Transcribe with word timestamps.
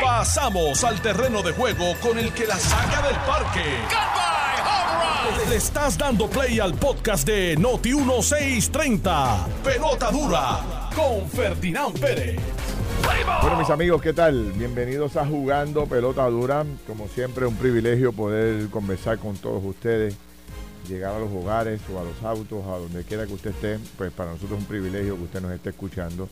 Pasamos 0.00 0.84
al 0.84 1.00
terreno 1.00 1.42
de 1.42 1.52
juego 1.52 1.94
con 2.00 2.18
el 2.18 2.32
que 2.32 2.46
la 2.46 2.56
saca 2.56 3.02
del 3.06 3.16
parque. 3.16 3.64
Le 5.48 5.56
estás 5.56 5.98
dando 5.98 6.28
play 6.28 6.60
al 6.60 6.74
podcast 6.74 7.26
de 7.26 7.56
Noti 7.56 7.94
1630. 7.94 9.46
Pelota 9.64 10.10
dura 10.10 10.90
con 10.94 11.28
Ferdinand 11.28 11.98
Pérez. 11.98 12.40
Bueno, 13.42 13.56
mis 13.56 13.70
amigos, 13.70 14.00
¿qué 14.00 14.12
tal? 14.12 14.52
Bienvenidos 14.52 15.16
a 15.16 15.26
Jugando 15.26 15.86
Pelota 15.86 16.24
Dura. 16.28 16.64
Como 16.86 17.08
siempre, 17.08 17.46
un 17.46 17.56
privilegio 17.56 18.12
poder 18.12 18.68
conversar 18.70 19.18
con 19.18 19.36
todos 19.36 19.62
ustedes, 19.64 20.16
llegar 20.88 21.14
a 21.14 21.18
los 21.18 21.30
hogares 21.30 21.80
o 21.92 21.98
a 21.98 22.04
los 22.04 22.22
autos, 22.22 22.64
a 22.66 22.78
donde 22.78 23.04
quiera 23.04 23.26
que 23.26 23.34
usted 23.34 23.50
esté. 23.50 23.78
Pues 23.96 24.12
para 24.12 24.32
nosotros 24.32 24.58
es 24.58 24.58
un 24.58 24.68
privilegio 24.68 25.16
que 25.16 25.22
usted 25.22 25.40
nos 25.40 25.52
esté 25.52 25.70
escuchando 25.70 26.28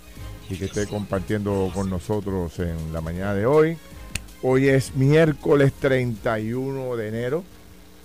y 0.48 0.56
que 0.56 0.66
esté 0.66 0.86
compartiendo 0.86 1.70
con 1.74 1.88
nosotros 1.88 2.58
en 2.58 2.92
la 2.92 3.00
mañana 3.00 3.34
de 3.34 3.46
hoy. 3.46 3.76
Hoy 4.42 4.68
es 4.68 4.94
miércoles 4.96 5.72
31 5.74 6.96
de 6.96 7.08
enero 7.08 7.44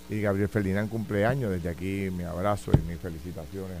y 0.08 0.20
Gabriel 0.20 0.48
Ferdinand 0.48 0.88
cumpleaños. 0.88 1.50
Desde 1.50 1.68
aquí 1.68 2.08
mi 2.10 2.24
abrazo 2.24 2.70
y 2.72 2.88
mis 2.88 2.98
felicitaciones 2.98 3.76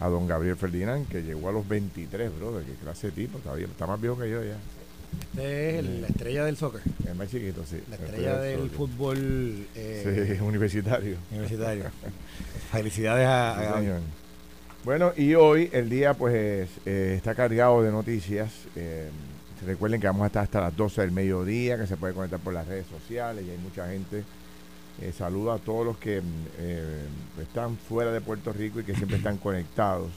a, 0.00 0.08
don 0.08 0.26
Gabriel 0.26 0.56
Ferdinand, 0.56 1.06
que 1.08 1.22
llegó 1.22 1.48
a 1.48 1.52
los 1.52 1.68
23, 1.68 2.38
brother. 2.38 2.64
Qué 2.64 2.72
clase 2.74 3.08
de 3.08 3.12
tipo, 3.12 3.38
está, 3.38 3.54
bien, 3.54 3.70
está 3.70 3.86
más 3.86 4.00
viejo 4.00 4.18
que 4.18 4.30
yo 4.30 4.42
ya. 4.42 4.56
Este 5.32 5.70
es 5.70 5.78
el- 5.78 6.00
la 6.02 6.08
estrella 6.08 6.44
del 6.44 6.56
soccer, 6.56 6.80
Es 7.08 7.14
más 7.16 7.28
chiquito, 7.30 7.62
sí. 7.64 7.80
la 7.88 7.96
estrella 7.96 8.38
del 8.38 8.70
fútbol 8.70 9.66
eh, 9.74 10.34
Sí, 10.36 10.42
universitario. 10.42 11.16
universitario. 11.30 11.84
Felicidades 12.72 13.26
a, 13.26 13.76
a 13.76 13.80
Sí. 13.80 13.86
Bueno, 14.84 15.12
y 15.16 15.34
hoy 15.34 15.68
el 15.72 15.90
día 15.90 16.14
pues 16.14 16.68
eh, 16.86 17.14
está 17.16 17.34
cargado 17.34 17.82
de 17.82 17.90
noticias. 17.90 18.50
Eh, 18.76 19.08
recuerden 19.66 20.00
que 20.00 20.06
vamos 20.06 20.22
a 20.24 20.26
estar 20.28 20.42
hasta 20.44 20.60
las 20.60 20.74
12 20.76 21.02
del 21.02 21.12
mediodía, 21.12 21.76
que 21.78 21.86
se 21.86 21.96
puede 21.98 22.14
conectar 22.14 22.40
por 22.40 22.54
las 22.54 22.66
redes 22.66 22.86
sociales 22.86 23.44
y 23.46 23.50
hay 23.50 23.58
mucha 23.58 23.88
gente. 23.88 24.24
Eh, 25.02 25.12
saludo 25.16 25.52
a 25.52 25.58
todos 25.58 25.84
los 25.86 25.98
que 25.98 26.20
mm, 26.20 26.24
eh, 26.58 26.98
están 27.42 27.76
fuera 27.76 28.10
de 28.10 28.20
Puerto 28.20 28.52
Rico 28.52 28.80
y 28.80 28.84
que 28.84 28.94
siempre 28.94 29.18
están 29.18 29.36
conectados. 29.38 30.10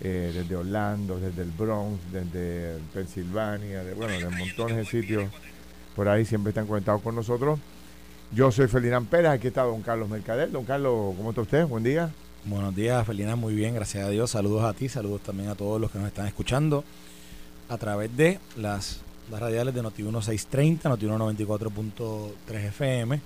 Eh, 0.00 0.32
desde 0.34 0.56
Orlando, 0.56 1.18
desde 1.18 1.42
el 1.42 1.50
Bronx, 1.50 2.00
desde 2.12 2.78
Pensilvania, 2.92 3.84
de, 3.84 3.94
bueno, 3.94 4.12
de 4.12 4.36
montones 4.36 4.76
de 4.76 4.84
sitios 4.84 5.30
por 5.94 6.08
ahí 6.08 6.24
siempre 6.24 6.50
están 6.50 6.66
conectados 6.66 7.02
con 7.02 7.14
nosotros. 7.14 7.58
Yo 8.32 8.50
soy 8.50 8.66
Ferdinand 8.66 9.08
Pérez, 9.08 9.30
aquí 9.30 9.46
está 9.46 9.62
don 9.62 9.82
Carlos 9.82 10.08
Mercader. 10.08 10.50
Don 10.50 10.64
Carlos, 10.64 11.14
¿cómo 11.16 11.30
está 11.30 11.42
usted? 11.42 11.66
Buen 11.66 11.84
día. 11.84 12.10
Buenos 12.44 12.74
días, 12.74 13.06
Felina, 13.06 13.36
muy 13.36 13.54
bien, 13.54 13.74
gracias 13.74 14.04
a 14.04 14.10
Dios. 14.10 14.30
Saludos 14.30 14.64
a 14.64 14.74
ti, 14.74 14.88
saludos 14.88 15.22
también 15.22 15.48
a 15.48 15.54
todos 15.54 15.80
los 15.80 15.90
que 15.90 15.98
nos 15.98 16.08
están 16.08 16.26
escuchando 16.26 16.84
a 17.68 17.78
través 17.78 18.14
de 18.16 18.38
las, 18.56 19.00
las 19.30 19.40
radiales 19.40 19.72
de 19.74 19.82
Noti 19.82 20.02
1630, 20.02 20.88
Noti 20.88 21.06
94.3 21.06 22.32
FM 22.68 23.20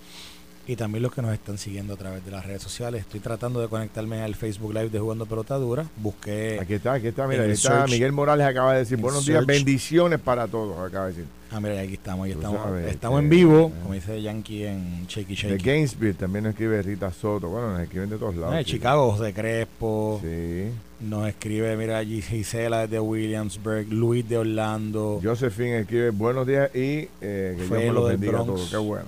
y 0.68 0.76
también 0.76 1.02
los 1.02 1.12
que 1.14 1.22
nos 1.22 1.32
están 1.32 1.56
siguiendo 1.56 1.94
a 1.94 1.96
través 1.96 2.22
de 2.24 2.30
las 2.30 2.44
redes 2.44 2.62
sociales. 2.62 3.00
Estoy 3.00 3.20
tratando 3.20 3.58
de 3.60 3.68
conectarme 3.68 4.20
al 4.20 4.34
Facebook 4.34 4.74
Live 4.74 4.90
de 4.90 5.00
Jugando 5.00 5.24
Pelota 5.24 5.56
Dura. 5.56 5.86
Busqué. 5.96 6.58
Aquí 6.60 6.74
está, 6.74 6.92
aquí 6.92 7.06
está, 7.06 7.26
mira, 7.26 7.44
ahí 7.44 7.52
está 7.52 7.86
search- 7.86 7.90
Miguel 7.90 8.12
Morales 8.12 8.46
acaba 8.46 8.74
de 8.74 8.80
decir, 8.80 8.96
en 8.96 9.02
buenos 9.02 9.24
días, 9.24 9.46
bendiciones 9.46 10.20
para 10.20 10.46
todos, 10.46 10.78
acaba 10.86 11.06
de 11.06 11.12
decir. 11.12 11.24
Ah, 11.50 11.58
mira, 11.58 11.80
aquí 11.80 11.94
estamos, 11.94 12.26
ahí 12.26 12.32
estamos. 12.32 12.62
sabes, 12.62 12.92
estamos 12.92 13.18
eh, 13.18 13.22
en 13.22 13.30
vivo, 13.30 13.72
eh. 13.74 13.80
como 13.82 13.94
dice 13.94 14.20
Yankee 14.20 14.66
en 14.66 15.06
Shaky 15.06 15.34
De 15.34 15.34
Shaky. 15.34 15.64
Gainesville 15.64 16.12
también 16.14 16.44
nos 16.44 16.50
escribe 16.50 16.82
Rita 16.82 17.10
Soto, 17.10 17.48
bueno, 17.48 17.72
nos 17.72 17.80
escriben 17.80 18.10
de 18.10 18.18
todos 18.18 18.36
lados. 18.36 18.54
De 18.54 18.64
sí. 18.64 18.72
Chicago, 18.72 19.12
José 19.12 19.32
Crespo. 19.32 20.20
Sí. 20.22 20.68
Nos 21.00 21.26
escribe, 21.28 21.74
mira, 21.78 22.04
Gisela 22.04 22.82
desde 22.82 23.00
Williamsburg, 23.00 23.86
Luis 23.88 24.28
de 24.28 24.36
Orlando. 24.36 25.18
Josephine 25.24 25.78
escribe, 25.80 26.10
buenos 26.10 26.46
días 26.46 26.68
y 26.74 27.08
eh, 27.22 27.54
que 27.56 27.64
Dios 27.64 27.70
me 27.70 27.86
lo 27.86 27.92
los 27.94 28.08
bendiga 28.10 28.40
a 28.40 28.44
todos, 28.44 28.68
qué 28.68 28.76
bueno. 28.76 29.06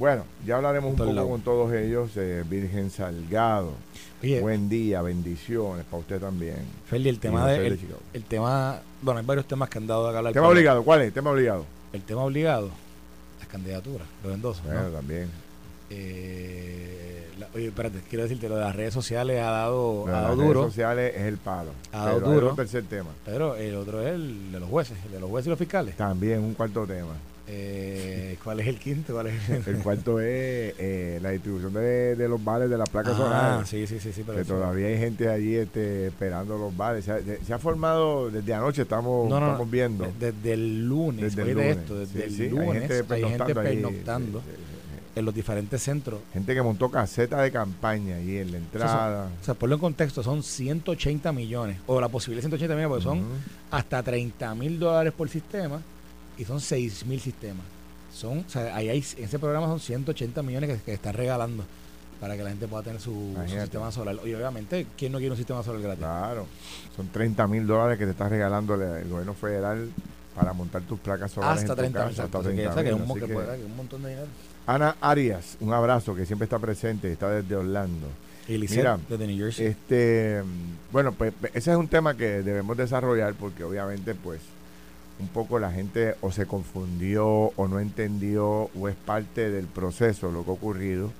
Bueno, 0.00 0.24
ya 0.46 0.56
hablaremos 0.56 0.92
un 0.92 0.96
poco 0.96 1.28
con 1.28 1.42
todos 1.42 1.72
ellos. 1.74 2.10
eh, 2.16 2.42
Virgen 2.48 2.88
Salgado, 2.90 3.72
Oye, 4.22 4.40
buen 4.40 4.66
día, 4.70 5.02
bendiciones 5.02 5.84
para 5.84 6.00
usted 6.00 6.18
también. 6.18 6.56
Feli, 6.86 7.10
el 7.10 7.18
tema 7.20 7.46
de, 7.46 7.66
el, 7.66 7.78
el 8.14 8.24
tema, 8.24 8.80
bueno, 9.02 9.20
hay 9.20 9.26
varios 9.26 9.46
temas 9.46 9.68
que 9.68 9.76
han 9.76 9.86
dado 9.86 10.08
a 10.08 10.16
hablar. 10.16 10.32
Tema 10.32 10.48
obligado, 10.48 10.82
¿cuál 10.82 11.02
es? 11.02 11.12
Tema 11.12 11.30
obligado. 11.30 11.66
El 11.92 12.00
tema 12.00 12.22
obligado, 12.24 12.70
las 13.40 13.48
candidaturas, 13.48 14.08
los. 14.24 14.40
¿no? 14.64 14.72
Bueno, 14.72 14.88
también. 14.88 15.28
Eh, 15.90 17.26
la- 17.38 17.48
oye, 17.54 17.66
espérate, 17.68 18.00
quiero 18.08 18.22
decirte, 18.22 18.48
lo 18.48 18.54
de 18.56 18.62
las 18.64 18.74
redes 18.74 18.94
sociales 18.94 19.38
ha 19.42 19.50
dado, 19.50 20.06
ha 20.06 20.10
Las 20.12 20.22
dado 20.22 20.34
redes 20.36 20.46
duro, 20.48 20.62
sociales 20.64 21.12
es 21.14 21.22
el 21.22 21.36
palo. 21.36 21.72
Ha 21.92 22.06
dado 22.06 22.20
duro. 22.20 22.50
un 22.50 22.56
tercer 22.56 22.84
tema. 22.84 23.10
pero 23.26 23.54
el 23.56 23.74
otro 23.74 24.00
es 24.00 24.14
el 24.14 24.50
de 24.52 24.60
los 24.60 24.68
jueces, 24.70 24.96
el 25.04 25.12
de 25.12 25.20
los 25.20 25.28
jueces 25.28 25.48
y 25.48 25.50
los 25.50 25.58
fiscales. 25.58 25.94
También 25.96 26.40
un 26.40 26.54
cuarto 26.54 26.86
tema. 26.86 27.12
Eh, 27.52 28.36
¿Cuál 28.44 28.60
es 28.60 28.68
el 28.68 28.78
quinto? 28.78 29.12
¿Cuál 29.12 29.26
es 29.26 29.48
el 29.50 29.62
El 29.76 29.82
cuarto 29.82 30.20
es 30.20 30.74
eh, 30.78 31.18
la 31.20 31.30
distribución 31.30 31.72
de, 31.74 32.14
de 32.14 32.28
los 32.28 32.42
vales 32.42 32.70
de 32.70 32.78
las 32.78 32.88
placas 32.88 33.14
Ah, 33.14 33.16
solares. 33.18 33.68
sí, 33.68 33.86
sí, 33.88 33.98
sí, 33.98 34.12
sí, 34.12 34.22
pero 34.24 34.38
que 34.38 34.44
todavía 34.44 34.86
hay 34.86 34.98
gente 34.98 35.28
allí 35.28 35.56
este, 35.56 36.06
esperando 36.08 36.56
los 36.56 36.76
vales. 36.76 37.04
Se 37.04 37.12
ha, 37.12 37.18
se 37.44 37.52
ha 37.52 37.58
formado 37.58 38.30
desde 38.30 38.54
anoche, 38.54 38.82
estamos, 38.82 39.28
No, 39.28 39.40
no, 39.40 39.46
no. 39.46 39.52
estamos 39.52 39.70
viendo. 39.70 40.06
Desde 40.18 40.52
el 40.52 40.86
lunes, 40.88 41.34
Desde 41.34 41.50
el 41.50 41.56
lunes. 41.56 41.76
esto, 41.76 41.98
desde 41.98 42.18
Sí, 42.20 42.22
el 42.24 42.30
sí, 42.34 42.42
hay 42.44 42.48
lunes 42.50 42.88
gente 42.88 43.14
hay 43.14 43.22
gente 43.24 43.54
pernoctando 43.54 43.62
pernoctando 43.62 44.38
Sí, 44.40 44.46
sí, 44.46 44.54
sí. 44.56 45.18
en 45.18 45.24
los 45.24 45.34
diferentes 45.34 45.82
centros. 45.82 46.20
Gente 46.32 46.54
que 46.54 46.62
montó 46.62 46.88
caseta 46.88 47.42
de 47.42 47.50
campaña 47.50 48.16
allí 48.16 48.38
en 48.38 48.52
la 48.52 48.58
entrada. 48.58 49.28
O 49.40 49.44
sea, 49.44 49.54
ponlo 49.54 49.74
en 49.74 49.80
contexto, 49.80 50.22
son 50.22 50.42
180 50.44 51.32
millones, 51.32 51.78
o 51.86 52.00
la 52.00 52.08
posibilidad 52.08 52.42
de 52.48 52.56
180 52.58 52.74
millones, 52.76 52.88
porque 53.04 53.04
son 53.20 53.26
hasta 53.72 54.02
30 54.04 54.54
mil 54.54 54.78
dólares 54.78 55.12
por 55.16 55.28
sistema 55.28 55.80
y 56.40 56.44
son 56.44 56.60
6 56.60 57.04
mil 57.06 57.20
sistemas. 57.20 57.64
Son, 58.12 58.38
o 58.38 58.48
sea, 58.48 58.74
ahí 58.74 58.88
hay, 58.88 59.04
en 59.18 59.24
ese 59.24 59.38
programa 59.38 59.66
son 59.66 59.78
180 59.78 60.42
millones 60.42 60.70
que, 60.70 60.84
que 60.84 60.92
están 60.94 61.14
regalando 61.14 61.64
para 62.18 62.36
que 62.36 62.42
la 62.42 62.50
gente 62.50 62.66
pueda 62.66 62.82
tener 62.82 63.00
su, 63.00 63.36
sistema 63.46 63.92
solar. 63.92 64.16
Y 64.24 64.34
obviamente, 64.34 64.86
¿quién 64.96 65.12
no 65.12 65.18
quiere 65.18 65.32
un 65.32 65.36
sistema 65.36 65.62
solar 65.62 65.80
gratis? 65.82 66.00
Claro. 66.00 66.46
Son 66.96 67.08
30 67.08 67.46
mil 67.46 67.66
dólares 67.66 67.98
que 67.98 68.04
te 68.06 68.10
está 68.10 68.28
regalando 68.28 68.74
el, 68.74 68.82
el 68.82 69.08
gobierno 69.08 69.34
federal 69.34 69.90
para 70.34 70.52
montar 70.52 70.82
tus 70.82 70.98
placas 70.98 71.30
solares. 71.32 71.62
Hasta 71.62 71.72
en 71.72 71.76
tu 71.76 71.98
30 71.98 72.06
mil. 72.06 72.20
hasta 72.20 72.38
Así 72.38 72.48
que, 72.48 72.54
30 72.54 72.70
o 72.70 72.74
sea, 72.74 72.84
que 72.84 72.92
un, 72.94 73.14
que 73.14 73.26
que- 73.26 73.32
puede- 73.34 73.46
que 73.46 73.60
es 73.60 73.66
un 73.66 73.76
montón 73.76 74.02
de 74.02 74.08
dinero. 74.10 74.28
Ana 74.66 74.96
Arias, 75.00 75.56
un 75.60 75.72
abrazo 75.72 76.14
que 76.14 76.26
siempre 76.26 76.44
está 76.44 76.58
presente, 76.58 77.12
está 77.12 77.30
desde 77.30 77.56
Orlando. 77.56 78.06
Y 78.48 78.58
Mira, 78.58 78.98
desde 79.08 79.26
New 79.26 79.38
Jersey. 79.38 79.66
Este, 79.66 80.42
mm, 80.42 80.92
bueno, 80.92 81.12
pues 81.12 81.32
pues, 81.38 81.54
ese 81.54 81.70
es 81.70 81.76
un 81.76 81.86
tema 81.86 82.16
que 82.16 82.42
debemos 82.42 82.76
desarrollar 82.76 83.34
porque 83.34 83.62
obviamente 83.62 84.14
pues 84.14 84.40
un 85.20 85.28
poco 85.28 85.58
la 85.58 85.70
gente 85.70 86.16
o 86.20 86.32
se 86.32 86.46
confundió 86.46 87.26
o 87.28 87.68
no 87.68 87.80
entendió 87.80 88.70
o 88.78 88.88
es 88.88 88.96
parte 88.96 89.50
del 89.50 89.66
proceso 89.66 90.30
lo 90.30 90.44
que 90.44 90.50
ha 90.50 90.54
ocurrido, 90.54 91.10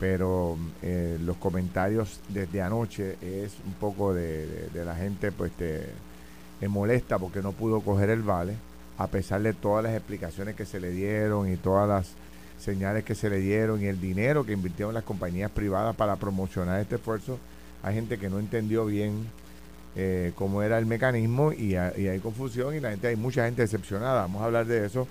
pero 0.00 0.56
eh, 0.82 1.18
los 1.20 1.36
comentarios 1.36 2.20
desde 2.28 2.62
anoche 2.62 3.16
es 3.20 3.54
un 3.66 3.74
poco 3.74 4.14
de, 4.14 4.70
la 4.74 4.94
gente 4.94 5.32
pues 5.32 5.52
te 5.52 5.88
molesta 6.68 7.18
porque 7.18 7.42
no 7.42 7.52
pudo 7.52 7.80
coger 7.80 8.10
el 8.10 8.22
vale 8.22 8.54
a 8.98 9.08
pesar 9.08 9.42
de 9.42 9.52
todas 9.52 9.82
las 9.82 9.94
explicaciones 9.94 10.54
que 10.54 10.64
se 10.64 10.80
le 10.80 10.90
dieron 10.90 11.52
y 11.52 11.56
todas 11.56 11.88
las 11.88 12.12
señales 12.58 13.04
que 13.04 13.14
se 13.14 13.30
le 13.30 13.38
dieron 13.38 13.82
y 13.82 13.86
el 13.86 14.00
dinero 14.00 14.44
que 14.44 14.52
invirtieron 14.52 14.94
las 14.94 15.02
compañías 15.02 15.50
privadas 15.50 15.96
para 15.96 16.16
promocionar 16.16 16.80
este 16.80 16.96
esfuerzo, 16.96 17.38
hay 17.82 17.96
gente 17.96 18.18
que 18.18 18.30
no 18.30 18.38
entendió 18.38 18.86
bien 18.86 19.26
eh, 19.96 20.32
cómo 20.34 20.62
era 20.62 20.78
el 20.78 20.86
mecanismo 20.86 21.52
y, 21.52 21.72
y 21.72 21.76
hay 21.76 22.18
confusión 22.20 22.74
y 22.74 22.80
la 22.80 22.90
gente 22.90 23.08
hay 23.08 23.16
mucha 23.16 23.44
gente 23.44 23.62
decepcionada. 23.62 24.22
Vamos 24.22 24.42
a 24.42 24.46
hablar 24.46 24.66
de 24.66 24.86
eso. 24.86 25.06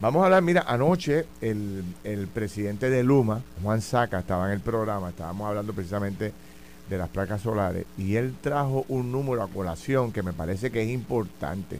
Vamos 0.00 0.22
a 0.22 0.24
hablar, 0.24 0.42
mira, 0.42 0.64
anoche 0.66 1.26
el, 1.40 1.84
el 2.02 2.26
presidente 2.26 2.90
de 2.90 3.04
Luma, 3.04 3.40
Juan 3.62 3.80
Saca, 3.80 4.18
estaba 4.18 4.46
en 4.46 4.52
el 4.52 4.60
programa, 4.60 5.10
estábamos 5.10 5.48
hablando 5.48 5.72
precisamente 5.72 6.32
de 6.90 6.98
las 6.98 7.08
placas 7.08 7.40
solares 7.40 7.86
y 7.96 8.16
él 8.16 8.34
trajo 8.40 8.84
un 8.88 9.12
número 9.12 9.42
a 9.42 9.48
colación 9.48 10.12
que 10.12 10.22
me 10.22 10.32
parece 10.32 10.70
que 10.70 10.82
es 10.82 10.90
importante. 10.90 11.78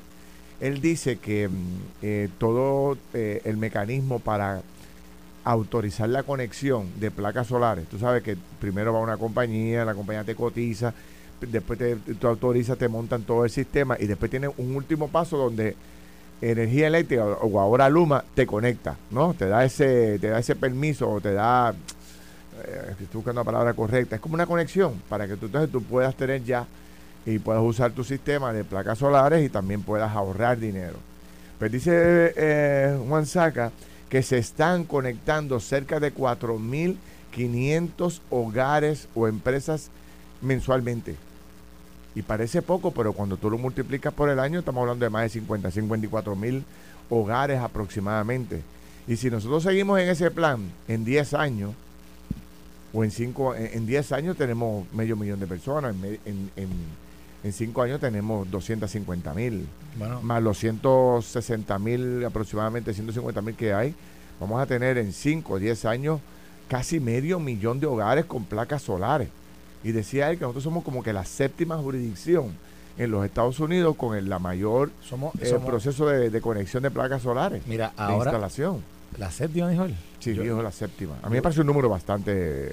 Él 0.61 0.81
dice 0.81 1.19
que 1.19 1.49
mm, 1.49 1.53
eh, 2.03 2.28
todo 2.39 2.97
eh, 3.13 3.43
el 3.45 3.57
mecanismo 3.57 4.21
para 4.21 4.63
autorizar 5.45 6.09
la 6.09 6.22
conexión 6.22 6.89
de 7.01 7.10
placas 7.10 7.48
solares, 7.48 7.89
tú 7.89 7.98
sabes 7.98 8.22
que 8.22 8.37
primero 8.60 8.93
va 8.93 9.01
una 9.01 9.16
compañía, 9.16 9.84
la 9.84 9.95
compañía 9.95 10.22
te 10.22 10.37
cotiza, 10.37 10.95
después 11.47 11.78
te, 11.78 11.97
tú 11.97 12.27
autorizas, 12.27 12.78
te 12.78 12.89
montan 12.89 13.22
todo 13.22 13.44
el 13.44 13.50
sistema 13.50 13.97
y 13.98 14.06
después 14.06 14.30
tiene 14.30 14.48
un 14.48 14.77
último 14.77 15.09
paso 15.09 15.36
donde 15.36 15.77
energía 16.41 16.89
eléctrica 16.89 17.24
o 17.24 17.47
o 17.47 17.60
ahora 17.60 17.89
Luma 17.89 18.24
te 18.34 18.47
conecta, 18.47 18.97
¿no? 19.10 19.34
Te 19.34 19.47
da 19.47 19.65
ese, 19.65 20.18
te 20.18 20.28
da 20.28 20.39
ese 20.39 20.56
permiso 20.56 21.09
o 21.09 21.21
te 21.21 21.33
da, 21.33 21.71
eh, 21.71 22.91
estoy 22.91 23.06
buscando 23.15 23.41
la 23.41 23.44
palabra 23.44 23.74
correcta, 23.74 24.16
es 24.16 24.22
como 24.22 24.34
una 24.34 24.47
conexión 24.47 25.00
para 25.09 25.28
que 25.28 25.36
tú, 25.36 25.47
entonces 25.47 25.71
tú 25.71 25.83
puedas 25.83 26.15
tener 26.16 26.42
ya 26.44 26.66
y 27.24 27.39
puedas 27.39 27.62
usar 27.62 27.92
tu 27.92 28.03
sistema 28.03 28.53
de 28.53 28.65
placas 28.65 28.98
solares 28.98 29.45
y 29.45 29.48
también 29.48 29.83
puedas 29.83 30.10
ahorrar 30.15 30.59
dinero. 30.59 30.97
Pues 31.59 31.71
dice 31.71 32.33
eh, 32.36 32.98
Juan 33.09 33.27
Saca 33.27 33.71
que 34.09 34.22
se 34.22 34.38
están 34.38 34.84
conectando 34.84 35.60
cerca 35.60 36.00
de 36.00 36.12
4.500 36.12 38.21
hogares 38.30 39.09
o 39.15 39.28
empresas 39.28 39.91
mensualmente. 40.42 41.15
Y 42.14 42.22
parece 42.22 42.62
poco, 42.62 42.91
pero 42.91 43.12
cuando 43.12 43.36
tú 43.36 43.50
lo 43.50 43.59
multiplicas 43.59 44.12
por 44.12 44.28
el 44.28 44.38
año, 44.38 44.59
estamos 44.59 44.82
hablando 44.82 45.04
de 45.04 45.10
más 45.10 45.22
de 45.22 45.28
50, 45.30 45.70
54 45.70 46.36
mil 46.36 46.64
hogares 47.09 47.60
aproximadamente. 47.60 48.62
Y 49.09 49.16
si 49.16 49.30
nosotros 49.30 49.62
seguimos 49.62 49.98
en 49.98 50.09
ese 50.09 50.30
plan, 50.30 50.60
en 50.88 51.04
10 51.04 51.34
años, 51.34 51.72
o 52.92 53.03
en 53.03 53.10
5, 53.10 53.54
en 53.56 53.86
10 53.86 54.12
años 54.12 54.36
tenemos 54.36 54.86
medio 54.92 55.16
millón 55.16 55.41
de 55.41 55.47
personas, 55.47 55.94
en, 56.24 56.50
en, 56.56 56.70
en 57.44 57.53
5 57.53 57.82
años 57.82 58.00
tenemos 58.00 58.48
250 58.50 59.34
mil, 59.34 59.66
más 60.22 60.42
los 60.42 60.59
160 60.59 61.78
mil, 61.78 62.24
aproximadamente 62.24 62.94
150 62.94 63.42
mil 63.42 63.54
que 63.56 63.72
hay, 63.72 63.94
vamos 64.38 64.60
a 64.60 64.66
tener 64.66 64.98
en 64.98 65.12
5 65.12 65.53
o 65.53 65.59
10 65.59 65.84
años 65.86 66.20
casi 66.68 67.00
medio 67.00 67.41
millón 67.41 67.80
de 67.80 67.86
hogares 67.86 68.26
con 68.26 68.44
placas 68.44 68.82
solares. 68.82 69.28
Y 69.84 69.93
decía 69.93 70.31
él 70.31 70.39
que 70.39 70.43
nosotros 70.43 70.65
somos 70.65 70.84
como 70.84 71.03
que 71.03 71.13
la 71.13 71.25
séptima 71.25 71.77
jurisdicción 71.77 72.53
en 72.99 73.11
los 73.11 73.25
Estados 73.25 73.59
Unidos 73.61 73.97
con 73.97 74.17
el 74.17 74.29
la 74.29 74.39
mayor 74.39 74.91
somos, 75.09 75.34
eh, 75.41 75.59
proceso 75.65 76.07
de, 76.07 76.41
conexión 76.41 76.83
de 76.83 76.91
placas 76.91 77.23
solares. 77.23 77.67
Mira, 77.67 77.93
ahora. 77.97 78.31
instalación. 78.31 78.83
¿La 79.19 79.31
séptima, 79.31 79.69
dijo 79.69 79.84
él? 79.84 79.95
Sí, 80.21 80.33
dijo 80.33 80.63
la 80.63 80.73
séptima. 80.73 81.17
A 81.23 81.29
mí 81.29 81.37
me 81.37 81.43
parece 81.43 81.61
un 81.61 81.67
número 81.67 81.89
bastante 81.89 82.73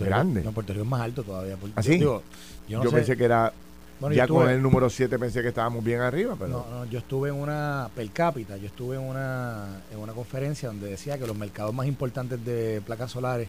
grande. 0.00 0.42
No, 0.42 0.52
Puerto 0.52 0.72
Rico 0.72 0.84
es 0.84 0.90
más 0.90 1.00
alto 1.02 1.22
todavía. 1.22 1.56
¿Ah, 1.76 1.82
yo, 1.82 2.22
pensé 2.90 3.16
que 3.16 3.24
era. 3.24 3.52
ya 4.10 4.26
con 4.26 4.48
el 4.48 4.60
número 4.60 4.90
7 4.90 5.18
pensé 5.18 5.42
que 5.42 5.48
estábamos 5.48 5.84
bien 5.84 6.00
arriba, 6.00 6.34
pero. 6.36 6.50
No, 6.50 6.66
no, 6.70 6.84
yo 6.86 6.98
estuve 6.98 7.28
en 7.28 7.36
una. 7.36 7.90
Per 7.94 8.10
cápita, 8.10 8.56
yo 8.56 8.66
estuve 8.66 8.96
en 8.96 9.02
una, 9.02 9.82
en 9.92 9.98
una 9.98 10.12
conferencia 10.12 10.68
donde 10.68 10.88
decía 10.88 11.16
que 11.16 11.26
los 11.26 11.36
mercados 11.36 11.72
más 11.72 11.86
importantes 11.86 12.44
de 12.44 12.82
placas 12.84 13.12
solares 13.12 13.48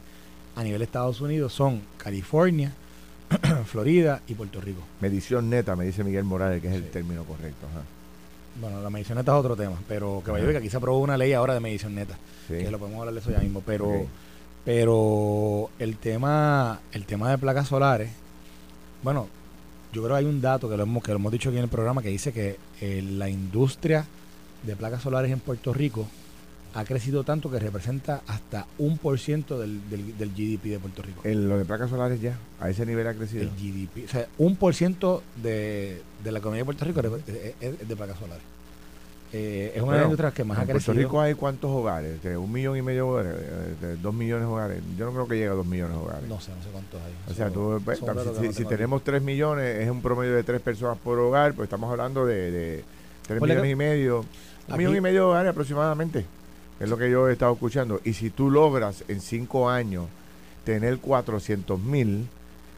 a 0.54 0.62
nivel 0.62 0.78
de 0.78 0.84
Estados 0.84 1.20
Unidos 1.20 1.52
son 1.52 1.82
California, 1.96 2.72
Florida 3.66 4.22
y 4.26 4.34
Puerto 4.34 4.60
Rico. 4.60 4.82
Medición 5.00 5.50
neta, 5.50 5.76
me 5.76 5.84
dice 5.84 6.04
Miguel 6.04 6.24
Morales, 6.24 6.60
que 6.60 6.68
es 6.68 6.74
el 6.74 6.90
término 6.90 7.24
correcto. 7.24 7.66
Bueno, 8.60 8.82
la 8.82 8.90
medición 8.90 9.18
neta 9.18 9.32
es 9.32 9.38
otro 9.38 9.56
tema, 9.56 9.76
pero 9.88 10.22
que 10.24 10.30
vaya 10.30 10.46
que 10.50 10.56
aquí 10.56 10.70
se 10.70 10.76
aprobó 10.76 10.98
una 10.98 11.16
ley 11.16 11.32
ahora 11.32 11.54
de 11.54 11.60
medición 11.60 11.94
neta, 11.94 12.18
que 12.48 12.70
lo 12.70 12.78
podemos 12.78 13.00
hablar 13.00 13.14
de 13.14 13.20
eso 13.20 13.30
ya 13.30 13.38
mismo, 13.38 13.62
pero 13.64 14.06
pero 14.64 15.70
el 15.78 15.96
tema 15.96 16.80
el 16.92 17.06
tema 17.06 17.30
de 17.30 17.38
placas 17.38 17.68
solares, 17.68 18.10
bueno, 19.02 19.28
yo 19.92 20.02
creo 20.02 20.16
que 20.16 20.18
hay 20.20 20.26
un 20.26 20.40
dato 20.40 20.68
que 20.68 20.76
lo 20.76 20.82
hemos 20.82 21.02
que 21.02 21.12
lo 21.12 21.18
hemos 21.18 21.32
dicho 21.32 21.48
aquí 21.48 21.58
en 21.58 21.64
el 21.64 21.70
programa 21.70 22.02
que 22.02 22.08
dice 22.08 22.32
que 22.32 22.58
eh, 22.80 23.02
la 23.02 23.28
industria 23.28 24.06
de 24.64 24.76
placas 24.76 25.02
solares 25.02 25.30
en 25.30 25.40
Puerto 25.40 25.72
Rico 25.72 26.06
ha 26.74 26.84
crecido 26.84 27.24
tanto 27.24 27.50
que 27.50 27.58
representa 27.58 28.22
hasta 28.26 28.66
un 28.78 28.98
por 28.98 29.18
ciento 29.18 29.58
del, 29.58 29.80
del, 29.90 30.30
GDP 30.30 30.64
de 30.64 30.78
Puerto 30.78 31.02
Rico. 31.02 31.22
En 31.24 31.48
lo 31.48 31.58
de 31.58 31.64
placas 31.64 31.90
solares 31.90 32.20
ya, 32.20 32.36
a 32.60 32.70
ese 32.70 32.86
nivel 32.86 33.06
ha 33.06 33.14
crecido. 33.14 33.42
El 33.42 33.50
GDP, 33.50 34.06
o 34.06 34.08
sea, 34.08 34.26
un 34.38 34.56
por 34.56 34.74
ciento 34.74 35.22
de, 35.42 36.02
la 36.24 36.38
economía 36.38 36.60
de 36.60 36.64
Puerto 36.64 36.84
Rico 36.84 37.00
es, 37.00 37.88
de 37.88 37.96
placas 37.96 38.18
solares. 38.18 38.44
Eh, 39.32 39.74
es 39.76 39.82
una 39.82 39.92
de 39.92 39.98
las 39.98 40.04
industrias 40.06 40.34
que 40.34 40.42
más 40.42 40.58
ha 40.58 40.62
crecido. 40.62 40.78
¿En 40.78 40.84
Puerto 40.84 41.08
Rico 41.08 41.20
hay 41.20 41.34
cuántos 41.34 41.70
hogares? 41.70 42.22
¿De 42.22 42.36
un 42.36 42.50
millón 42.50 42.76
y 42.76 42.82
medio 42.82 43.04
de 43.04 43.10
hogares? 43.10 43.80
¿De 43.80 43.96
dos 43.96 44.12
millones 44.12 44.46
de 44.46 44.52
hogares? 44.52 44.82
Yo 44.98 45.06
no 45.06 45.12
creo 45.12 45.28
que 45.28 45.34
llegue 45.34 45.48
a 45.48 45.52
dos 45.52 45.66
millones 45.66 45.96
de 45.96 46.02
hogares. 46.02 46.28
No 46.28 46.40
sé, 46.40 46.50
no 46.50 46.62
sé 46.62 46.68
cuántos 46.70 47.00
hay. 47.00 47.32
O 47.32 47.34
sea, 47.34 47.50
tú, 47.50 47.80
pues, 47.84 48.00
si, 48.54 48.64
tenemos 48.64 49.04
tres 49.04 49.22
millones, 49.22 49.80
es 49.80 49.90
un 49.90 50.02
promedio 50.02 50.34
de 50.34 50.42
tres 50.42 50.60
personas 50.60 50.98
por 50.98 51.18
hogar, 51.18 51.54
pues 51.54 51.66
estamos 51.66 51.90
hablando 51.90 52.26
de, 52.26 52.50
de 52.50 52.84
tres 53.26 53.40
millones 53.40 53.70
y 53.70 53.76
medio. 53.76 54.24
Un 54.68 54.76
millón 54.76 54.96
y 54.96 55.00
medio 55.00 55.20
de 55.20 55.26
hogares 55.26 55.50
aproximadamente. 55.50 56.24
Es 56.80 56.88
lo 56.88 56.96
que 56.96 57.10
yo 57.10 57.28
he 57.28 57.32
estado 57.32 57.52
escuchando. 57.52 58.00
Y 58.04 58.14
si 58.14 58.30
tú 58.30 58.50
logras 58.50 59.04
en 59.06 59.20
cinco 59.20 59.68
años 59.68 60.06
tener 60.64 60.98
400 60.98 61.78
mil, 61.78 62.26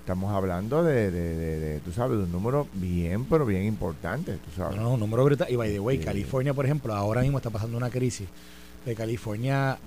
estamos 0.01 0.33
hablando 0.35 0.83
de, 0.83 1.81
tú 1.85 1.93
sabes, 1.93 2.19
de 2.19 2.25
un 2.25 2.33
número 2.33 2.67
bien, 2.75 3.25
pero 3.25 3.47
bien 3.47 3.63
importante, 3.63 4.33
tú 4.33 4.51
sabes. 4.57 4.77
No, 4.77 4.95
un 4.95 5.01
número 5.01 5.25
brutal. 5.25 5.47
Y 5.49 5.55
by 5.55 5.71
the 5.71 5.79
way, 5.79 5.99
California, 5.99 6.53
por 6.53 6.65
ejemplo, 6.65 6.93
ahora 6.93 7.21
mismo 7.23 7.39
está 7.39 7.51
pasando 7.51 7.77
una 7.77 7.91
crisis. 7.91 8.27
De 8.85 8.97
California, 8.97 9.79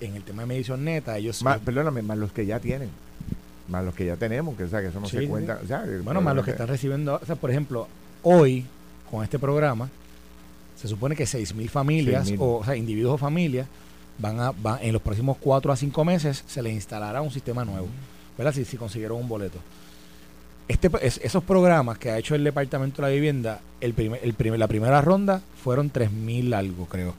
en 0.00 0.16
el 0.16 0.24
tema 0.24 0.42
de 0.42 0.48
medición 0.48 0.84
neta, 0.84 1.16
ellos... 1.16 1.44
perdóname, 1.64 2.02
más 2.02 2.18
los 2.18 2.32
que 2.32 2.44
ya 2.44 2.58
tienen. 2.58 2.90
Más 3.68 3.84
los 3.84 3.94
que 3.94 4.04
ya 4.04 4.16
tenemos, 4.16 4.56
que, 4.56 4.64
o 4.64 4.68
sea, 4.68 4.80
que 4.80 4.88
eso 4.88 4.98
no 4.98 5.06
se 5.06 5.28
cuenta. 5.28 5.60
bueno, 6.02 6.20
más 6.20 6.34
los 6.34 6.44
que 6.44 6.50
están 6.50 6.66
recibiendo... 6.66 7.20
O 7.22 7.24
sea, 7.24 7.36
por 7.36 7.52
ejemplo, 7.52 7.86
hoy, 8.24 8.66
con 9.08 9.22
este 9.22 9.38
programa, 9.38 9.88
se 10.82 10.88
supone 10.88 11.14
que 11.14 11.24
6.000 11.24 11.68
familias, 11.68 12.32
o, 12.40 12.64
sea, 12.64 12.74
individuos 12.74 13.14
o 13.14 13.18
familias, 13.18 13.68
van 14.18 14.40
a, 14.40 14.50
van, 14.50 14.80
en 14.82 14.92
los 14.92 15.00
próximos 15.00 15.36
4 15.38 15.72
a 15.72 15.76
5 15.76 16.04
meses 16.04 16.42
se 16.44 16.60
les 16.60 16.72
instalará 16.72 17.22
un 17.22 17.30
sistema 17.30 17.64
nuevo, 17.64 17.86
¿verdad? 18.36 18.52
Si, 18.52 18.64
si 18.64 18.76
consiguieron 18.76 19.18
un 19.18 19.28
boleto. 19.28 19.58
Este, 20.66 20.90
esos 21.02 21.44
programas 21.44 21.98
que 21.98 22.10
ha 22.10 22.18
hecho 22.18 22.34
el 22.34 22.42
Departamento 22.42 22.96
de 23.00 23.08
la 23.08 23.14
Vivienda, 23.14 23.60
el 23.80 23.94
el 24.22 24.34
primer, 24.34 24.58
la 24.58 24.66
primera 24.66 25.00
ronda 25.00 25.40
fueron 25.62 25.92
3.000 25.92 26.52
algo, 26.52 26.86
creo. 26.86 27.14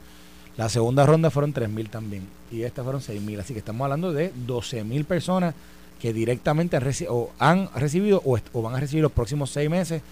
La 0.58 0.68
segunda 0.68 1.06
ronda 1.06 1.30
fueron 1.30 1.54
3.000 1.54 1.88
también. 1.88 2.28
Y 2.52 2.64
esta 2.64 2.82
fueron 2.82 3.00
6.000. 3.00 3.40
Así 3.40 3.54
que 3.54 3.60
estamos 3.60 3.82
hablando 3.82 4.12
de 4.12 4.30
12.000 4.46 5.04
personas 5.06 5.54
que 6.00 6.12
directamente 6.12 6.76
han, 6.76 6.84
o 7.08 7.30
han 7.38 7.70
recibido 7.74 8.20
o, 8.24 8.38
o, 8.52 8.62
van 8.62 8.74
a 8.74 8.80
recibir 8.80 9.02
los 9.02 9.12
próximos 9.12 9.50
6 9.50 9.70
meses 9.70 10.02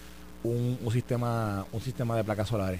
un, 0.43 0.77
un, 0.83 0.91
sistema, 0.91 1.65
un 1.71 1.81
sistema 1.81 2.17
de 2.17 2.23
placas 2.23 2.47
solares. 2.47 2.79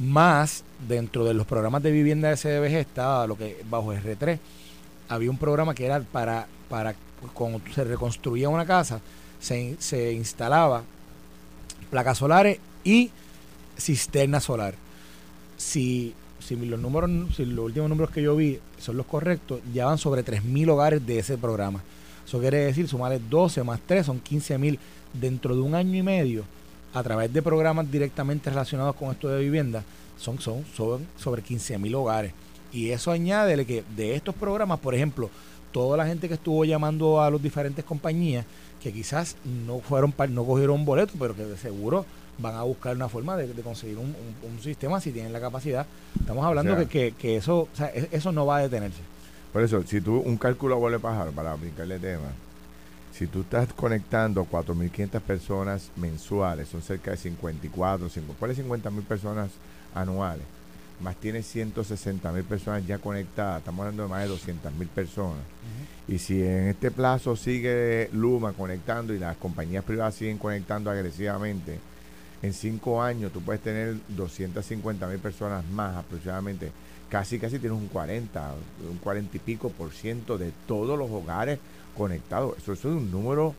Más 0.00 0.64
dentro 0.88 1.24
de 1.24 1.34
los 1.34 1.46
programas 1.46 1.82
de 1.82 1.90
vivienda 1.90 2.30
de 2.30 2.36
SDBG 2.36 2.76
estaba 2.76 3.26
lo 3.26 3.36
que 3.36 3.62
bajo 3.68 3.92
R3 3.92 4.38
había 5.10 5.30
un 5.30 5.36
programa 5.36 5.74
que 5.74 5.84
era 5.84 6.00
para, 6.00 6.46
para 6.68 6.94
cuando 7.34 7.60
se 7.74 7.84
reconstruía 7.84 8.48
una 8.48 8.64
casa, 8.64 9.00
se, 9.40 9.76
se 9.78 10.12
instalaba 10.12 10.84
placas 11.90 12.18
solares 12.18 12.58
y 12.82 13.10
cisterna 13.76 14.40
solar. 14.40 14.74
Si, 15.58 16.14
si 16.38 16.56
los 16.56 16.80
números, 16.80 17.10
si 17.36 17.44
los 17.44 17.66
últimos 17.66 17.90
números 17.90 18.10
que 18.10 18.22
yo 18.22 18.36
vi 18.36 18.58
son 18.78 18.96
los 18.96 19.04
correctos, 19.04 19.60
ya 19.74 19.86
van 19.86 19.98
sobre 19.98 20.24
3.000 20.24 20.70
hogares 20.70 21.06
de 21.06 21.18
ese 21.18 21.36
programa. 21.36 21.82
Eso 22.24 22.38
quiere 22.38 22.58
decir, 22.58 22.88
sumarle 22.88 23.20
12 23.28 23.64
más 23.64 23.80
3 23.84 24.06
son 24.06 24.22
15.000 24.22 24.78
dentro 25.12 25.54
de 25.54 25.60
un 25.60 25.74
año 25.74 25.98
y 25.98 26.02
medio 26.02 26.44
a 26.92 27.02
través 27.02 27.32
de 27.32 27.42
programas 27.42 27.90
directamente 27.90 28.50
relacionados 28.50 28.96
con 28.96 29.10
esto 29.10 29.28
de 29.28 29.40
vivienda, 29.40 29.84
son, 30.18 30.38
son, 30.40 30.64
son 30.74 31.06
sobre 31.16 31.42
15 31.42 31.78
mil 31.78 31.94
hogares. 31.94 32.32
Y 32.72 32.90
eso 32.90 33.10
añade 33.10 33.64
que 33.64 33.84
de 33.96 34.14
estos 34.14 34.34
programas, 34.34 34.78
por 34.78 34.94
ejemplo, 34.94 35.30
toda 35.72 35.96
la 35.96 36.06
gente 36.06 36.28
que 36.28 36.34
estuvo 36.34 36.64
llamando 36.64 37.20
a 37.20 37.30
las 37.30 37.42
diferentes 37.42 37.84
compañías, 37.84 38.44
que 38.82 38.92
quizás 38.92 39.36
no 39.66 39.80
fueron 39.80 40.14
no 40.30 40.44
cogieron 40.44 40.76
un 40.76 40.84
boleto, 40.84 41.12
pero 41.18 41.34
que 41.34 41.44
de 41.44 41.56
seguro 41.56 42.04
van 42.38 42.54
a 42.54 42.62
buscar 42.62 42.96
una 42.96 43.08
forma 43.08 43.36
de, 43.36 43.48
conseguir 43.62 43.98
un, 43.98 44.60
sistema 44.62 45.00
si 45.00 45.12
tienen 45.12 45.32
la 45.32 45.40
capacidad. 45.40 45.86
Estamos 46.18 46.44
hablando 46.44 46.76
que, 46.88 47.12
que, 47.12 47.36
eso, 47.36 47.68
o 47.72 47.76
sea, 47.76 47.88
e, 47.88 48.08
eso 48.12 48.32
no 48.32 48.46
va 48.46 48.58
a 48.58 48.62
detenerse. 48.62 49.00
Por 49.52 49.62
eso, 49.62 49.82
si 49.82 50.00
tú 50.00 50.18
un 50.18 50.36
cálculo 50.36 50.78
vuelve 50.78 50.98
a 50.98 51.00
pasar 51.00 51.30
para 51.30 51.54
brincarle 51.54 51.98
tema, 51.98 52.28
si 53.12 53.26
tú 53.26 53.40
estás 53.40 53.72
conectando 53.72 54.44
4.500 54.44 55.20
personas 55.20 55.90
mensuales, 55.96 56.68
son 56.68 56.82
cerca 56.82 57.10
de 57.10 57.16
54, 57.16 58.08
50.000 58.08 59.02
personas 59.02 59.50
anuales, 59.94 60.44
más 61.00 61.16
tienes 61.16 61.54
160.000 61.54 62.44
personas 62.44 62.86
ya 62.86 62.98
conectadas, 62.98 63.58
estamos 63.58 63.80
hablando 63.80 64.04
de 64.04 64.08
más 64.08 64.28
de 64.28 64.34
200.000 64.34 64.88
personas. 64.88 65.42
Y 66.06 66.18
si 66.18 66.42
en 66.42 66.68
este 66.68 66.90
plazo 66.90 67.36
sigue 67.36 68.10
Luma 68.12 68.52
conectando 68.52 69.14
y 69.14 69.18
las 69.18 69.36
compañías 69.36 69.84
privadas 69.84 70.14
siguen 70.14 70.38
conectando 70.38 70.90
agresivamente, 70.90 71.78
en 72.42 72.52
cinco 72.52 73.02
años 73.02 73.32
tú 73.32 73.40
puedes 73.40 73.62
tener 73.62 73.96
250.000 74.16 75.18
personas 75.18 75.64
más 75.70 75.96
aproximadamente. 75.96 76.70
Casi, 77.08 77.38
casi 77.38 77.58
tienes 77.58 77.78
un 77.78 77.88
40, 77.88 78.54
un 78.90 78.98
40 78.98 79.36
y 79.36 79.40
pico 79.40 79.68
por 79.70 79.90
ciento 79.90 80.38
de 80.38 80.52
todos 80.66 80.98
los 80.98 81.10
hogares 81.10 81.58
conectado. 82.00 82.56
Eso, 82.56 82.72
es 82.72 82.84
un 82.84 83.10
número 83.10 83.54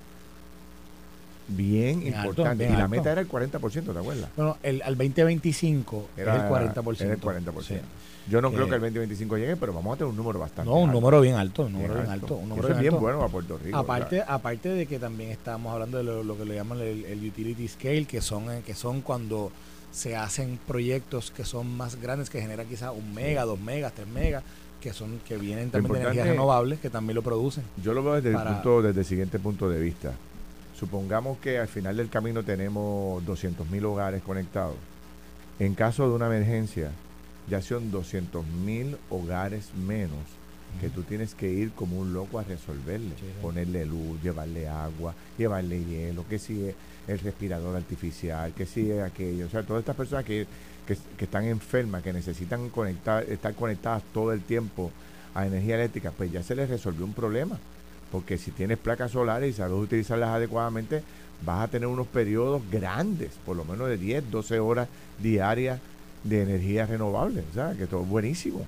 bien, 1.48 2.08
importante. 2.08 2.68
y 2.68 2.76
la 2.76 2.88
meta 2.88 3.12
era 3.12 3.22
el 3.22 3.30
40%, 3.30 3.94
¿te 3.94 4.00
acuerdas? 4.00 4.30
Bueno, 4.36 4.58
el, 4.64 4.82
al 4.82 4.98
2025 4.98 6.10
era 6.18 6.36
el 6.36 6.42
40%. 6.74 7.02
Era 7.02 7.14
el 7.14 7.22
40%. 7.22 7.82
Yo 8.30 8.42
no 8.42 8.52
creo 8.52 8.68
que 8.68 8.76
el 8.76 8.82
2025 8.82 9.38
llegue, 9.38 9.56
pero 9.58 9.74
vamos 9.74 9.96
a 9.96 9.98
tener 9.98 10.10
un 10.10 10.16
número 10.18 10.40
bastante 10.40 10.70
No, 10.70 10.78
un 10.78 10.92
número 10.92 11.22
bien 11.22 11.36
alto, 11.36 11.64
un 11.64 11.74
número 11.74 11.96
bien, 11.96 12.10
alto. 12.10 12.36
Un 12.36 12.50
número 12.50 12.68
Eso 12.68 12.78
es 12.78 12.82
bien 12.82 13.00
bueno 13.00 13.18
para 13.20 13.32
Puerto 13.32 13.58
Rico. 13.58 13.78
Aparte, 13.78 14.24
aparte 14.26 14.70
de 14.70 14.86
que 14.86 15.00
también 15.00 15.32
estamos 15.32 15.74
hablando 15.74 15.98
de 15.98 16.24
lo, 16.24 16.38
que 16.38 16.46
le 16.46 16.56
llaman 16.56 16.80
el, 16.82 17.28
utility 17.28 17.68
scale, 17.68 18.06
que 18.06 18.22
son, 18.22 18.52
eh, 18.52 18.62
que 18.66 18.74
son 18.74 19.02
cuando 19.02 19.52
se 19.92 20.16
hacen 20.16 20.58
proyectos 20.68 21.32
que 21.32 21.44
son 21.44 21.76
más 21.76 21.96
grandes, 22.02 22.30
que 22.30 22.42
generan 22.42 22.68
quizás 22.68 22.92
un 22.96 23.14
mega, 23.14 23.44
dos 23.44 23.60
megas, 23.60 23.94
tres 23.94 24.08
megas, 24.08 24.44
que 24.82 24.92
son 24.92 25.20
que 25.28 25.38
vienen 25.38 25.70
también 25.70 25.94
de 25.94 26.02
energías 26.02 26.28
renovables 26.28 26.80
que 26.80 26.90
también 26.90 27.16
lo 27.16 27.22
producen. 27.22 27.64
Yo 27.82 27.94
lo 27.94 28.04
veo 28.04 28.16
desde 28.16 28.32
el 28.32 28.44
punto 28.44 28.82
desde 28.82 29.00
el 29.02 29.06
siguiente 29.06 29.40
punto 29.40 29.70
de 29.70 29.80
vista. 29.80 30.14
Supongamos 30.78 31.38
que 31.38 31.60
al 31.60 31.68
final 31.68 31.96
del 31.96 32.10
camino 32.10 32.44
tenemos 32.44 33.24
200.000 33.24 33.86
hogares 33.86 34.24
conectados. 34.24 34.76
En 35.60 35.76
caso 35.76 36.10
de 36.10 36.16
una 36.16 36.26
emergencia, 36.26 36.92
ya 37.48 37.62
son 37.62 37.92
200.000 37.92 38.98
hogares 39.12 39.70
menos 39.76 40.18
que 40.80 40.90
tú 40.90 41.04
tienes 41.04 41.36
que 41.36 41.52
ir 41.52 41.72
como 41.72 42.00
un 42.00 42.14
loco 42.14 42.40
a 42.40 42.44
resolverle, 42.44 43.14
ponerle 43.42 43.86
luz, 43.86 44.22
llevarle 44.24 44.68
agua, 44.68 45.14
llevarle 45.38 45.84
hielo, 45.84 46.26
que 46.28 46.40
si 46.40 46.66
es 46.66 46.76
el 47.08 47.20
respirador 47.20 47.76
artificial, 47.76 48.54
que 48.54 48.66
si 48.66 48.90
es 48.90 49.04
aquello, 49.04 49.48
o 49.48 49.50
sea, 49.50 49.64
todas 49.64 49.82
estas 49.82 49.96
personas 49.96 50.24
que, 50.24 50.48
que, 50.86 51.24
están 51.24 51.46
enfermas, 51.46 52.04
que 52.04 52.14
necesitan 52.14 52.70
conectar, 52.70 53.24
estar 53.24 53.54
conectadas 53.54 54.04
todo 54.14 54.34
el 54.34 54.42
tiempo 54.42 54.92
a 55.34 55.46
energía 55.46 55.76
eléctrica, 55.76 56.12
pues 56.12 56.32
ya 56.32 56.44
se 56.44 56.56
les 56.56 56.70
resolvió 56.70 57.06
un 57.06 57.14
problema, 57.14 57.58
porque 58.12 58.38
si 58.38 58.52
tienes 58.52 58.78
placas 58.78 59.12
solares 59.12 59.50
y 59.50 59.54
sabes 59.54 59.78
utilizarlas 59.78 60.30
adecuadamente, 60.30 61.04
vas 61.46 61.64
a 61.64 61.68
tener 61.68 61.88
unos 61.88 62.08
periodos 62.08 62.62
grandes, 62.70 63.32
por 63.46 63.56
lo 63.56 63.66
menos 63.66 63.88
de 63.88 63.98
10, 63.98 64.30
12 64.30 64.60
horas 64.60 64.88
diarias 65.20 65.80
de 66.24 66.44
energía 66.44 66.86
renovable, 66.86 67.44
o 67.50 67.54
sea, 67.54 67.74
que 67.74 67.88
todo 67.88 68.02
es 68.02 68.10
buenísimo. 68.10 68.66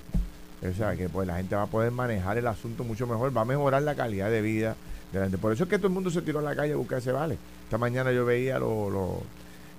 O 0.62 0.72
sea, 0.74 0.96
que 0.96 1.10
pues 1.10 1.26
la 1.26 1.36
gente 1.36 1.54
va 1.54 1.64
a 1.64 1.66
poder 1.66 1.90
manejar 1.90 2.38
el 2.38 2.46
asunto 2.46 2.84
mucho 2.84 3.06
mejor, 3.06 3.36
va 3.36 3.42
a 3.42 3.44
mejorar 3.44 3.82
la 3.82 3.94
calidad 3.94 4.30
de 4.30 4.40
vida 4.40 4.76
de 5.12 5.18
la 5.18 5.24
gente. 5.26 5.36
Por 5.36 5.52
eso 5.52 5.64
es 5.64 5.70
que 5.70 5.76
todo 5.76 5.88
el 5.88 5.92
mundo 5.92 6.10
se 6.10 6.22
tiró 6.22 6.38
a 6.38 6.42
la 6.42 6.56
calle 6.56 6.72
a 6.72 6.76
buscar 6.76 6.98
ese 6.98 7.12
vale. 7.12 7.36
Esta 7.64 7.76
mañana 7.76 8.12
yo 8.12 8.24
veía 8.24 8.58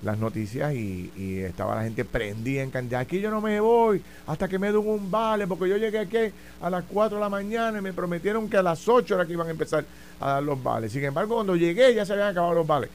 las 0.02 0.18
noticias 0.18 0.74
y, 0.74 1.12
estaba 1.44 1.76
la 1.76 1.84
gente 1.84 2.06
prendida 2.06 2.62
en 2.62 2.72
cantidad. 2.72 3.02
Aquí 3.02 3.20
yo 3.20 3.30
no 3.32 3.42
me 3.42 3.60
voy 3.60 4.02
hasta 4.28 4.48
que 4.48 4.60
me 4.60 4.68
den 4.68 4.78
un 4.78 5.10
vale, 5.10 5.48
porque 5.48 5.70
yo 5.70 5.78
llegué 5.78 6.00
aquí 6.00 6.18
a 6.62 6.70
las 6.70 6.84
4 6.86 7.18
de 7.18 7.22
la 7.22 7.30
mañana 7.30 7.80
y 7.80 7.82
me 7.82 7.94
prometieron 7.94 8.50
que 8.50 8.58
a 8.58 8.64
las 8.64 8.88
8 8.88 9.16
era 9.16 9.26
que 9.26 9.34
iban 9.34 9.48
a 9.48 9.52
empezar 9.52 9.86
a 10.20 10.34
dar 10.34 10.44
los 10.44 10.62
vales. 10.62 10.92
Sin 10.92 11.04
embargo, 11.04 11.36
cuando 11.36 11.56
llegué 11.56 11.94
ya 11.94 12.06
se 12.06 12.14
habían 12.14 12.30
acabado 12.30 12.54
los 12.54 12.68
vales 12.68 12.90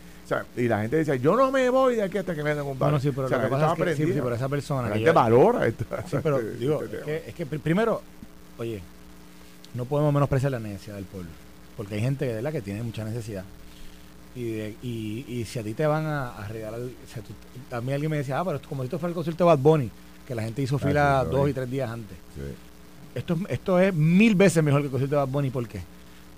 y 0.56 0.68
la 0.68 0.82
gente 0.82 0.98
dice, 0.98 1.18
yo 1.18 1.36
no 1.36 1.50
me 1.50 1.68
voy 1.70 1.96
de 1.96 2.02
aquí 2.02 2.18
hasta 2.18 2.34
que 2.34 2.42
me 2.42 2.54
den 2.54 2.64
un 2.64 2.78
bar. 2.78 2.90
Bueno, 2.90 3.00
sí, 3.00 3.10
pero 3.10 3.28
lo 3.28 3.40
que 3.40 3.48
pasa 3.48 3.72
es 3.72 3.96
que, 3.96 4.06
sí, 4.06 4.12
pero 4.14 4.34
esa 4.34 4.48
persona... 4.48 4.88
La 4.88 4.94
gente 4.96 5.10
valora 5.12 5.66
esto. 5.66 5.84
Sí, 6.10 6.16
pero 6.22 6.38
digo, 6.58 6.82
es 7.06 7.34
que, 7.34 7.46
primero, 7.46 8.02
oye, 8.58 8.80
no 9.74 9.84
podemos 9.84 10.12
menospreciar 10.12 10.52
la 10.52 10.60
necesidad 10.60 10.96
del 10.96 11.04
pueblo. 11.04 11.30
Porque 11.76 11.94
hay 11.94 12.00
gente 12.00 12.26
de 12.26 12.42
la 12.42 12.52
que 12.52 12.60
tiene 12.60 12.82
mucha 12.82 13.04
necesidad. 13.04 13.44
Y, 14.34 14.42
y, 14.82 15.24
y, 15.28 15.44
si 15.44 15.58
a 15.58 15.62
ti 15.64 15.74
te 15.74 15.86
van 15.86 16.06
a, 16.06 16.46
regalar... 16.48 16.80
también 17.68 17.94
alguien 17.94 18.10
me 18.10 18.18
decía, 18.18 18.38
ah, 18.38 18.44
pero 18.44 18.60
como 18.68 18.84
esto 18.84 18.98
fue 18.98 19.08
el 19.08 19.14
concierto 19.14 19.44
de 19.44 19.48
Bad 19.48 19.58
Bunny, 19.58 19.90
que 20.26 20.34
la 20.34 20.42
gente 20.42 20.62
hizo 20.62 20.76
ah, 20.76 20.78
fila 20.78 21.24
dos 21.24 21.48
y 21.48 21.52
tres 21.52 21.68
días 21.68 21.90
antes. 21.90 22.16
Esto, 23.14 23.36
esto 23.48 23.80
es 23.80 23.92
mil 23.92 24.36
veces 24.36 24.62
mejor 24.62 24.82
que 24.82 24.86
el 24.86 24.90
concierto 24.92 25.16
de 25.16 25.22
Bad 25.22 25.28
Bunny. 25.28 25.50
¿Por 25.50 25.66
qué? 25.66 25.80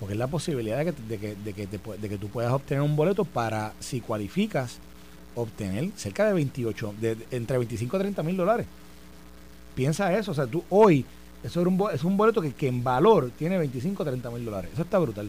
porque 0.03 0.15
es 0.15 0.19
la 0.19 0.27
posibilidad 0.27 0.79
de 0.79 0.87
que, 0.87 1.03
de 1.07 1.17
que, 1.17 1.37
de 1.37 1.53
que, 1.53 1.69
de 1.69 2.09
que 2.09 2.19
tú 2.19 2.27
puedas 2.27 2.53
obtener 2.53 2.83
un 2.83 2.97
boleto 2.97 3.25
para, 3.25 3.73
si 3.79 4.01
cualificas, 4.01 4.79
obtener 5.37 5.91
cerca 5.95 6.27
de 6.27 6.33
28, 6.33 6.95
de, 7.01 7.17
entre 7.31 7.57
25 7.57 7.97
a 7.97 8.01
30 8.01 8.23
mil 8.25 8.37
dólares. 8.37 8.67
Piensa 9.77 10.13
eso, 10.19 10.33
o 10.33 10.35
sea, 10.35 10.49
tú 10.49 10.65
hoy, 10.71 11.07
eso 11.45 11.61
es 11.61 11.67
un, 11.67 11.83
es 11.93 12.05
un 12.05 12.17
boleto 12.17 12.41
que, 12.41 12.53
que 12.53 12.69
en 12.69 12.85
valor 12.85 13.31
tiene 13.37 13.59
25 13.59 14.03
a 14.03 14.07
30 14.07 14.31
mil 14.31 14.45
dólares. 14.45 14.71
Eso 14.73 14.83
está 14.83 14.99
brutal. 14.99 15.29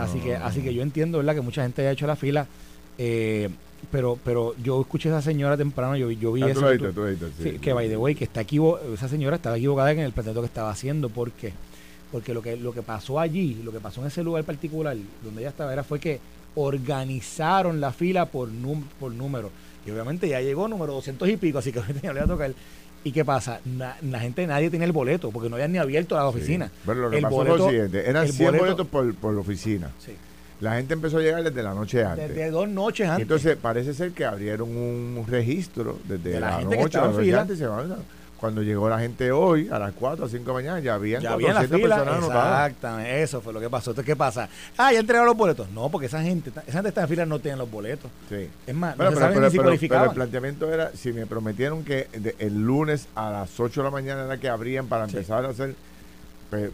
así, 0.00 0.18
que, 0.20 0.34
así 0.36 0.62
que 0.62 0.74
yo 0.74 0.82
entiendo, 0.82 1.18
¿verdad? 1.18 1.34
Que 1.34 1.40
mucha 1.40 1.62
gente 1.62 1.82
haya 1.82 1.92
hecho 1.92 2.06
la 2.06 2.16
fila. 2.16 2.46
Eh, 2.98 3.48
pero 3.90 4.16
pero 4.24 4.54
yo 4.62 4.80
escuché 4.80 5.08
a 5.08 5.18
esa 5.18 5.22
señora 5.22 5.56
temprano, 5.56 5.96
yo, 5.96 6.10
yo 6.10 6.32
vi 6.32 6.42
ah, 6.42 6.48
eso. 6.48 6.66
que 7.60 7.72
by 7.72 7.88
the 7.88 7.96
way, 7.96 8.14
que 8.14 8.24
está 8.24 8.42
esa 8.42 9.08
señora 9.08 9.36
estaba 9.36 9.56
equivocada 9.56 9.90
en 9.90 10.00
el 10.00 10.12
planteamiento 10.12 10.42
que 10.42 10.46
estaba 10.46 10.70
haciendo, 10.70 11.08
porque 11.08 11.52
porque 12.12 12.34
lo 12.34 12.42
que, 12.42 12.56
lo 12.56 12.72
que 12.72 12.82
pasó 12.82 13.18
allí, 13.18 13.60
lo 13.64 13.72
que 13.72 13.80
pasó 13.80 14.02
en 14.02 14.08
ese 14.08 14.22
lugar 14.22 14.44
particular, 14.44 14.96
donde 15.24 15.40
ella 15.40 15.48
estaba, 15.48 15.72
era 15.72 15.82
fue 15.82 15.98
que 15.98 16.20
organizaron 16.54 17.80
la 17.80 17.90
fila 17.90 18.26
por, 18.26 18.50
por 19.00 19.12
número. 19.12 19.50
Y 19.86 19.90
obviamente 19.90 20.28
ya 20.28 20.40
llegó 20.40 20.68
número 20.68 20.92
200 20.92 21.28
y 21.28 21.36
pico, 21.38 21.58
así 21.58 21.72
que 21.72 21.80
tenía 21.94 22.12
le 22.12 22.20
a 22.20 22.26
tocar. 22.26 22.52
¿Y 23.04 23.12
qué 23.12 23.24
pasa? 23.24 23.60
la 24.02 24.20
gente, 24.20 24.46
nadie 24.46 24.70
tiene 24.70 24.84
el 24.84 24.92
boleto, 24.92 25.30
porque 25.30 25.48
no 25.48 25.56
habían 25.56 25.72
ni 25.72 25.78
abierto 25.78 26.14
la 26.14 26.26
oficina. 26.26 26.70
Pero 26.86 27.00
lo 27.00 27.10
que 27.10 27.20
pasó 27.20 27.36
fue 27.36 27.44
lo 27.44 27.68
siguiente, 27.68 28.08
eran 28.08 28.28
100 28.28 28.58
boletos 28.58 28.86
por, 28.86 29.14
por 29.14 29.34
la 29.34 29.40
oficina. 29.40 29.90
Sí. 29.98 30.12
La 30.60 30.76
gente 30.76 30.94
empezó 30.94 31.18
a 31.18 31.20
llegar 31.22 31.42
desde 31.42 31.60
la 31.60 31.74
noche 31.74 32.04
antes. 32.04 32.28
Desde 32.28 32.50
dos 32.50 32.68
noches 32.68 33.08
antes. 33.08 33.22
entonces 33.22 33.56
parece 33.60 33.94
ser 33.94 34.12
que 34.12 34.24
abrieron 34.24 34.68
un 34.76 35.24
registro 35.28 35.98
desde 36.04 36.38
la, 36.38 36.60
noche, 36.60 37.00
que 37.20 37.34
antes 37.34 37.58
se 37.58 37.66
van 37.66 37.96
cuando 38.42 38.60
llegó 38.60 38.88
la 38.88 38.98
gente 38.98 39.30
hoy, 39.30 39.68
a 39.70 39.78
las 39.78 39.92
4 39.92 40.24
o 40.24 40.28
5 40.28 40.42
de 40.42 40.48
la 40.48 40.52
mañana, 40.52 40.80
ya 40.80 40.94
habían 40.94 41.22
ya 41.22 41.34
400 41.34 41.80
personas 41.80 42.24
Exactamente, 42.24 43.22
eso 43.22 43.40
fue 43.40 43.52
lo 43.52 43.60
que 43.60 43.70
pasó. 43.70 43.92
Entonces, 43.92 44.04
¿qué 44.04 44.16
pasa? 44.16 44.48
Ah, 44.76 44.92
ya 44.92 44.98
entregaron 44.98 45.28
los 45.28 45.36
boletos. 45.36 45.70
No, 45.70 45.88
porque 45.90 46.08
esa 46.08 46.20
gente, 46.22 46.50
esa 46.50 46.72
gente 46.72 46.88
está 46.88 47.02
en 47.02 47.08
fila 47.08 47.24
no 47.24 47.38
tienen 47.38 47.60
los 47.60 47.70
boletos. 47.70 48.10
Sí. 48.28 48.48
Es 48.66 48.74
más, 48.74 48.96
no 48.96 49.04
pero, 49.04 49.48
pero, 49.48 49.48
pero, 49.48 50.04
el 50.06 50.10
planteamiento 50.10 50.72
era, 50.72 50.90
si 50.90 51.12
me 51.12 51.24
prometieron 51.24 51.84
que 51.84 52.08
el 52.40 52.60
lunes 52.60 53.06
a 53.14 53.30
las 53.30 53.60
8 53.60 53.80
de 53.80 53.84
la 53.84 53.92
mañana 53.92 54.24
era 54.24 54.36
que 54.38 54.48
abrían 54.48 54.88
para 54.88 55.04
empezar 55.04 55.44
a 55.44 55.50
hacer, 55.50 55.76
pues, 56.50 56.72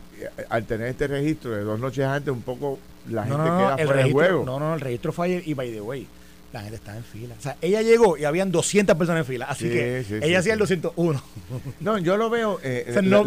al 0.48 0.64
tener 0.64 0.86
este 0.86 1.06
registro 1.06 1.50
de 1.50 1.64
dos 1.64 1.78
noches 1.78 2.02
antes, 2.06 2.32
un 2.32 2.40
poco 2.40 2.78
la 3.10 3.24
gente 3.24 3.44
queda 3.44 3.76
fuera 3.76 4.02
del 4.04 4.12
juego. 4.12 4.44
No, 4.46 4.58
no, 4.58 4.72
el 4.72 4.80
registro 4.80 5.12
fue 5.12 5.42
y 5.44 5.52
by 5.52 5.70
the 5.70 5.82
way 5.82 6.08
la 6.52 6.60
gente 6.60 6.76
estaba 6.76 6.96
en 6.96 7.04
fila. 7.04 7.34
O 7.38 7.42
sea, 7.42 7.56
ella 7.60 7.82
llegó 7.82 8.16
y 8.16 8.24
habían 8.24 8.50
200 8.50 8.96
personas 8.96 9.20
en 9.20 9.26
fila. 9.26 9.46
Así 9.46 9.68
que 9.68 10.04
ella 10.22 10.38
hacía 10.38 10.54
el 10.54 10.58
201. 10.58 11.22
No, 11.80 11.98
yo 11.98 12.16
lo 12.16 12.30
veo. 12.30 12.58
Eh, 12.62 12.92
lo, 13.02 13.24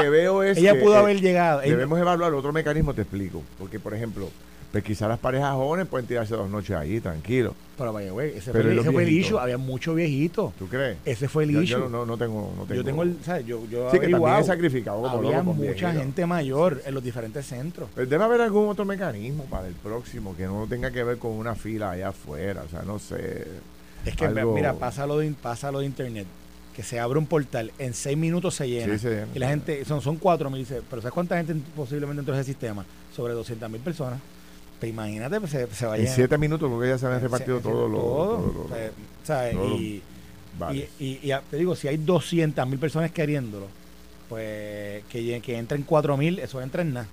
que 0.00 0.08
veo 0.08 0.42
es. 0.42 0.58
Ella 0.58 0.78
pudo 0.78 0.96
haber 0.96 1.20
llegado. 1.20 1.60
Debemos 1.60 1.98
evaluar 1.98 2.32
otro 2.34 2.52
mecanismo, 2.52 2.94
te 2.94 3.02
explico. 3.02 3.42
Porque, 3.58 3.78
por 3.78 3.94
ejemplo, 3.94 4.30
pues 4.72 4.84
quizás 4.84 5.08
las 5.08 5.18
parejas 5.18 5.52
jóvenes 5.54 5.88
pueden 5.88 6.06
tirarse 6.06 6.34
dos 6.34 6.48
noches 6.48 6.76
ahí, 6.76 7.00
tranquilo. 7.00 7.54
Pero 7.76 7.92
vaya, 7.92 8.12
güey, 8.12 8.36
ese, 8.36 8.52
fue, 8.52 8.78
ese 8.78 8.92
fue, 8.92 9.02
el 9.02 9.08
issue. 9.08 9.38
Había 9.38 9.58
mucho 9.58 9.94
viejito. 9.94 10.52
¿Tú 10.58 10.68
crees? 10.68 10.98
Ese 11.04 11.28
fue 11.28 11.44
el 11.44 11.50
issue. 11.50 11.64
Yo, 11.64 11.88
no, 11.88 12.06
no, 12.06 12.16
tengo, 12.16 12.52
no 12.56 12.64
tengo. 12.64 12.74
Yo 12.74 12.84
tengo 12.84 13.02
el, 13.02 13.16
¿sabes? 13.24 13.46
Yo, 13.46 13.66
yo 13.68 13.90
sí, 13.90 13.98
que 13.98 14.08
también 14.08 14.36
he 14.36 14.44
sacrificado 14.44 15.02
como 15.02 15.28
Había 15.28 15.42
mucha 15.42 15.92
gente 15.92 16.24
mayor 16.26 16.82
en 16.84 16.94
los 16.94 17.02
diferentes 17.02 17.46
centros. 17.46 17.88
Pero 17.94 18.06
debe 18.06 18.22
haber 18.22 18.42
algún 18.42 18.68
otro 18.68 18.84
mecanismo 18.84 19.44
para 19.44 19.66
el 19.66 19.74
próximo 19.74 20.36
que 20.36 20.44
no 20.44 20.66
tenga 20.68 20.90
que 20.90 21.02
ver 21.02 21.18
con 21.18 21.32
una 21.32 21.54
fila 21.54 21.92
allá 21.92 22.08
afuera. 22.08 22.62
O 22.64 22.68
sea, 22.68 22.82
no 22.82 22.98
sé. 22.98 23.46
Es 24.04 24.14
que, 24.14 24.28
mira, 24.28 24.74
pasa 24.74 25.06
lo, 25.06 25.18
de, 25.18 25.30
pasa 25.32 25.72
lo 25.72 25.80
de 25.80 25.86
internet 25.86 26.26
que 26.74 26.82
se 26.82 27.00
abre 27.00 27.18
un 27.18 27.26
portal, 27.26 27.72
en 27.78 27.94
seis 27.94 28.16
minutos 28.16 28.54
se 28.54 28.68
llena. 28.68 28.96
Sí, 28.96 29.08
y 29.34 29.38
la 29.38 29.48
gente, 29.48 29.84
son, 29.84 30.00
son 30.00 30.16
cuatro 30.16 30.48
mil, 30.50 30.66
pero 30.88 31.02
¿sabes 31.02 31.12
cuánta 31.12 31.36
gente 31.36 31.54
posiblemente 31.74 32.20
dentro 32.20 32.34
de 32.34 32.40
ese 32.40 32.52
sistema? 32.52 32.84
Sobre 33.14 33.34
200 33.34 33.68
mil 33.68 33.80
personas. 33.80 34.20
Pues 34.80 34.90
imagínate, 34.90 35.38
pues 35.38 35.52
se, 35.52 35.66
se 35.68 35.86
vaya. 35.86 36.02
En 36.02 36.08
siete 36.08 36.38
minutos, 36.38 36.70
porque 36.70 36.88
ya 36.88 36.96
se 36.96 37.06
habían 37.06 37.20
repartido 37.20 37.60
todos 37.60 37.90
los. 37.90 38.00
Todo, 39.26 39.78
y, 39.78 40.02
y, 40.98 41.32
te 41.50 41.56
digo, 41.56 41.76
si 41.76 41.88
hay 41.88 41.98
200 41.98 42.66
mil 42.66 42.78
personas 42.78 43.10
queriéndolo, 43.12 43.66
pues 44.28 45.04
que, 45.10 45.40
que 45.40 45.58
entren 45.58 45.82
4 45.82 46.16
mil, 46.16 46.38
eso 46.38 46.60
entra 46.60 46.82
en 46.82 46.94
nada. 46.94 47.06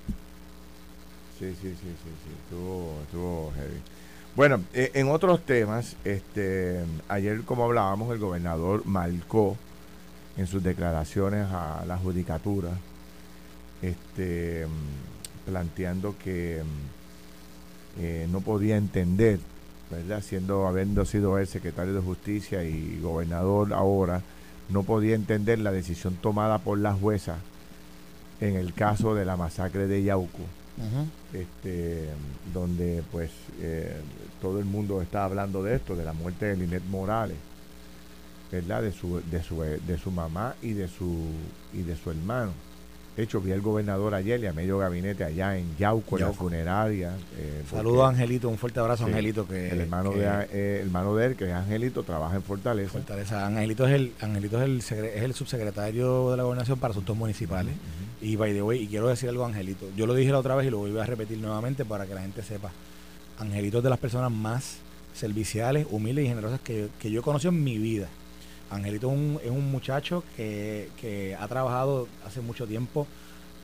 Sí, 1.38 1.54
sí, 1.62 1.70
sí, 1.70 1.76
sí, 1.82 1.94
sí. 2.04 2.32
Estuvo, 2.44 3.00
estuvo 3.04 3.52
heavy. 3.56 3.82
Bueno, 4.36 4.64
e, 4.74 4.92
en 4.94 5.10
otros 5.10 5.42
temas, 5.46 5.96
este, 6.04 6.84
ayer 7.08 7.42
como 7.42 7.66
hablábamos, 7.66 8.12
el 8.14 8.20
gobernador 8.20 8.86
marcó 8.86 9.58
en 10.38 10.48
sus 10.48 10.64
declaraciones 10.64 11.48
a 11.52 11.84
la 11.86 11.98
judicatura, 11.98 12.70
este, 13.82 14.68
planteando 15.46 16.16
que 16.24 16.62
eh, 18.00 18.28
no 18.32 18.42
podía 18.42 18.78
entender, 18.78 19.40
¿verdad? 19.90 20.22
Siendo, 20.22 20.68
habiendo 20.68 21.06
sido 21.06 21.38
el 21.38 21.48
secretario 21.48 21.94
de 21.94 22.02
Justicia 22.02 22.64
y 22.64 23.00
gobernador 23.02 23.74
ahora, 23.74 24.22
no 24.70 24.84
podía 24.84 25.16
entender 25.16 25.60
la 25.60 25.72
decisión 25.72 26.16
tomada 26.16 26.60
por 26.60 26.78
la 26.78 26.94
jueza 26.94 27.38
en 28.40 28.56
el 28.56 28.74
caso 28.74 29.16
de 29.16 29.26
la 29.26 29.36
masacre 29.36 29.88
de 29.88 30.04
Yauco, 30.04 30.44
este, 31.34 32.10
donde 32.54 33.04
pues 33.12 33.32
eh, 33.62 34.00
todo 34.42 34.60
el 34.60 34.66
mundo 34.66 35.02
está 35.02 35.24
hablando 35.24 35.64
de 35.64 35.76
esto, 35.76 35.96
de 35.96 36.06
la 36.06 36.14
muerte 36.14 36.46
de 36.46 36.58
Linet 36.58 36.84
Morales, 36.86 37.38
¿verdad? 38.52 38.84
De 38.84 38.92
su, 38.92 39.22
de 39.32 39.42
su, 39.42 39.62
de 39.62 39.98
su 39.98 40.12
mamá 40.12 40.56
y 40.62 40.74
de 40.74 40.88
su, 40.88 41.30
y 41.74 41.82
de 41.82 41.96
su 41.96 42.12
hermano. 42.12 42.52
De 43.18 43.24
hecho, 43.24 43.42
vi 43.42 43.52
al 43.52 43.62
gobernador 43.62 44.14
ayer 44.14 44.40
y 44.42 44.46
a 44.46 44.54
medio 44.54 44.78
gabinete 44.78 45.24
allá 45.24 45.58
en 45.58 45.76
Yauco, 45.76 46.20
en 46.20 46.26
la 46.26 46.34
funeraria. 46.34 47.16
Eh, 47.36 47.64
Saludos 47.68 48.06
a 48.06 48.10
Angelito, 48.10 48.48
un 48.48 48.60
fuerte 48.60 48.80
abrazo 48.80 49.06
a 49.06 49.08
Angelito. 49.08 49.48
que 49.48 49.70
El 49.72 49.82
hermano, 49.82 50.12
de, 50.12 50.24
eh, 50.52 50.82
hermano 50.84 51.16
de 51.16 51.26
él, 51.26 51.36
que 51.36 51.46
es 51.46 51.52
Angelito, 51.52 52.04
trabaja 52.04 52.36
en 52.36 52.44
Fortaleza. 52.44 52.92
Fortaleza. 52.92 53.48
Angelito 53.48 53.88
es 53.88 53.94
el, 53.96 54.14
Angelito 54.22 54.62
es 54.62 54.92
el, 54.92 55.00
es 55.08 55.24
el 55.24 55.34
subsecretario 55.34 56.30
de 56.30 56.38
la 56.38 56.44
gobernación 56.44 56.78
para 56.78 56.92
asuntos 56.92 57.18
municipales. 57.18 57.74
Y 58.22 58.36
by 58.36 58.54
the 58.54 58.62
way, 58.62 58.84
y 58.84 58.88
quiero 58.88 59.08
decir 59.08 59.30
algo 59.30 59.46
a 59.46 59.48
Angelito. 59.48 59.88
Yo 59.98 60.06
lo 60.06 60.14
dije 60.14 60.32
la 60.32 60.38
otra 60.38 60.56
vez 60.56 60.68
y 60.68 60.70
lo 60.70 60.78
voy 60.78 60.96
a 60.96 61.04
repetir 61.04 61.40
nuevamente 61.40 61.86
para 61.86 62.06
que 62.06 62.14
la 62.14 62.22
gente 62.22 62.44
sepa. 62.44 62.72
Angelito 63.40 63.80
es 63.80 63.84
de 63.84 63.90
las 63.90 64.00
personas 64.00 64.32
más 64.32 64.78
serviciales, 65.16 65.88
humildes 65.90 66.26
y 66.26 66.28
generosas 66.28 66.60
que, 66.60 66.90
que 67.00 67.10
yo 67.10 67.22
he 67.22 67.24
conocido 67.24 67.50
en 67.50 67.64
mi 67.64 67.80
vida. 67.80 68.10
Angelito 68.70 69.08
es 69.08 69.14
un, 69.14 69.40
es 69.44 69.52
un 69.52 69.72
muchacho 69.72 70.24
que, 70.36 70.90
que, 71.00 71.36
ha 71.36 71.48
trabajado 71.48 72.08
hace 72.26 72.42
mucho 72.42 72.68
tiempo 72.68 73.08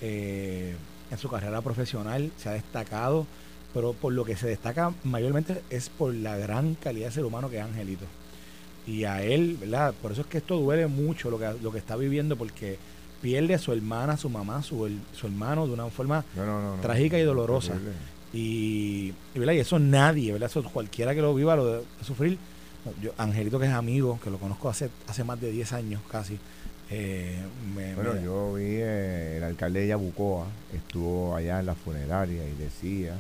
eh, 0.01 0.75
en 1.11 1.17
su 1.17 1.29
carrera 1.29 1.61
profesional, 1.61 2.31
se 2.37 2.49
ha 2.49 2.53
destacado, 2.53 3.27
pero 3.73 3.93
por 3.93 4.13
lo 4.13 4.25
que 4.25 4.35
se 4.35 4.47
destaca 4.47 4.93
mayormente 5.03 5.61
es 5.69 5.89
por 5.89 6.13
la 6.13 6.37
gran 6.37 6.75
calidad 6.75 7.07
de 7.07 7.13
ser 7.13 7.25
humano 7.25 7.49
que 7.49 7.57
es 7.57 7.63
Angelito. 7.63 8.05
Y 8.85 9.05
a 9.05 9.23
él, 9.23 9.57
¿verdad? 9.59 9.93
Por 10.01 10.11
eso 10.11 10.21
es 10.21 10.27
que 10.27 10.39
esto 10.39 10.57
duele 10.57 10.87
mucho 10.87 11.29
lo 11.29 11.39
que, 11.39 11.53
lo 11.61 11.71
que 11.71 11.77
está 11.77 11.95
viviendo, 11.95 12.35
porque 12.35 12.77
pierde 13.21 13.53
a 13.53 13.59
su 13.59 13.71
hermana, 13.71 14.17
su 14.17 14.29
mamá, 14.29 14.61
su, 14.61 14.89
su 15.13 15.27
hermano 15.27 15.65
de 15.65 15.73
una 15.73 15.87
forma 15.87 16.25
trágica 16.81 17.17
y 17.17 17.23
dolorosa. 17.23 17.75
Y, 18.33 19.13
y, 19.35 19.49
eso 19.51 19.79
nadie, 19.79 20.33
¿verdad? 20.33 20.49
Eso 20.49 20.63
cualquiera 20.63 21.15
que 21.15 21.21
lo 21.21 21.33
viva 21.33 21.55
lo 21.55 21.65
de 21.65 21.83
sufrir. 22.03 22.37
Yo, 23.01 23.11
Angelito, 23.17 23.59
que 23.59 23.65
es 23.65 23.71
amigo, 23.71 24.19
que 24.21 24.29
lo 24.29 24.37
conozco 24.37 24.69
hace, 24.69 24.89
hace 25.07 25.23
más 25.23 25.39
de 25.39 25.51
10 25.51 25.73
años 25.73 26.01
casi. 26.11 26.37
Eh, 26.89 27.41
bueno, 27.73 28.21
yo 28.21 28.53
vi 28.53 28.63
eh, 28.65 29.37
el 29.37 29.43
alcalde 29.43 29.81
de 29.81 29.87
Yabucoa, 29.87 30.45
estuvo 30.73 31.35
allá 31.35 31.59
en 31.59 31.65
la 31.65 31.75
funeraria 31.75 32.47
y 32.47 32.53
decía 32.55 33.15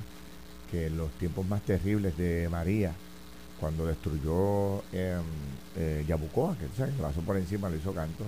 que 0.69 0.89
los 0.89 1.11
tiempos 1.13 1.47
más 1.47 1.61
terribles 1.61 2.17
de 2.17 2.49
María, 2.49 2.91
cuando 3.59 3.87
destruyó 3.87 4.83
em, 4.91 5.23
eh, 5.77 6.03
Yabucoa, 6.07 6.57
que 6.57 6.67
se 6.75 6.91
pasó 7.01 7.21
por 7.21 7.37
encima, 7.37 7.69
lo 7.69 7.77
hizo 7.77 7.93
canto, 7.93 8.25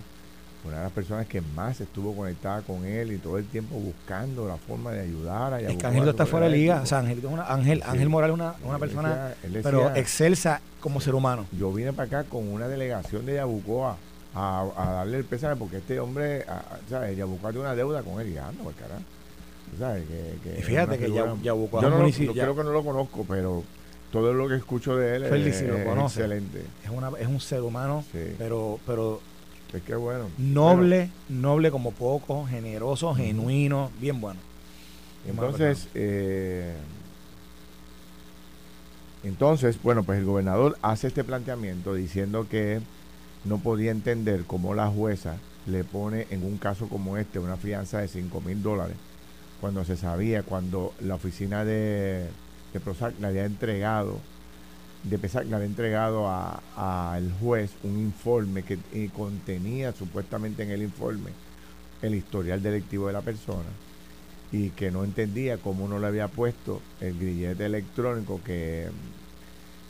una 0.65 0.77
de 0.77 0.83
las 0.83 0.91
personas 0.91 1.27
que 1.27 1.41
más 1.41 1.79
estuvo 1.79 2.15
conectada 2.15 2.61
con 2.61 2.85
él 2.85 3.11
y 3.11 3.17
todo 3.17 3.37
el 3.37 3.45
tiempo 3.45 3.75
buscando 3.75 4.47
la 4.47 4.57
forma 4.57 4.91
de 4.91 5.01
ayudar 5.01 5.53
a 5.53 5.61
Es 5.61 5.77
que 5.77 5.85
Ángel 5.85 6.07
está 6.07 6.25
fuera 6.25 6.47
de 6.47 6.57
liga. 6.57 6.81
O 6.81 6.85
sea, 6.85 6.99
Ángel, 6.99 7.25
una, 7.25 7.43
Ángel, 7.43 7.83
Ángel 7.85 8.09
Morales 8.09 8.35
es 8.35 8.65
una, 8.65 8.79
persona, 8.79 9.33
pero 9.63 9.95
excelsa 9.95 10.61
como 10.79 10.99
ser 10.99 11.15
humano. 11.15 11.45
Yo 11.57 11.71
vine 11.71 11.93
para 11.93 12.19
acá 12.19 12.29
con 12.29 12.47
una 12.47 12.67
delegación 12.67 13.25
de 13.25 13.35
Yabucoa 13.35 13.97
a, 14.33 14.65
darle 14.75 15.17
el 15.17 15.25
pésame 15.25 15.55
porque 15.55 15.77
este 15.77 15.99
hombre, 15.99 16.45
¿sabes? 16.89 17.15
Yabucoa 17.15 17.51
tiene 17.51 17.65
una 17.65 17.75
deuda 17.75 18.01
con 18.01 18.19
él 18.19 18.29
y 18.29 18.37
anda, 18.37 18.63
por 18.63 18.73
carajo. 18.73 19.01
¿Sabes? 19.77 20.03
Que, 20.43 20.61
fíjate 20.61 20.97
que 20.97 21.11
Yabucoa 21.11 21.81
yo, 21.81 21.89
no 21.89 22.07
yo 22.07 22.33
creo 22.33 22.55
que 22.55 22.63
no 22.63 22.71
lo 22.71 22.83
conozco, 22.83 23.25
pero 23.27 23.63
todo 24.11 24.33
lo 24.33 24.47
que 24.47 24.55
escucho 24.55 24.95
de 24.95 25.17
él 25.17 25.23
es, 25.25 25.31
excelente. 25.47 26.61
Es, 26.83 26.89
una, 26.89 27.11
es 27.19 27.27
un 27.27 27.39
ser 27.39 27.61
humano, 27.61 28.03
pero, 28.37 28.79
pero 28.85 29.21
es 29.75 29.83
que 29.83 29.95
bueno. 29.95 30.29
Noble, 30.37 31.09
noble 31.29 31.71
como 31.71 31.91
poco, 31.91 32.45
generoso, 32.45 33.13
genuino, 33.13 33.91
bien 33.99 34.21
bueno. 34.21 34.39
entonces, 35.27 35.87
eh, 35.93 36.75
entonces, 39.23 39.81
bueno, 39.81 40.03
pues 40.03 40.19
el 40.19 40.25
gobernador 40.25 40.77
hace 40.81 41.07
este 41.07 41.23
planteamiento 41.23 41.93
diciendo 41.93 42.47
que 42.49 42.81
no 43.43 43.57
podía 43.57 43.91
entender 43.91 44.43
cómo 44.45 44.73
la 44.73 44.87
jueza 44.87 45.37
le 45.67 45.83
pone 45.83 46.27
en 46.29 46.43
un 46.43 46.57
caso 46.57 46.87
como 46.87 47.17
este 47.17 47.39
una 47.39 47.57
fianza 47.57 47.99
de 47.99 48.07
5 48.07 48.41
mil 48.41 48.61
dólares 48.61 48.97
cuando 49.61 49.83
se 49.83 49.97
sabía, 49.97 50.43
cuando 50.43 50.93
la 51.01 51.15
oficina 51.15 51.65
de, 51.65 52.27
de 52.73 52.79
Prozac 52.79 53.19
le 53.19 53.27
había 53.27 53.45
entregado 53.45 54.19
de 55.09 55.19
pesar 55.19 55.45
le 55.45 55.55
había 55.55 55.67
entregado 55.67 56.29
al 56.29 57.31
juez 57.39 57.71
un 57.83 57.99
informe 57.99 58.63
que 58.63 58.79
eh, 58.93 59.09
contenía 59.15 59.91
supuestamente 59.93 60.63
en 60.63 60.71
el 60.71 60.81
informe 60.81 61.29
el 62.01 62.15
historial 62.15 62.61
delictivo 62.61 63.07
de 63.07 63.13
la 63.13 63.21
persona 63.21 63.69
y 64.51 64.69
que 64.69 64.91
no 64.91 65.03
entendía 65.03 65.57
cómo 65.57 65.87
no 65.87 65.99
le 65.99 66.07
había 66.07 66.27
puesto 66.27 66.81
el 67.01 67.17
grillete 67.17 67.65
electrónico 67.65 68.41
que, 68.43 68.87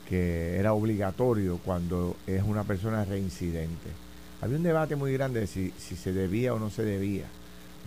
que 0.09 0.57
era 0.57 0.73
obligatorio 0.73 1.59
cuando 1.63 2.15
es 2.27 2.43
una 2.43 2.63
persona 2.63 3.05
reincidente. 3.05 3.89
Había 4.41 4.57
un 4.57 4.63
debate 4.63 4.95
muy 4.95 5.13
grande 5.13 5.41
de 5.41 5.47
si, 5.47 5.71
se 5.71 6.13
debía 6.13 6.53
o 6.53 6.59
no 6.59 6.69
se 6.69 6.83
debía. 6.83 7.25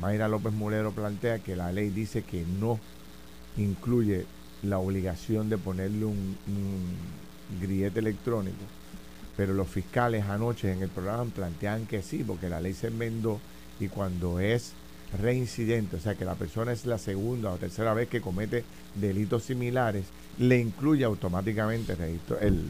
Mayra 0.01 0.29
López 0.29 0.53
Mulero 0.53 0.93
plantea 0.93 1.41
que 1.41 1.57
la 1.57 1.73
ley 1.73 1.91
dice 1.91 2.23
que 2.23 2.45
no 2.61 2.79
incluye 3.57 4.27
la 4.63 4.79
obligación 4.79 5.49
de 5.49 5.59
ponerle 5.59 6.05
un, 6.05 6.37
grillete 7.61 8.01
electrónico, 8.01 8.57
pero 9.37 9.55
los 9.55 9.69
fiscales 9.69 10.25
anoche 10.25 10.71
en 10.71 10.83
el 10.83 10.91
programa 10.91 11.25
plantean 11.25 11.87
que 11.87 12.03
sí, 12.03 12.23
porque 12.23 12.49
la 12.49 12.61
ley 12.61 12.75
se 12.75 12.89
enmendó 12.89 13.41
y 13.81 13.89
cuando 13.89 14.39
es 14.39 14.73
reincidente, 15.19 15.97
o 15.97 16.01
sea 16.01 16.15
que 16.15 16.27
la 16.27 16.35
persona 16.35 16.73
es 16.73 16.85
la 16.85 16.99
segunda 16.99 17.51
o 17.51 17.57
tercera 17.57 17.95
vez 17.95 18.09
que 18.09 18.21
comete 18.21 18.65
delitos 18.95 19.45
similares, 19.45 20.05
le 20.39 20.59
incluye 20.59 21.05
automáticamente 21.05 21.95
el, 21.95 22.21
el, 22.41 22.65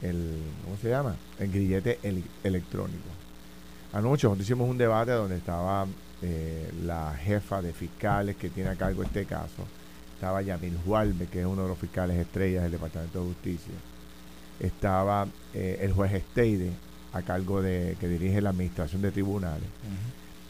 el, 0.00 0.36
¿cómo 0.64 0.76
se 0.80 0.88
llama? 0.88 1.14
El 1.38 1.52
grillete 1.52 1.98
electrónico. 2.42 3.08
Anoche 3.92 4.26
nosotros 4.26 4.46
hicimos 4.46 4.70
un 4.70 4.78
debate 4.78 5.10
donde 5.10 5.36
estaba 5.36 5.86
eh, 6.22 6.70
la 6.84 7.14
jefa 7.14 7.60
de 7.60 7.72
fiscales 7.72 8.36
que 8.36 8.50
tiene 8.50 8.70
a 8.70 8.76
cargo 8.76 9.02
este 9.02 9.24
caso, 9.24 9.64
estaba 10.20 10.42
Yamil 10.42 10.76
Jualme, 10.84 11.28
que 11.28 11.40
es 11.40 11.46
uno 11.46 11.62
de 11.62 11.68
los 11.68 11.78
fiscales 11.78 12.18
estrellas 12.18 12.64
del 12.64 12.72
Departamento 12.72 13.20
de 13.20 13.28
Justicia, 13.28 13.72
estaba 14.60 15.26
eh, 15.54 15.78
el 15.80 15.94
juez 15.94 16.12
Esteide, 16.12 16.72
a 17.14 17.22
cargo 17.22 17.62
de 17.62 17.96
que 17.98 18.06
dirige 18.06 18.42
la 18.42 18.50
administración 18.50 19.00
de 19.00 19.12
tribunales, 19.12 19.64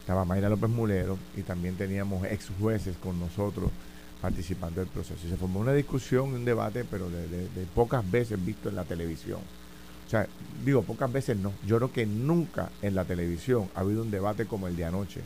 estaba 0.00 0.24
Mayra 0.24 0.48
López 0.48 0.68
Mulero 0.68 1.16
y 1.36 1.42
también 1.42 1.76
teníamos 1.76 2.26
ex 2.26 2.50
jueces 2.58 2.96
con 2.96 3.20
nosotros 3.20 3.70
participando 4.20 4.80
del 4.80 4.90
proceso. 4.90 5.20
Y 5.24 5.30
se 5.30 5.36
formó 5.36 5.60
una 5.60 5.72
discusión, 5.72 6.34
un 6.34 6.44
debate, 6.44 6.84
pero 6.90 7.08
de, 7.08 7.28
de 7.28 7.66
pocas 7.72 8.10
veces 8.10 8.44
visto 8.44 8.70
en 8.70 8.74
la 8.74 8.82
televisión. 8.82 9.38
O 9.38 10.10
sea, 10.10 10.26
digo, 10.64 10.82
pocas 10.82 11.12
veces 11.12 11.36
no. 11.36 11.52
Yo 11.64 11.76
creo 11.76 11.92
que 11.92 12.06
nunca 12.06 12.70
en 12.82 12.96
la 12.96 13.04
televisión 13.04 13.70
ha 13.76 13.80
habido 13.80 14.02
un 14.02 14.10
debate 14.10 14.46
como 14.46 14.66
el 14.66 14.74
de 14.74 14.84
anoche, 14.84 15.20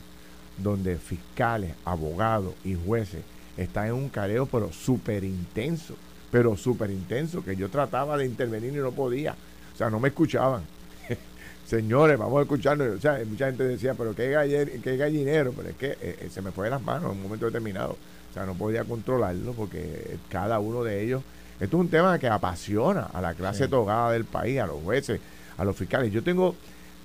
donde 0.59 0.97
fiscales, 0.97 1.73
abogados 1.83 2.53
y 2.63 2.75
jueces 2.75 3.23
está 3.57 3.87
en 3.87 3.93
un 3.93 4.09
careo, 4.09 4.45
pero 4.45 4.71
súper 4.71 5.23
intenso, 5.23 5.95
pero 6.31 6.57
súper 6.57 6.91
intenso, 6.91 7.43
que 7.43 7.55
yo 7.55 7.69
trataba 7.69 8.17
de 8.17 8.25
intervenir 8.25 8.73
y 8.73 8.77
no 8.77 8.91
podía. 8.91 9.35
O 9.73 9.77
sea, 9.77 9.89
no 9.89 9.99
me 9.99 10.09
escuchaban. 10.09 10.63
Señores, 11.65 12.17
vamos 12.17 12.39
a 12.39 12.41
escucharnos. 12.43 12.97
O 12.97 13.01
sea, 13.01 13.21
mucha 13.25 13.47
gente 13.47 13.63
decía, 13.63 13.93
pero 13.93 14.15
qué, 14.15 14.79
qué 14.83 14.97
gallinero, 14.97 15.53
pero 15.53 15.69
es 15.69 15.75
que 15.75 15.91
eh, 15.91 15.97
eh, 16.21 16.29
se 16.31 16.41
me 16.41 16.51
fue 16.51 16.65
de 16.65 16.71
las 16.71 16.81
manos 16.81 17.11
en 17.11 17.17
un 17.17 17.23
momento 17.23 17.45
determinado. 17.45 17.91
O 17.91 18.33
sea, 18.33 18.45
no 18.45 18.53
podía 18.53 18.83
controlarlo 18.83 19.53
porque 19.53 20.17
cada 20.29 20.59
uno 20.59 20.83
de 20.83 21.03
ellos. 21.03 21.23
Esto 21.59 21.77
es 21.77 21.81
un 21.81 21.89
tema 21.89 22.19
que 22.19 22.27
apasiona 22.27 23.03
a 23.13 23.21
la 23.21 23.33
clase 23.33 23.69
togada 23.69 24.11
del 24.11 24.25
país, 24.25 24.59
a 24.59 24.67
los 24.67 24.83
jueces, 24.83 25.21
a 25.57 25.63
los 25.63 25.77
fiscales. 25.77 26.11
Yo 26.11 26.21
tengo 26.21 26.53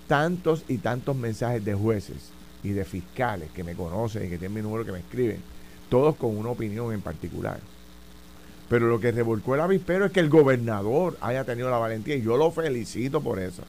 tantos 0.08 0.64
y 0.66 0.78
tantos 0.78 1.14
mensajes 1.14 1.64
de 1.64 1.72
jueces 1.72 2.16
y 2.64 2.70
de 2.70 2.84
fiscales 2.84 3.48
que 3.52 3.62
me 3.62 3.76
conocen 3.76 4.26
y 4.26 4.28
que 4.28 4.38
tienen 4.38 4.54
mi 4.54 4.60
número 4.60 4.84
que 4.84 4.90
me 4.90 4.98
escriben 4.98 5.40
todos 5.90 6.16
con 6.16 6.36
una 6.36 6.50
opinión 6.50 6.94
en 6.94 7.02
particular. 7.02 7.58
Pero 8.70 8.86
lo 8.86 9.00
que 9.00 9.10
revolcó 9.10 9.56
el 9.56 9.60
avispero 9.60 10.06
es 10.06 10.12
que 10.12 10.20
el 10.20 10.30
gobernador 10.30 11.18
haya 11.20 11.44
tenido 11.44 11.68
la 11.68 11.78
valentía 11.78 12.14
y 12.14 12.22
yo 12.22 12.36
lo 12.36 12.50
felicito 12.52 13.20
por 13.20 13.40
eso. 13.40 13.64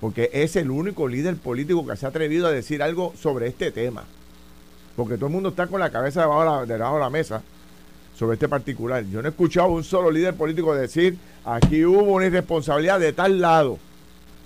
Porque 0.00 0.30
es 0.32 0.56
el 0.56 0.70
único 0.70 1.06
líder 1.06 1.36
político 1.36 1.86
que 1.86 1.96
se 1.96 2.06
ha 2.06 2.08
atrevido 2.08 2.48
a 2.48 2.50
decir 2.50 2.82
algo 2.82 3.14
sobre 3.16 3.46
este 3.46 3.70
tema. 3.70 4.04
Porque 4.96 5.14
todo 5.14 5.26
el 5.26 5.32
mundo 5.32 5.50
está 5.50 5.68
con 5.68 5.78
la 5.78 5.90
cabeza 5.90 6.22
debajo 6.22 6.66
de 6.66 6.76
la, 6.76 6.98
la 6.98 7.10
mesa 7.10 7.42
sobre 8.18 8.34
este 8.34 8.48
particular. 8.48 9.04
Yo 9.04 9.22
no 9.22 9.28
he 9.28 9.30
escuchado 9.30 9.68
a 9.68 9.70
un 9.70 9.84
solo 9.84 10.10
líder 10.10 10.34
político 10.34 10.74
decir 10.74 11.16
aquí 11.44 11.84
hubo 11.84 12.02
una 12.02 12.26
irresponsabilidad 12.26 12.98
de 12.98 13.12
tal 13.12 13.40
lado. 13.40 13.78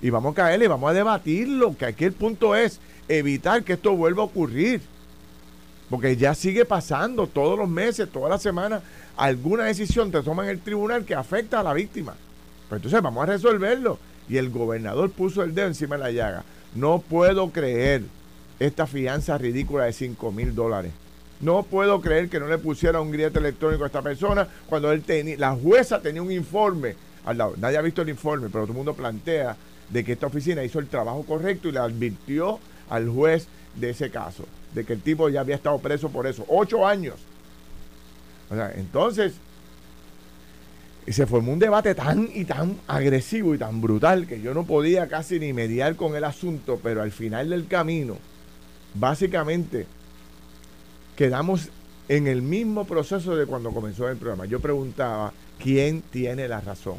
Y 0.02 0.10
vamos 0.10 0.32
a 0.32 0.36
caerle 0.36 0.66
y 0.66 0.68
vamos 0.68 0.90
a 0.90 0.92
debatirlo, 0.92 1.74
que 1.76 1.86
aquí 1.86 2.04
el 2.04 2.12
punto 2.12 2.54
es 2.54 2.80
evitar 3.08 3.62
que 3.62 3.72
esto 3.72 3.96
vuelva 3.96 4.22
a 4.22 4.26
ocurrir. 4.26 4.82
Porque 5.90 6.16
ya 6.16 6.34
sigue 6.34 6.64
pasando 6.64 7.26
todos 7.26 7.58
los 7.58 7.68
meses, 7.68 8.08
todas 8.10 8.30
las 8.30 8.42
semanas, 8.42 8.82
alguna 9.16 9.64
decisión 9.64 10.10
te 10.10 10.22
toma 10.22 10.44
en 10.44 10.50
el 10.50 10.60
tribunal 10.60 11.04
que 11.04 11.14
afecta 11.14 11.60
a 11.60 11.62
la 11.62 11.74
víctima. 11.74 12.14
Pues 12.68 12.78
entonces 12.78 13.02
vamos 13.02 13.22
a 13.22 13.26
resolverlo. 13.26 13.98
Y 14.28 14.38
el 14.38 14.50
gobernador 14.50 15.10
puso 15.10 15.42
el 15.42 15.54
dedo 15.54 15.66
encima 15.66 15.96
de 15.96 16.02
la 16.02 16.10
llaga. 16.10 16.44
No 16.74 17.00
puedo 17.06 17.50
creer 17.50 18.02
esta 18.58 18.86
fianza 18.86 19.36
ridícula 19.36 19.84
de 19.84 19.92
5 19.92 20.32
mil 20.32 20.54
dólares. 20.54 20.92
No 21.40 21.62
puedo 21.62 22.00
creer 22.00 22.30
que 22.30 22.40
no 22.40 22.48
le 22.48 22.56
pusiera 22.56 23.00
un 23.00 23.10
grillete 23.10 23.38
electrónico 23.38 23.84
a 23.84 23.88
esta 23.88 24.00
persona 24.00 24.48
cuando 24.66 24.90
él 24.90 25.02
tenía, 25.02 25.36
la 25.36 25.52
jueza 25.52 26.00
tenía 26.00 26.22
un 26.22 26.32
informe 26.32 26.94
al 27.26 27.36
lado. 27.36 27.54
Nadie 27.58 27.76
ha 27.76 27.82
visto 27.82 28.00
el 28.00 28.08
informe, 28.08 28.48
pero 28.48 28.64
todo 28.64 28.72
el 28.72 28.76
mundo 28.76 28.94
plantea 28.94 29.56
de 29.90 30.04
que 30.04 30.12
esta 30.12 30.28
oficina 30.28 30.64
hizo 30.64 30.78
el 30.78 30.86
trabajo 30.86 31.22
correcto 31.24 31.68
y 31.68 31.72
le 31.72 31.80
advirtió 31.80 32.58
al 32.88 33.10
juez 33.10 33.46
de 33.74 33.90
ese 33.90 34.10
caso 34.10 34.46
de 34.74 34.84
que 34.84 34.92
el 34.92 35.00
tipo 35.00 35.28
ya 35.28 35.40
había 35.40 35.54
estado 35.54 35.78
preso 35.78 36.08
por 36.10 36.26
eso. 36.26 36.44
Ocho 36.48 36.86
años. 36.86 37.14
O 38.50 38.54
sea, 38.54 38.72
entonces, 38.74 39.34
se 41.06 41.26
formó 41.26 41.52
un 41.52 41.58
debate 41.58 41.94
tan 41.94 42.28
y 42.32 42.44
tan 42.44 42.76
agresivo 42.86 43.54
y 43.54 43.58
tan 43.58 43.80
brutal 43.80 44.26
que 44.26 44.40
yo 44.40 44.52
no 44.52 44.64
podía 44.64 45.08
casi 45.08 45.38
ni 45.38 45.52
mediar 45.52 45.96
con 45.96 46.16
el 46.16 46.24
asunto, 46.24 46.80
pero 46.82 47.02
al 47.02 47.12
final 47.12 47.50
del 47.50 47.66
camino, 47.66 48.16
básicamente, 48.94 49.86
quedamos 51.16 51.70
en 52.08 52.26
el 52.26 52.42
mismo 52.42 52.84
proceso 52.84 53.36
de 53.36 53.46
cuando 53.46 53.70
comenzó 53.70 54.08
el 54.08 54.16
programa. 54.16 54.46
Yo 54.46 54.60
preguntaba, 54.60 55.32
¿quién 55.62 56.02
tiene 56.10 56.48
la 56.48 56.60
razón? 56.60 56.98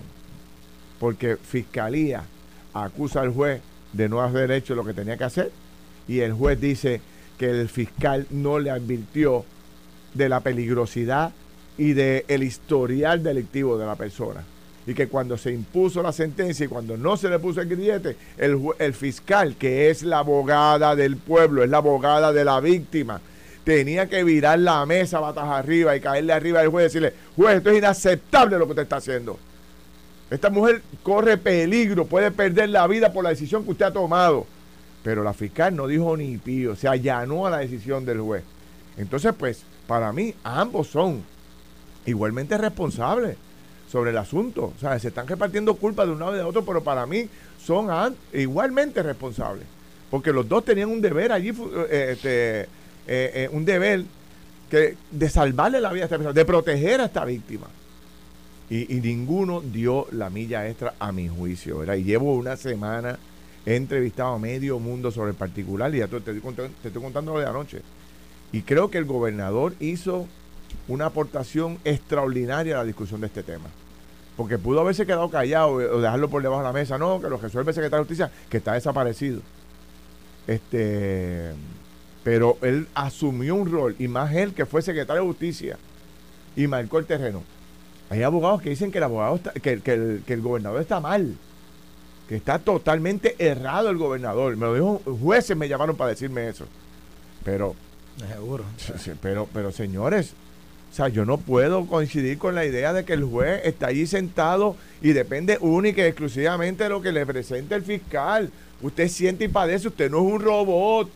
Porque 0.99 1.35
Fiscalía 1.35 2.23
acusa 2.73 3.21
al 3.21 3.31
juez 3.31 3.61
de 3.93 4.09
no 4.09 4.21
haber 4.21 4.51
hecho 4.51 4.75
lo 4.75 4.83
que 4.83 4.93
tenía 4.93 5.17
que 5.17 5.23
hacer 5.23 5.51
y 6.07 6.19
el 6.19 6.33
juez 6.33 6.59
dice, 6.59 7.01
que 7.37 7.49
el 7.49 7.69
fiscal 7.69 8.27
no 8.29 8.59
le 8.59 8.71
advirtió 8.71 9.45
de 10.13 10.29
la 10.29 10.39
peligrosidad 10.39 11.31
y 11.77 11.93
del 11.93 12.23
el 12.27 12.43
historial 12.43 13.23
delictivo 13.23 13.77
de 13.77 13.85
la 13.85 13.95
persona. 13.95 14.43
y 14.87 14.93
que 14.93 15.07
cuando 15.07 15.35
se 15.35 15.51
impuso 15.51 16.03
la 16.03 16.11
sentencia 16.11 16.65
y 16.65 16.69
cuando 16.69 16.95
no 16.95 17.17
se 17.17 17.27
le 17.27 17.39
puso 17.39 17.59
el 17.59 17.67
grillete, 17.67 18.15
el, 18.37 18.61
el 18.77 18.93
fiscal, 18.93 19.55
que 19.55 19.89
es 19.89 20.03
la 20.03 20.19
abogada 20.19 20.95
del 20.95 21.17
pueblo, 21.17 21.63
es 21.63 21.71
la 21.71 21.77
abogada 21.77 22.31
de 22.31 22.45
la 22.45 22.59
víctima, 22.59 23.19
tenía 23.63 24.07
que 24.07 24.23
virar 24.23 24.59
la 24.59 24.85
mesa 24.85 25.19
batas 25.19 25.45
arriba 25.45 25.95
y 25.95 26.01
caerle 26.01 26.33
arriba 26.33 26.61
al 26.61 26.67
juez 26.67 26.83
y 26.83 26.99
decirle, 26.99 27.13
juez, 27.35 27.57
esto 27.57 27.71
es 27.71 27.79
inaceptable 27.79 28.59
lo 28.59 28.65
que 28.65 28.71
usted 28.73 28.83
está 28.83 28.97
haciendo. 28.97 29.39
Esta 30.29 30.49
mujer 30.49 30.81
corre 31.01 31.37
peligro, 31.37 32.05
puede 32.05 32.29
perder 32.31 32.69
la 32.69 32.85
vida 32.87 33.11
por 33.11 33.23
la 33.23 33.31
decisión 33.31 33.63
que 33.63 33.71
usted 33.71 33.85
ha 33.85 33.93
tomado. 33.93 34.45
Pero 35.05 35.23
la 35.23 35.33
fiscal 35.35 35.75
no 35.75 35.85
dijo 35.85 36.17
ni 36.17 36.35
pío, 36.39 36.75
se 36.75 36.87
allanó 36.87 37.45
a 37.45 37.51
la 37.51 37.59
decisión 37.59 38.05
del 38.05 38.21
juez. 38.21 38.43
Entonces, 38.97 39.35
pues, 39.37 39.61
para 39.85 40.11
mí, 40.11 40.33
ambos 40.43 40.87
son 40.87 41.21
igualmente 42.07 42.57
responsables 42.57 43.37
sobre 43.87 44.09
el 44.09 44.17
asunto. 44.17 44.73
O 44.75 44.79
sea, 44.79 44.97
se 44.97 45.09
están 45.09 45.27
repartiendo 45.27 45.75
culpas 45.75 46.07
de 46.07 46.13
un 46.13 46.19
lado 46.19 46.33
y 46.33 46.37
de 46.37 46.43
otro, 46.43 46.65
pero 46.65 46.83
para 46.83 47.05
mí 47.05 47.29
son 47.63 47.87
igualmente 48.33 49.03
responsables. 49.03 49.67
Porque 50.09 50.33
los 50.33 50.49
dos 50.49 50.65
tenían 50.65 50.89
un 50.89 51.01
deber 51.01 51.31
allí, 51.31 51.49
eh, 51.49 52.07
este, 52.13 52.61
eh, 52.61 52.67
eh, 53.05 53.49
un 53.51 53.63
deber 53.63 54.05
que, 54.71 54.97
de 55.11 55.29
salvarle 55.29 55.81
la 55.81 55.93
vida 55.93 56.01
a 56.01 56.05
esta 56.05 56.17
persona, 56.17 56.33
de 56.33 56.45
proteger 56.45 57.01
a 57.01 57.05
esta 57.05 57.25
víctima. 57.25 57.67
Y, 58.71 58.85
ninguno 59.03 59.61
dio 59.61 60.07
la 60.13 60.31
milla 60.31 60.67
extra 60.67 60.95
a 60.97 61.11
mi 61.11 61.27
juicio. 61.27 61.77
¿verdad? 61.77 61.93
Y 61.93 62.05
llevo 62.05 62.33
una 62.33 62.57
semana, 62.57 63.19
he 63.65 63.75
entrevistado 63.75 64.35
a 64.35 64.39
medio 64.39 64.79
mundo 64.79 65.11
sobre 65.11 65.31
el 65.31 65.35
particular 65.35 65.93
y 65.93 65.99
ya 65.99 66.07
te, 66.07 66.19
te, 66.21 66.33
te 66.33 66.87
estoy 66.87 67.01
contando 67.01 67.33
lo 67.33 67.39
de 67.39 67.47
anoche. 67.47 67.81
Y 68.51 68.61
creo 68.61 68.89
que 68.89 68.97
el 68.97 69.05
gobernador 69.05 69.73
hizo 69.79 70.27
una 70.87 71.07
aportación 71.07 71.79
extraordinaria 71.83 72.75
a 72.75 72.77
la 72.79 72.85
discusión 72.85 73.21
de 73.21 73.27
este 73.27 73.43
tema. 73.43 73.65
Porque 74.37 74.57
pudo 74.57 74.81
haberse 74.81 75.05
quedado 75.05 75.29
callado 75.29 75.73
o 75.73 76.01
dejarlo 76.01 76.29
por 76.29 76.41
debajo 76.41 76.61
de 76.61 76.67
la 76.67 76.73
mesa. 76.73 76.97
No, 76.97 77.21
que 77.21 77.29
lo 77.29 77.37
resuelve 77.37 77.71
el 77.71 77.75
secretario 77.75 78.03
de 78.03 78.07
Justicia, 78.07 78.31
que 78.49 78.57
está 78.57 78.73
desaparecido. 78.73 79.41
Este, 80.45 81.53
pero 82.23 82.57
él 82.61 82.87
asumió 82.93 83.55
un 83.55 83.71
rol, 83.71 83.95
y 83.97 84.07
más 84.07 84.33
él 84.33 84.53
que 84.53 84.65
fue 84.65 84.81
secretario 84.81 85.23
de 85.23 85.27
Justicia, 85.27 85.77
y 86.55 86.67
marcó 86.67 86.99
el 86.99 87.05
terreno. 87.05 87.43
Hay 88.09 88.23
abogados 88.23 88.61
que 88.61 88.69
dicen 88.69 88.91
que 88.91 88.99
el 88.99 89.05
abogado 89.05 89.39
que, 89.61 89.71
el, 89.71 89.81
que 89.81 90.33
el 90.33 90.41
gobernador 90.41 90.81
está 90.81 90.99
mal, 90.99 91.35
que 92.27 92.35
está 92.35 92.59
totalmente 92.59 93.35
errado 93.39 93.89
el 93.89 93.97
gobernador. 93.97 94.55
Me 94.57 94.65
lo 94.65 94.73
dijo, 94.73 95.01
jueces 95.21 95.55
me 95.55 95.67
llamaron 95.67 95.95
para 95.95 96.11
decirme 96.11 96.47
eso. 96.47 96.65
Pero 97.43 97.75
Seguro. 98.17 98.63
Pero, 99.21 99.47
pero 99.53 99.71
señores, 99.71 100.33
o 100.91 100.95
sea, 100.95 101.09
yo 101.09 101.25
no 101.25 101.37
puedo 101.37 101.85
coincidir 101.85 102.37
con 102.37 102.55
la 102.55 102.65
idea 102.65 102.93
de 102.93 103.03
que 103.03 103.13
el 103.13 103.25
juez 103.25 103.61
está 103.65 103.87
allí 103.87 104.07
sentado 104.07 104.77
y 105.01 105.11
depende 105.11 105.57
única 105.59 106.01
y 106.01 106.05
exclusivamente 106.05 106.83
de 106.83 106.89
lo 106.89 107.01
que 107.01 107.11
le 107.11 107.25
presente 107.25 107.75
el 107.75 107.83
fiscal. 107.83 108.49
Usted 108.81 109.07
siente 109.09 109.45
y 109.45 109.47
padece, 109.49 109.89
usted 109.89 110.09
no 110.09 110.19
es 110.19 110.33
un 110.33 110.39
robot. 110.39 111.09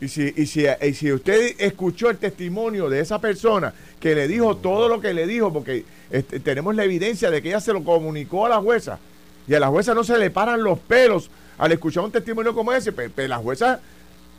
Y 0.00 0.08
si, 0.08 0.32
y 0.36 0.46
si, 0.46 0.64
y 0.66 0.94
si 0.94 1.12
usted 1.12 1.56
escuchó 1.58 2.10
el 2.10 2.18
testimonio 2.18 2.88
de 2.88 3.00
esa 3.00 3.20
persona 3.20 3.72
que 3.98 4.14
le 4.14 4.28
dijo 4.28 4.56
todo 4.56 4.88
lo 4.88 5.00
que 5.00 5.12
le 5.12 5.26
dijo, 5.26 5.52
porque 5.52 5.84
este, 6.10 6.38
tenemos 6.38 6.76
la 6.76 6.84
evidencia 6.84 7.30
de 7.30 7.42
que 7.42 7.48
ella 7.48 7.60
se 7.60 7.72
lo 7.72 7.82
comunicó 7.82 8.46
a 8.46 8.50
la 8.50 8.60
jueza, 8.60 9.00
y 9.48 9.54
a 9.54 9.60
la 9.60 9.68
jueza 9.68 9.94
no 9.94 10.04
se 10.04 10.18
le 10.18 10.30
paran 10.30 10.62
los 10.62 10.78
pelos 10.78 11.30
al 11.56 11.72
escuchar 11.72 12.04
un 12.04 12.12
testimonio 12.12 12.54
como 12.54 12.72
ese, 12.72 12.92
pero, 12.92 13.28
la 13.28 13.38
jueza 13.38 13.80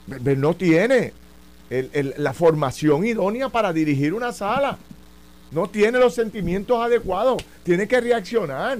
no 0.07 0.53
tiene 0.55 1.13
la 2.17 2.33
formación 2.33 3.05
idónea 3.05 3.49
para 3.49 3.73
dirigir 3.73 4.13
una 4.13 4.31
sala. 4.31 4.77
No 5.51 5.67
tiene 5.67 5.97
los 5.99 6.13
sentimientos 6.13 6.79
adecuados. 6.79 7.43
Tiene 7.63 7.87
que 7.87 7.99
reaccionar. 7.99 8.79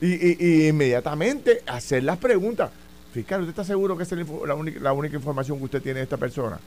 Y, 0.00 0.68
inmediatamente 0.68 1.62
hacer 1.66 2.04
las 2.04 2.18
preguntas. 2.18 2.70
Fiscal, 3.12 3.40
¿usted 3.40 3.50
está 3.50 3.64
seguro 3.64 3.96
que 3.96 4.04
es 4.04 4.12
la 4.12 4.54
única, 4.54 4.80
la 4.80 4.92
única 4.92 5.16
información 5.16 5.58
que 5.58 5.64
usted 5.64 5.82
tiene 5.82 5.98
de 5.98 6.04
esta 6.04 6.16
persona? 6.16 6.58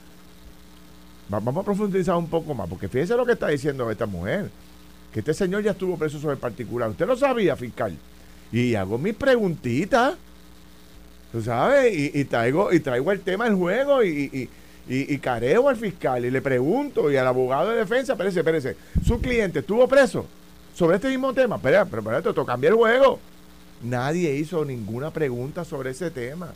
vamos 1.29 1.57
a 1.57 1.63
profundizar 1.63 2.15
un 2.15 2.27
poco 2.27 2.53
más, 2.53 2.69
porque 2.69 2.87
fíjese 2.87 3.17
lo 3.17 3.25
que 3.25 3.33
está 3.33 3.49
diciendo 3.49 3.89
esta 3.91 4.05
mujer. 4.05 4.49
Que 5.11 5.19
este 5.19 5.33
señor 5.33 5.63
ya 5.63 5.71
estuvo 5.71 5.97
preso 5.97 6.19
sobre 6.19 6.37
particular. 6.37 6.89
Usted 6.89 7.05
lo 7.05 7.17
sabía, 7.17 7.55
fiscal. 7.55 7.97
Y 8.51 8.75
hago 8.75 8.97
mis 8.97 9.13
preguntitas. 9.13 10.15
¿Tú 11.31 11.41
sabes? 11.41 11.93
Y, 11.95 12.23
traigo, 12.25 12.71
y 12.71 12.79
traigo 12.79 13.11
el 13.11 13.19
tema 13.19 13.45
del 13.45 13.55
juego 13.55 14.03
y, 14.03 14.49
y, 14.87 15.17
careo 15.17 15.67
al 15.67 15.75
fiscal 15.75 16.23
y 16.23 16.31
le 16.31 16.41
pregunto 16.41 17.11
y 17.11 17.17
al 17.17 17.27
abogado 17.27 17.71
de 17.71 17.77
defensa, 17.77 18.13
espérese, 18.13 18.39
espérese, 18.39 18.77
su 19.05 19.19
cliente 19.19 19.59
estuvo 19.59 19.85
preso 19.87 20.25
sobre 20.73 20.95
este 20.95 21.09
mismo 21.09 21.33
tema. 21.33 21.57
Espera, 21.57 21.85
pero 21.85 22.01
espérate, 22.01 22.29
esto 22.29 22.45
cambia 22.45 22.69
el 22.69 22.75
juego. 22.75 23.19
Nadie 23.83 24.35
hizo 24.35 24.63
ninguna 24.63 25.11
pregunta 25.11 25.65
sobre 25.65 25.91
ese 25.91 26.09
tema. 26.09 26.53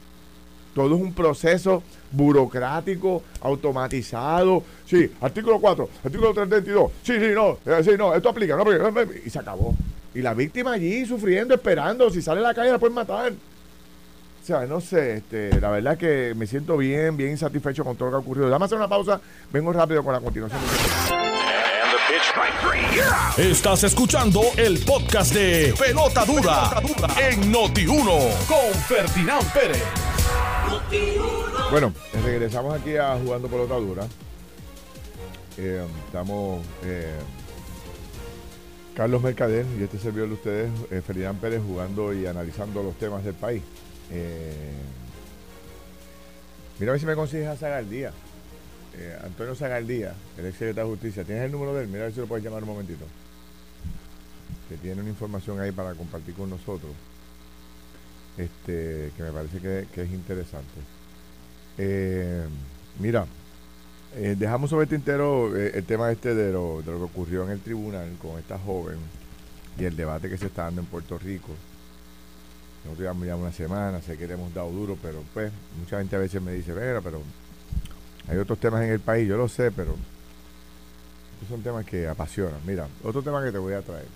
Todo 0.74 0.96
es 0.96 1.02
un 1.02 1.14
proceso 1.14 1.84
burocrático, 2.12 3.22
automatizado. 3.42 4.64
Sí, 4.86 5.12
artículo 5.20 5.60
4, 5.60 5.90
artículo 6.06 6.34
322. 6.34 6.92
Sí, 7.04 7.20
sí, 7.20 7.36
no, 7.36 7.58
eh, 7.66 7.84
sí, 7.84 7.92
no, 7.98 8.16
esto 8.16 8.30
aplica. 8.30 8.56
No, 8.56 8.64
y 9.26 9.30
se 9.30 9.40
acabó. 9.40 9.76
Y 10.14 10.22
la 10.22 10.34
víctima 10.34 10.74
allí 10.74 11.06
sufriendo, 11.06 11.54
esperando. 11.54 12.10
Si 12.10 12.22
sale 12.22 12.40
a 12.42 12.44
la 12.44 12.54
calle 12.54 12.72
la 12.72 12.80
pueden 12.80 12.96
matar. 12.96 13.32
O 13.32 14.46
sea, 14.46 14.66
no 14.66 14.82
sé, 14.82 15.18
este, 15.18 15.62
la 15.62 15.70
verdad 15.70 15.98
que 15.98 16.34
me 16.36 16.48
siento 16.48 16.76
bien, 16.76 17.16
bien 17.16 17.38
satisfecho 17.38 17.84
con 17.84 17.96
todo 17.96 18.10
lo 18.10 18.12
que 18.12 18.16
ha 18.16 18.20
ocurrido. 18.20 18.50
Dame 18.50 18.66
hacer 18.66 18.78
una 18.78 18.88
pausa, 18.88 19.22
vengo 19.52 19.72
rápido 19.72 20.04
con 20.04 20.14
la 20.14 20.20
continuación. 20.20 20.60
Estás 23.38 23.84
escuchando 23.84 24.42
el 24.58 24.80
podcast 24.80 25.34
de 25.34 25.74
Pelota 25.78 26.26
Dura, 26.26 26.72
en 27.20 27.54
Noti1 27.54 28.46
con 28.48 28.74
Ferdinand 28.88 29.54
Pérez. 29.54 29.84
Bueno, 31.70 31.94
regresamos 32.24 32.80
aquí 32.80 32.98
a 32.98 33.16
Jugando 33.18 33.48
Pelota 33.48 33.76
Dura. 33.76 34.08
Eh, 35.58 35.86
estamos 36.06 36.66
eh, 36.84 37.18
Carlos 38.96 39.22
Mercader 39.22 39.66
y 39.80 39.84
este 39.84 39.98
servidor 39.98 40.28
de 40.28 40.34
ustedes, 40.34 40.72
eh, 40.92 41.02
Ferdinand 41.02 41.40
Pérez, 41.40 41.62
jugando 41.66 42.14
y 42.14 42.26
analizando 42.26 42.84
los 42.84 42.96
temas 42.96 43.24
del 43.24 43.36
país. 43.36 43.64
Eh, 44.12 44.74
mira 46.78 46.92
a 46.92 46.94
ver 46.94 47.00
si 47.00 47.06
me 47.06 47.16
consigues 47.16 47.48
a 47.48 47.56
Zagaldía. 47.56 48.12
Eh, 48.98 49.18
Antonio 49.24 49.56
Zagaldía, 49.56 50.14
el 50.38 50.46
ex 50.48 50.58
secretario 50.58 50.90
de 50.90 50.96
Justicia. 50.96 51.24
¿Tienes 51.24 51.46
el 51.46 51.52
número 51.52 51.74
de 51.74 51.84
él? 51.84 51.88
Mira 51.88 52.02
a 52.02 52.04
ver 52.06 52.14
si 52.14 52.20
lo 52.20 52.28
puedes 52.28 52.44
llamar 52.44 52.64
un 52.64 52.70
momentito. 52.70 53.06
Que 54.68 54.76
tiene 54.78 55.02
una 55.02 55.10
información 55.10 55.60
ahí 55.62 55.72
para 55.72 55.94
compartir 55.94 56.36
con 56.36 56.50
nosotros. 56.50 56.92
Este, 58.38 59.12
que 59.16 59.24
me 59.24 59.32
parece 59.32 59.60
que, 59.60 60.02
es 60.02 60.12
interesante. 60.12 60.80
Eh, 61.78 62.44
mira, 63.00 63.26
eh, 64.16 64.36
dejamos 64.38 64.70
sobre 64.70 64.84
el 64.84 64.90
tintero 64.90 65.56
el 65.56 65.84
tema 65.86 66.12
este 66.12 66.36
de 66.36 66.52
lo, 66.52 66.82
de 66.82 66.92
lo 66.92 66.98
que 66.98 67.04
ocurrió 67.04 67.44
en 67.46 67.52
el 67.52 67.60
tribunal 67.60 68.10
con 68.22 68.38
esta 68.40 68.58
joven 68.60 68.98
y 69.78 69.86
el 69.86 69.96
debate 69.96 70.30
que 70.30 70.38
se 70.38 70.48
está 70.48 70.64
dando 70.64 70.82
en 70.82 70.88
Puerto 70.88 71.18
Rico 71.18 71.54
nosotros 72.84 73.00
llevamos 73.00 73.28
ya 73.28 73.36
una 73.36 73.52
semana, 73.52 74.02
sé 74.02 74.18
que 74.18 74.28
le 74.28 74.34
hemos 74.34 74.54
dado 74.54 74.72
duro, 74.72 74.98
pero 75.02 75.24
pues 75.34 75.52
mucha 75.80 76.00
gente 76.00 76.16
a 76.16 76.20
veces 76.20 76.42
me 76.42 76.52
dice, 76.52 76.74
Vera, 76.74 77.00
pero 77.02 77.22
hay 78.28 78.38
otros 78.38 78.60
temas 78.60 78.84
en 78.84 78.92
el 78.92 79.00
país, 79.00 79.28
yo 79.28 79.38
lo 79.38 79.48
sé, 79.48 79.72
pero 79.72 79.96
estos 81.34 81.50
son 81.50 81.62
temas 81.62 81.86
que 81.86 82.08
apasionan. 82.08 82.60
Mira, 82.66 82.88
otro 83.04 83.22
tema 83.22 83.44
que 83.44 83.52
te 83.52 83.60
voy 83.60 83.74
a 83.74 83.82
traer. 83.82 84.08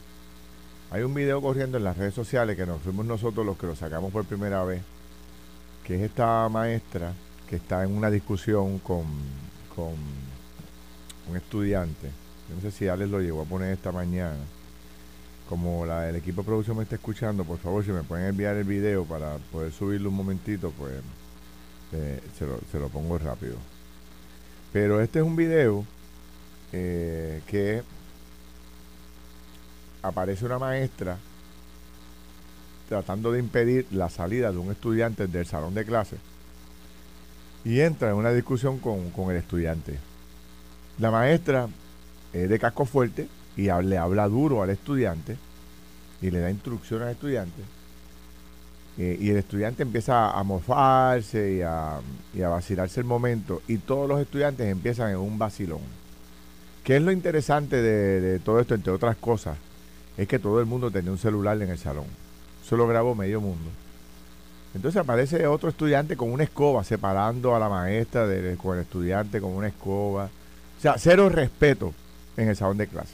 Hay 0.90 1.04
un 1.04 1.14
video 1.14 1.42
corriendo 1.42 1.78
en 1.78 1.84
las 1.84 1.98
redes 1.98 2.14
sociales 2.14 2.56
que 2.56 2.66
nos 2.66 2.82
fuimos 2.82 3.06
nosotros 3.06 3.46
los 3.46 3.58
que 3.58 3.68
lo 3.68 3.76
sacamos 3.76 4.12
por 4.12 4.26
primera 4.26 4.64
vez, 4.64 4.82
que 5.84 5.96
es 5.96 6.02
esta 6.02 6.50
maestra 6.50 7.14
que 7.48 7.58
está 7.58 7.84
en 7.84 7.96
una 7.96 8.10
discusión 8.10 8.80
con, 8.80 9.06
con 9.76 9.94
un 11.30 11.38
estudiante. 11.38 12.10
No 12.54 12.62
sé 12.62 12.72
si 12.72 12.88
Alex 12.88 13.10
lo 13.10 13.20
llegó 13.20 13.42
a 13.42 13.46
poner 13.46 13.74
esta 13.74 13.92
mañana 13.92 14.38
como 15.50 15.86
la, 15.86 16.10
el 16.10 16.16
equipo 16.16 16.42
de 16.42 16.46
producción 16.48 16.78
me 16.78 16.84
está 16.84 16.96
escuchando, 16.96 17.44
por 17.44 17.60
favor, 17.60 17.84
si 17.84 17.92
me 17.92 18.04
pueden 18.04 18.28
enviar 18.28 18.56
el 18.56 18.64
video 18.64 19.06
para 19.06 19.38
poder 19.52 19.72
subirlo 19.72 20.10
un 20.10 20.16
momentito, 20.16 20.72
pues 20.78 20.94
eh, 21.94 22.20
se, 22.38 22.80
lo, 22.80 22.90
pongo 22.90 23.18
rápido. 23.18 23.56
Pero 24.74 25.02
este 25.02 25.20
es 25.20 25.26
un 25.26 25.36
video 25.36 25.86
eh, 26.74 27.42
que 27.48 27.84
aparece 30.02 30.46
una 30.46 30.60
maestra 30.60 31.18
tratando 32.90 33.32
de 33.32 33.40
impedir 33.40 33.88
la 33.92 34.10
salida 34.10 34.52
de 34.52 34.58
un 34.58 34.72
estudiante 34.72 35.28
del 35.28 35.46
salón 35.46 35.74
de 35.74 35.86
clase 35.86 36.18
y 37.66 37.82
entra 37.82 38.12
en 38.12 38.16
una 38.16 38.32
discusión 38.32 38.80
con, 38.80 39.10
con 39.10 39.32
el 39.32 39.38
estudiante. 39.38 39.98
La 41.00 41.12
maestra 41.12 41.68
es 42.32 42.48
de 42.48 42.60
casco 42.60 42.86
fuerte, 42.86 43.28
y 43.58 43.64
le 43.64 43.98
habla 43.98 44.28
duro 44.28 44.64
al 44.64 44.70
estudiante 44.70 45.38
y 46.22 46.32
le 46.32 46.40
da 46.40 46.50
instrucciones 46.50 47.08
al 47.08 47.14
estudiante. 47.14 47.62
Eh, 48.98 49.18
y 49.20 49.30
el 49.30 49.38
estudiante 49.38 49.84
empieza 49.84 50.32
a 50.32 50.44
mofarse 50.44 51.56
y 51.56 51.62
a, 51.62 52.00
vacilarse 52.50 53.02
el 53.02 53.06
momento 53.06 53.62
y 53.68 53.78
todos 53.78 54.08
los 54.08 54.22
estudiantes 54.22 54.68
empiezan 54.68 55.12
en 55.12 55.18
un 55.18 55.38
vacilón. 55.38 55.82
¿Qué 56.84 56.98
es 56.98 57.02
lo 57.02 57.12
interesante 57.12 57.82
de, 57.82 58.40
todo 58.40 58.60
esto, 58.60 58.76
entre 58.76 58.94
otras 58.94 59.16
cosas? 59.18 59.58
es 60.18 60.30
que 60.30 60.40
todo 60.40 60.62
el 60.62 60.66
mundo 60.66 60.90
tenía 60.92 61.12
un 61.12 61.18
celular 61.18 61.62
en 61.62 61.70
el 61.70 61.78
salón. 61.78 62.06
Eso 62.66 62.78
lo 62.78 62.88
grabó 62.88 63.16
medio 63.16 63.42
mundo. 63.42 63.70
Entonces 64.76 65.02
aparece 65.02 65.48
otro 65.48 65.70
estudiante 65.70 66.18
con 66.18 66.32
una 66.34 66.44
escoba, 66.44 66.84
separando 66.84 67.56
a 67.56 67.60
la 67.60 67.70
maestra 67.70 68.28
del, 68.28 68.58
con 68.58 68.76
el 68.76 68.84
estudiante 68.84 69.40
con 69.40 69.54
una 69.54 69.70
escoba. 69.70 70.26
O 70.26 70.82
sea, 70.82 70.96
cero 70.98 71.30
respeto 71.30 71.94
en 72.36 72.50
el 72.50 72.58
salón 72.58 72.78
de 72.78 72.88
clase. 72.88 73.14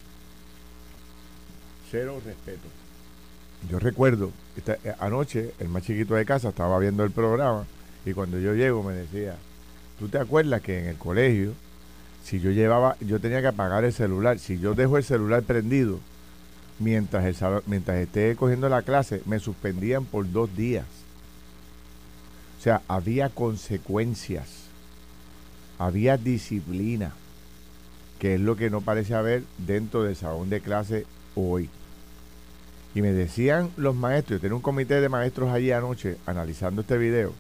Cero 1.91 2.19
respeto. 2.26 2.67
Yo 3.69 3.78
recuerdo, 3.78 4.32
eh, 4.65 4.95
anoche 4.97 5.54
el 5.60 5.69
más 5.69 5.84
chiquito 5.84 6.15
de 6.15 6.26
casa 6.26 6.50
estaba 6.50 6.80
viendo 6.80 7.04
el 7.04 7.12
programa 7.12 7.65
y 8.08 8.13
cuando 8.13 8.39
yo 8.39 8.56
llego 8.56 8.82
me 8.82 8.93
decía, 8.93 9.36
¿tú 10.00 10.08
te 10.08 10.17
acuerdas 10.17 10.62
que 10.62 10.80
en 10.80 10.88
el 10.88 10.95
colegio, 10.95 11.54
si 12.24 12.39
yo 12.39 12.50
llevaba, 12.50 12.97
yo 13.02 13.19
tenía 13.19 13.39
que 13.39 13.47
apagar 13.47 13.84
el 13.84 13.93
celular, 13.93 14.39
si 14.39 14.58
yo 14.58 14.74
dejo 14.74 14.97
el 14.97 15.04
celular 15.04 15.43
prendido 15.43 16.00
mientras, 16.80 17.24
el, 17.24 17.62
mientras 17.67 17.97
esté 17.97 18.36
cogiendo 18.36 18.67
la 18.67 18.82
clase, 18.82 19.21
me 19.28 19.38
suspendían 19.38 20.06
por 20.06 20.32
dos 20.32 20.56
días? 20.56 20.86
O 22.62 22.63
sea, 22.63 22.84
había 22.88 23.30
consecuencias, 23.30 24.47
había 25.80 26.15
disciplina, 26.17 27.12
que 28.19 28.36
es 28.36 28.39
lo 28.39 28.56
que 28.56 28.69
no 28.69 28.82
parece 28.82 29.15
haber 29.15 29.41
dentro 29.58 30.04
del 30.04 30.15
salón 30.15 30.52
de 30.52 30.62
clase 30.62 31.08
hoy. 31.34 31.71
Y 32.93 33.02
me 33.02 33.13
decían 33.13 33.71
los 33.78 33.95
maestros, 33.95 34.38
yo 34.38 34.41
tenía 34.41 34.56
un 34.58 34.62
comité 34.62 35.02
de 35.02 35.10
maestros 35.10 35.50
allí 35.50 35.71
anoche 35.71 36.17
analizando 36.28 36.82
este 36.82 37.00
video, 37.00 37.34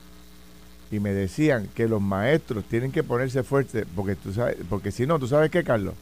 y 0.89 0.99
me 0.99 1.13
decían 1.13 1.69
que 1.75 1.87
los 1.87 2.01
maestros 2.01 2.63
tienen 2.63 2.91
que 2.91 3.03
ponerse 3.03 3.43
fuertes, 3.43 3.85
porque 3.95 4.15
tú 4.15 4.33
sabes, 4.33 4.57
porque 4.71 4.91
si 4.91 5.05
no, 5.05 5.19
tú 5.19 5.27
sabes 5.27 5.51
qué, 5.51 5.63
Carlos, 5.63 5.93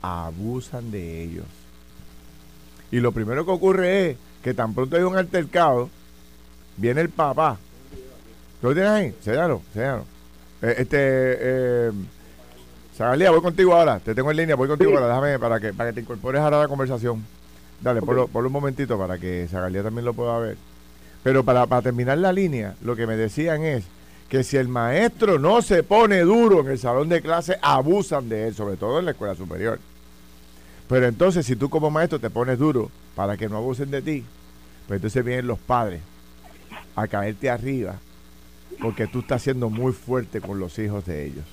abusan 0.00 0.92
de 0.92 1.24
ellos. 1.24 1.46
Y 2.92 3.00
lo 3.00 3.10
primero 3.10 3.44
que 3.44 3.50
ocurre 3.50 4.10
es 4.10 4.16
que 4.44 4.54
tan 4.54 4.74
pronto 4.74 4.96
hay 4.96 5.02
un 5.02 5.16
altercado, 5.16 5.90
viene 6.76 7.00
el 7.00 7.08
papá 7.08 7.58
¿Tú 8.60 8.68
lo 8.68 8.74
tienes 8.74 8.90
ahí? 8.90 9.14
Señalo, 9.22 9.62
señalo. 9.72 10.04
Eh, 10.60 10.74
este, 10.78 10.98
eh, 10.98 11.90
voy 13.30 13.40
contigo 13.40 13.74
ahora. 13.74 13.98
Te 14.00 14.14
tengo 14.14 14.30
en 14.30 14.36
línea, 14.36 14.54
voy 14.54 14.68
contigo 14.68 14.92
ahora. 14.92 15.08
Déjame 15.08 15.38
para 15.38 15.58
que, 15.58 15.72
para 15.72 15.90
que 15.90 15.94
te 15.94 16.00
incorpores 16.02 16.42
ahora 16.42 16.58
a 16.58 16.60
la 16.62 16.68
conversación. 16.68 17.24
Dale, 17.80 18.00
por 18.02 18.28
ponlo, 18.28 18.48
un 18.48 18.52
momentito 18.52 18.98
para 18.98 19.16
que 19.16 19.48
Zagalía 19.50 19.82
también 19.82 20.04
lo 20.04 20.12
pueda 20.12 20.38
ver. 20.38 20.58
Pero 21.22 21.42
para, 21.42 21.64
para 21.66 21.80
terminar 21.80 22.18
la 22.18 22.32
línea, 22.32 22.74
lo 22.82 22.94
que 22.94 23.06
me 23.06 23.16
decían 23.16 23.62
es 23.62 23.84
que 24.28 24.44
si 24.44 24.58
el 24.58 24.68
maestro 24.68 25.38
no 25.38 25.62
se 25.62 25.82
pone 25.82 26.20
duro 26.20 26.60
en 26.60 26.68
el 26.68 26.78
salón 26.78 27.08
de 27.08 27.22
clase, 27.22 27.56
abusan 27.62 28.28
de 28.28 28.48
él, 28.48 28.54
sobre 28.54 28.76
todo 28.76 28.98
en 28.98 29.06
la 29.06 29.12
escuela 29.12 29.34
superior. 29.34 29.78
Pero 30.88 31.06
entonces, 31.06 31.46
si 31.46 31.56
tú 31.56 31.70
como 31.70 31.90
maestro 31.90 32.18
te 32.18 32.28
pones 32.28 32.58
duro 32.58 32.90
para 33.14 33.38
que 33.38 33.48
no 33.48 33.56
abusen 33.56 33.90
de 33.90 34.02
ti, 34.02 34.24
pues 34.86 34.98
entonces 34.98 35.24
vienen 35.24 35.46
los 35.46 35.58
padres 35.58 36.02
a 36.94 37.08
caerte 37.08 37.48
arriba 37.48 37.96
porque 38.80 39.06
tú 39.06 39.20
estás 39.20 39.42
siendo 39.42 39.70
muy 39.70 39.92
fuerte 39.92 40.40
con 40.40 40.58
los 40.58 40.78
hijos 40.78 41.04
de 41.06 41.26
ellos. 41.26 41.44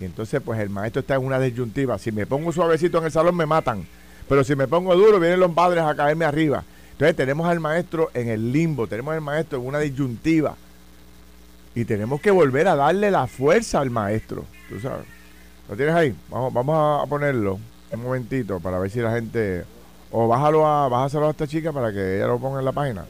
Y 0.00 0.04
entonces, 0.04 0.40
pues 0.44 0.58
el 0.60 0.70
maestro 0.70 1.00
está 1.00 1.14
en 1.14 1.24
una 1.24 1.38
disyuntiva. 1.38 1.98
Si 1.98 2.10
me 2.12 2.26
pongo 2.26 2.52
suavecito 2.52 2.98
en 2.98 3.04
el 3.04 3.12
salón, 3.12 3.36
me 3.36 3.46
matan. 3.46 3.86
Pero 4.28 4.42
si 4.44 4.56
me 4.56 4.66
pongo 4.66 4.96
duro, 4.96 5.20
vienen 5.20 5.40
los 5.40 5.52
padres 5.52 5.84
a 5.84 5.94
caerme 5.94 6.24
arriba. 6.24 6.64
Entonces, 6.92 7.16
tenemos 7.16 7.46
al 7.46 7.60
maestro 7.60 8.10
en 8.14 8.28
el 8.28 8.52
limbo, 8.52 8.86
tenemos 8.86 9.14
al 9.14 9.20
maestro 9.20 9.58
en 9.58 9.66
una 9.66 9.78
disyuntiva. 9.78 10.56
Y 11.74 11.84
tenemos 11.84 12.20
que 12.20 12.30
volver 12.30 12.68
a 12.68 12.76
darle 12.76 13.10
la 13.10 13.26
fuerza 13.26 13.80
al 13.80 13.90
maestro. 13.90 14.44
¿Tú 14.68 14.80
sabes? 14.80 15.06
¿Lo 15.68 15.76
tienes 15.76 15.94
ahí? 15.94 16.14
Vamos, 16.28 16.52
vamos 16.52 17.02
a 17.02 17.06
ponerlo 17.08 17.58
un 17.92 18.02
momentito 18.02 18.60
para 18.60 18.78
ver 18.78 18.90
si 18.90 19.00
la 19.00 19.12
gente. 19.12 19.64
O 20.10 20.28
bájalo 20.28 20.66
a, 20.66 20.88
bájaselo 20.88 21.28
a 21.28 21.30
esta 21.30 21.46
chica 21.46 21.72
para 21.72 21.92
que 21.92 22.16
ella 22.16 22.26
lo 22.26 22.38
ponga 22.38 22.58
en 22.58 22.64
la 22.64 22.72
página. 22.72 23.04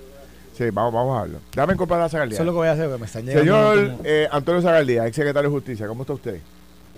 Sí, 0.52 0.70
vamos, 0.70 0.92
vamos 0.92 1.18
a 1.18 1.22
verlo. 1.22 1.38
Dame 1.54 1.72
incorporar 1.74 2.04
a 2.04 2.08
Zagaldía. 2.08 2.34
Eso 2.34 2.42
es 2.42 2.46
lo 2.46 2.52
que 2.52 2.58
voy 2.58 2.68
a 2.68 2.72
hacer, 2.72 2.86
porque 2.86 3.00
me 3.00 3.06
están 3.06 3.24
llegando. 3.24 3.74
Señor 3.74 3.94
eh, 4.04 4.28
Antonio 4.30 4.62
Zagaldía, 4.62 5.06
ex 5.06 5.16
secretario 5.16 5.50
de 5.50 5.54
Justicia, 5.54 5.86
¿cómo 5.86 6.02
está 6.02 6.12
usted? 6.12 6.40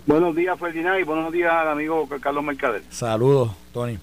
Buenos 0.07 0.37
días, 0.37 0.59
Ferdinand, 0.59 1.01
y 1.01 1.05
buenos 1.05 1.33
días 1.33 1.53
al 1.53 1.69
amigo 1.69 2.07
Carlos 2.21 2.45
Mercader. 2.45 2.83
Saludos, 2.90 3.53
Tony. 3.73 3.99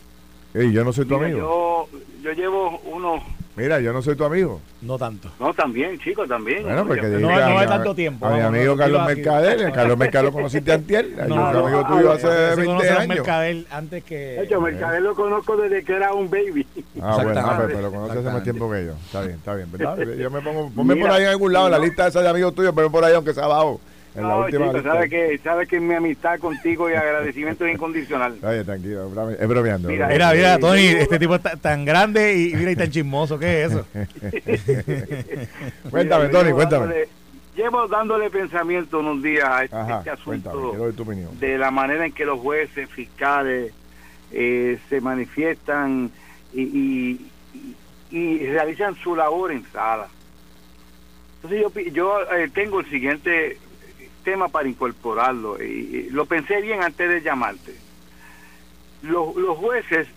Ey, 0.54 0.72
yo 0.72 0.84
no 0.84 0.92
soy 0.92 1.06
tu 1.06 1.16
amigo. 1.16 1.38
Yo, 1.38 1.88
yo 2.24 2.32
llevo 2.34 2.80
unos 2.86 3.22
Mira, 3.56 3.82
yo 3.82 3.92
no 3.92 4.02
soy 4.02 4.16
tu 4.16 4.24
amigo. 4.24 4.62
No 4.82 4.98
tanto. 4.98 5.30
No, 5.40 5.54
también, 5.54 6.00
chicos, 6.00 6.28
también. 6.28 6.64
Bueno, 6.64 6.88
porque 6.88 7.08
no, 7.08 7.20
no, 7.20 7.60
hay 7.60 7.68
tanto 7.68 7.94
tiempo. 7.94 8.26
A 8.26 8.32
mi 8.32 8.40
amigo 8.40 8.78
Carlos 8.78 9.06
Mercader. 9.06 9.72
Carlos 9.74 9.98
Mercader 9.98 10.26
lo 10.26 10.32
conociste 10.32 10.72
antes. 10.72 11.28
No, 11.28 11.52
no, 11.52 11.68
amigo 11.68 11.86
tuyo 11.86 12.12
hace 12.14 12.56
20 12.56 12.90
años. 12.90 13.08
Mercader 13.08 13.66
antes 13.70 14.04
que... 14.06 14.42
Hecho, 14.42 14.62
Mercader 14.62 15.02
lo 15.02 15.16
conozco 15.16 15.58
desde 15.58 15.84
que 15.84 15.94
era 15.94 16.14
un 16.14 16.30
baby. 16.30 16.66
Ah, 17.02 17.20
bueno, 17.22 17.42
ah, 17.44 17.64
pero, 17.68 17.82
lo 17.82 17.92
conoce 17.92 18.20
hace 18.20 18.30
más 18.30 18.44
tiempo 18.44 18.72
que 18.72 18.86
yo. 18.86 18.94
Está 18.94 19.22
bien, 19.22 19.36
está 19.36 19.56
bien. 19.56 19.72
¿verdad? 19.72 19.98
Yo 19.98 20.32
me 20.32 20.42
pongo... 20.42 20.70
Ponme 20.70 20.96
por 20.96 21.12
ahí 21.12 21.24
en 21.24 21.30
algún 21.30 21.52
lado, 21.52 21.66
en 21.66 21.72
la 21.72 21.80
lista 21.80 22.08
esa 22.08 22.22
de 22.22 22.30
amigos 22.30 22.56
tuyos, 22.56 22.74
pero 22.76 22.90
por 22.90 23.04
ahí 23.04 23.14
aunque 23.14 23.34
sea 23.34 23.44
abajo. 23.44 23.82
En 24.14 24.28
la 24.28 24.38
última 24.38 24.68
chico, 24.68 24.82
sabe 24.82 25.10
que, 25.10 25.38
sabe 25.38 25.68
que 25.68 25.80
mi 25.80 25.94
amistad 25.96 26.38
contigo 26.40 26.90
y 26.90 26.94
agradecimiento 26.94 27.66
es 27.66 27.76
incondicional. 27.76 28.38
Oye, 28.44 28.64
tranquilo, 28.64 29.10
es 29.32 29.48
bromeando. 29.48 29.88
Mira, 29.88 30.08
mira, 30.08 30.34
mira, 30.34 30.60
Tony, 30.60 30.88
este 30.88 31.18
tipo 31.18 31.36
es 31.36 31.42
tan 31.62 31.86
grande 31.86 32.38
y 32.38 32.54
mira 32.54 32.72
y 32.72 32.76
tan 32.76 32.92
chismoso, 32.92 33.40
¿qué 33.40 33.64
es 33.64 33.72
eso? 33.72 33.86
cuéntame, 35.90 36.28
Tony, 36.28 36.52
cuéntame. 36.52 36.94
llevo 37.56 37.88
dándole 37.88 38.30
pensamiento 38.30 39.00
unos 39.00 39.24
días 39.24 39.48
a 39.48 39.64
este, 39.64 39.78
este 40.00 40.10
asunto 40.10 40.76
de 41.40 41.58
la 41.58 41.72
manera 41.72 42.06
en 42.06 42.12
que 42.12 42.26
los 42.26 42.40
jueces, 42.40 42.90
fiscales 42.90 43.72
eh, 44.34 44.78
se 44.90 45.00
manifiestan 45.00 46.12
y, 46.54 46.62
y, 46.62 47.32
y, 48.12 48.46
realizan 48.48 48.96
su 48.96 49.16
labor 49.16 49.54
en 49.54 49.64
sala. 49.72 50.08
Entonces 51.36 51.62
yo, 51.62 51.92
yo 51.92 52.22
eh, 52.34 52.50
tengo 52.54 52.82
el 52.82 52.90
siguiente 52.90 53.58
tema 54.22 54.48
para 54.48 54.70
incorporarlo. 54.70 55.62
Y, 55.62 56.10
lo 56.12 56.26
pensé 56.26 56.62
bien 56.62 56.84
antes 56.84 57.10
de 57.10 57.22
llamarte. 57.22 57.76
Los, 59.04 59.36
los 59.36 59.58
jueces 59.58 60.08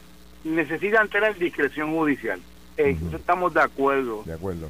necesitan 0.45 1.09
tener 1.09 1.37
discreción 1.39 1.93
judicial. 1.93 2.41
estamos 2.77 3.55
de 3.55 3.63
acuerdo. 3.63 4.23
De 4.25 4.35
acuerdo. 4.35 4.69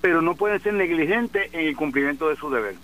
Pero 0.00 0.20
no 0.22 0.34
pueden 0.34 0.60
ser 0.60 0.74
negligentes 0.74 1.52
en 1.52 1.66
el 1.66 1.76
cumplimiento 1.76 2.28
de 2.28 2.36
su 2.36 2.50
deber. 2.50 2.76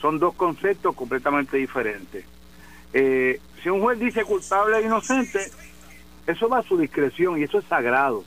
Son 0.00 0.18
dos 0.18 0.34
conceptos 0.34 0.94
completamente 0.94 1.56
diferentes. 1.56 2.24
Eh, 2.92 3.40
si 3.62 3.68
un 3.68 3.80
juez 3.80 3.98
dice 3.98 4.24
culpable 4.24 4.78
e 4.78 4.82
inocente, 4.82 5.40
eso 6.26 6.48
va 6.48 6.58
a 6.58 6.62
su 6.62 6.76
discreción 6.76 7.38
y 7.38 7.44
eso 7.44 7.58
es 7.58 7.64
sagrado. 7.66 8.24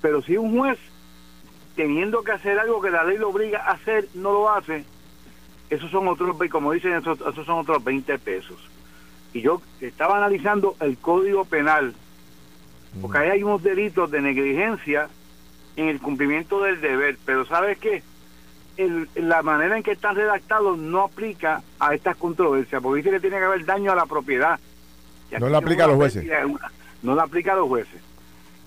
Pero 0.00 0.22
si 0.22 0.36
un 0.36 0.56
juez, 0.56 0.78
teniendo 1.76 2.22
que 2.22 2.32
hacer 2.32 2.58
algo 2.58 2.80
que 2.80 2.90
la 2.90 3.04
ley 3.04 3.18
lo 3.18 3.30
obliga 3.30 3.64
a 3.64 3.72
hacer, 3.72 4.08
no 4.14 4.32
lo 4.32 4.50
hace, 4.50 4.84
esos 5.70 5.90
son 5.90 6.08
otros, 6.08 6.36
como 6.50 6.72
dicen, 6.72 6.94
esos, 6.94 7.18
son 7.18 7.58
otros 7.60 7.82
20 7.82 8.18
pesos. 8.18 8.58
Y 9.32 9.40
yo 9.40 9.62
estaba 9.80 10.16
analizando 10.16 10.76
el 10.80 10.98
código 10.98 11.44
penal, 11.44 11.94
porque 13.00 13.18
ahí 13.18 13.30
hay 13.30 13.42
unos 13.44 13.62
delitos 13.62 14.10
de 14.10 14.20
negligencia 14.20 15.08
en 15.76 15.88
el 15.88 16.00
cumplimiento 16.00 16.60
del 16.60 16.80
deber, 16.80 17.16
pero 17.24 17.46
¿sabes 17.46 17.78
qué? 17.78 18.02
la 19.14 19.42
manera 19.42 19.76
en 19.76 19.82
que 19.82 19.90
están 19.90 20.16
redactados 20.16 20.78
no 20.78 21.02
aplica 21.02 21.62
a 21.78 21.94
estas 21.94 22.16
controversias, 22.16 22.80
porque 22.82 22.98
dice 22.98 23.10
que 23.10 23.20
tiene 23.20 23.38
que 23.38 23.44
haber 23.44 23.64
daño 23.66 23.92
a 23.92 23.94
la 23.94 24.06
propiedad. 24.06 24.58
No 25.38 25.48
la 25.48 25.58
aplica 25.58 25.84
a 25.84 25.88
los 25.88 25.96
jueces. 25.96 26.26
No 27.02 27.14
la 27.14 27.24
aplica 27.24 27.52
a 27.52 27.56
los 27.56 27.68
jueces. 27.68 28.00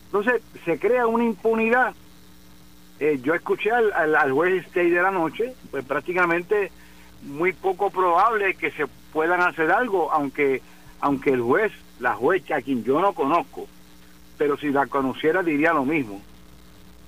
Entonces, 0.06 0.42
se 0.66 0.78
crea 0.78 1.08
una 1.08 1.24
impunidad. 1.24 1.94
Eh, 3.00 3.20
yo 3.24 3.34
escuché 3.34 3.72
al, 3.72 4.16
al, 4.16 4.32
juez 4.32 4.64
Stay 4.68 4.92
de 4.92 5.02
la 5.02 5.10
noche, 5.10 5.56
pues 5.72 5.84
prácticamente 5.84 6.72
muy 7.24 7.54
poco 7.54 7.90
probable 7.90 8.56
que 8.56 8.72
se 8.72 8.86
puedan 9.12 9.42
hacer 9.42 9.72
algo, 9.72 10.12
aunque, 10.12 10.62
aunque 11.00 11.32
el 11.32 11.42
juez, 11.42 11.72
la 12.00 12.16
juez, 12.16 12.44
a 12.52 12.62
quien 12.62 12.84
yo 12.84 13.00
no 13.00 13.14
conozco, 13.14 13.68
pero 14.38 14.58
si 14.58 14.70
la 14.70 14.88
conociera 14.88 15.44
diría 15.44 15.74
lo 15.74 15.86
mismo. 15.86 16.22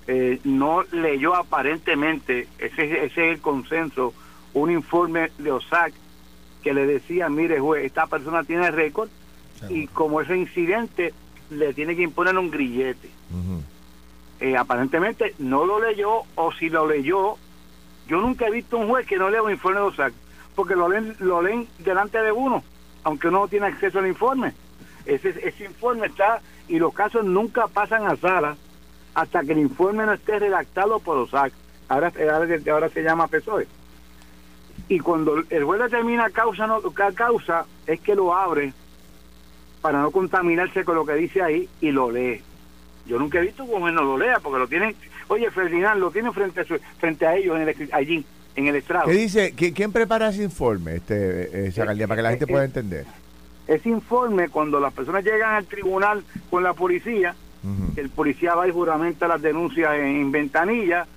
Eh, 0.08 0.39
no 0.43 0.84
leyó 0.91 1.36
aparentemente, 1.36 2.47
ese, 2.60 3.06
ese 3.06 3.06
es 3.06 3.17
el 3.17 3.41
consenso, 3.41 4.13
un 4.54 4.71
informe 4.71 5.32
de 5.38 5.51
OSAC 5.51 5.93
que 6.63 6.73
le 6.73 6.86
decía, 6.86 7.30
mire 7.30 7.60
juez, 7.60 7.86
esta 7.86 8.08
persona 8.08 8.43
tiene 8.43 8.71
récord 8.71 9.10
y 9.69 9.88
como 9.88 10.21
ese 10.21 10.38
incidente 10.38 11.13
le 11.49 11.73
tiene 11.73 11.95
que 11.95 12.04
imponer 12.04 12.38
un 12.38 12.49
grillete. 12.49 13.10
Eh, 14.39 14.58
aparentemente 14.58 15.34
no 15.39 15.65
lo 15.65 15.80
leyó 15.80 16.23
o 16.36 16.51
si 16.54 16.69
lo 16.69 16.88
leyó 16.88 17.38
yo 18.07 18.21
nunca 18.21 18.47
he 18.47 18.51
visto 18.51 18.77
un 18.77 18.87
juez 18.87 19.07
que 19.07 19.17
no 19.17 19.29
lea 19.29 19.41
un 19.41 19.51
informe 19.51 19.79
de 19.79 19.85
OSAC, 19.85 20.13
porque 20.55 20.75
lo 20.75 20.87
leen, 20.87 21.15
lo 21.19 21.41
leen 21.41 21.67
delante 21.79 22.21
de 22.21 22.31
uno, 22.31 22.63
aunque 23.03 23.27
uno 23.27 23.41
no 23.41 23.47
tiene 23.47 23.67
acceso 23.67 23.99
al 23.99 24.07
informe. 24.07 24.53
Ese, 25.05 25.29
ese 25.47 25.65
informe 25.65 26.07
está, 26.07 26.41
y 26.67 26.79
los 26.79 26.93
casos 26.93 27.25
nunca 27.25 27.67
pasan 27.67 28.05
a 28.07 28.15
sala 28.15 28.55
hasta 29.13 29.43
que 29.43 29.53
el 29.53 29.59
informe 29.59 30.05
no 30.05 30.13
esté 30.13 30.39
redactado 30.39 30.99
por 30.99 31.17
OSAC. 31.17 31.53
Ahora, 31.87 32.11
ahora, 32.71 32.89
se 32.89 33.03
llama 33.03 33.27
PSOE. 33.27 33.67
Y 34.87 34.99
cuando 34.99 35.37
el 35.49 35.63
juez 35.63 35.81
determina 35.81 36.29
causa, 36.29 36.67
no, 36.67 36.81
causa, 37.15 37.65
es 37.87 37.99
que 38.01 38.15
lo 38.15 38.35
abre 38.35 38.73
para 39.81 40.01
no 40.01 40.11
contaminarse 40.11 40.83
con 40.83 40.95
lo 40.95 41.05
que 41.05 41.13
dice 41.13 41.41
ahí 41.41 41.69
y 41.81 41.91
lo 41.91 42.11
lee. 42.11 42.41
Yo 43.05 43.19
nunca 43.19 43.37
he 43.37 43.41
visto 43.41 43.63
un 43.63 43.79
juez 43.79 43.93
no 43.93 44.03
lo 44.03 44.17
lea 44.17 44.39
porque 44.39 44.59
lo 44.59 44.67
tienen, 44.67 44.95
oye 45.27 45.49
Ferdinand, 45.51 45.99
lo 45.99 46.11
tienen 46.11 46.33
frente 46.33 46.61
a, 46.61 46.65
frente 46.99 47.25
a 47.25 47.35
ellos 47.35 47.57
allí, 47.91 48.25
en 48.55 48.67
el 48.67 48.75
estrado. 48.75 49.07
¿Qué 49.07 49.13
dice? 49.13 49.53
¿Quién 49.53 49.91
prepara 49.91 50.29
ese 50.29 50.43
informe, 50.43 50.95
este, 50.95 51.67
eh, 51.67 51.73
para 51.75 52.15
que 52.15 52.21
la 52.21 52.29
gente 52.31 52.47
pueda 52.47 52.65
entender? 52.65 53.05
Ese 53.67 53.89
informe, 53.89 54.49
cuando 54.49 54.79
las 54.79 54.93
personas 54.93 55.23
llegan 55.23 55.55
al 55.55 55.65
tribunal 55.65 56.23
con 56.49 56.63
la 56.63 56.73
policía, 56.73 57.35
el 57.95 58.09
policía 58.09 58.53
va 58.53 58.67
y 58.67 58.71
juramenta 58.71 59.27
las 59.27 59.41
denuncias 59.41 59.95
en, 59.95 60.31
ventanilla, 60.31 61.07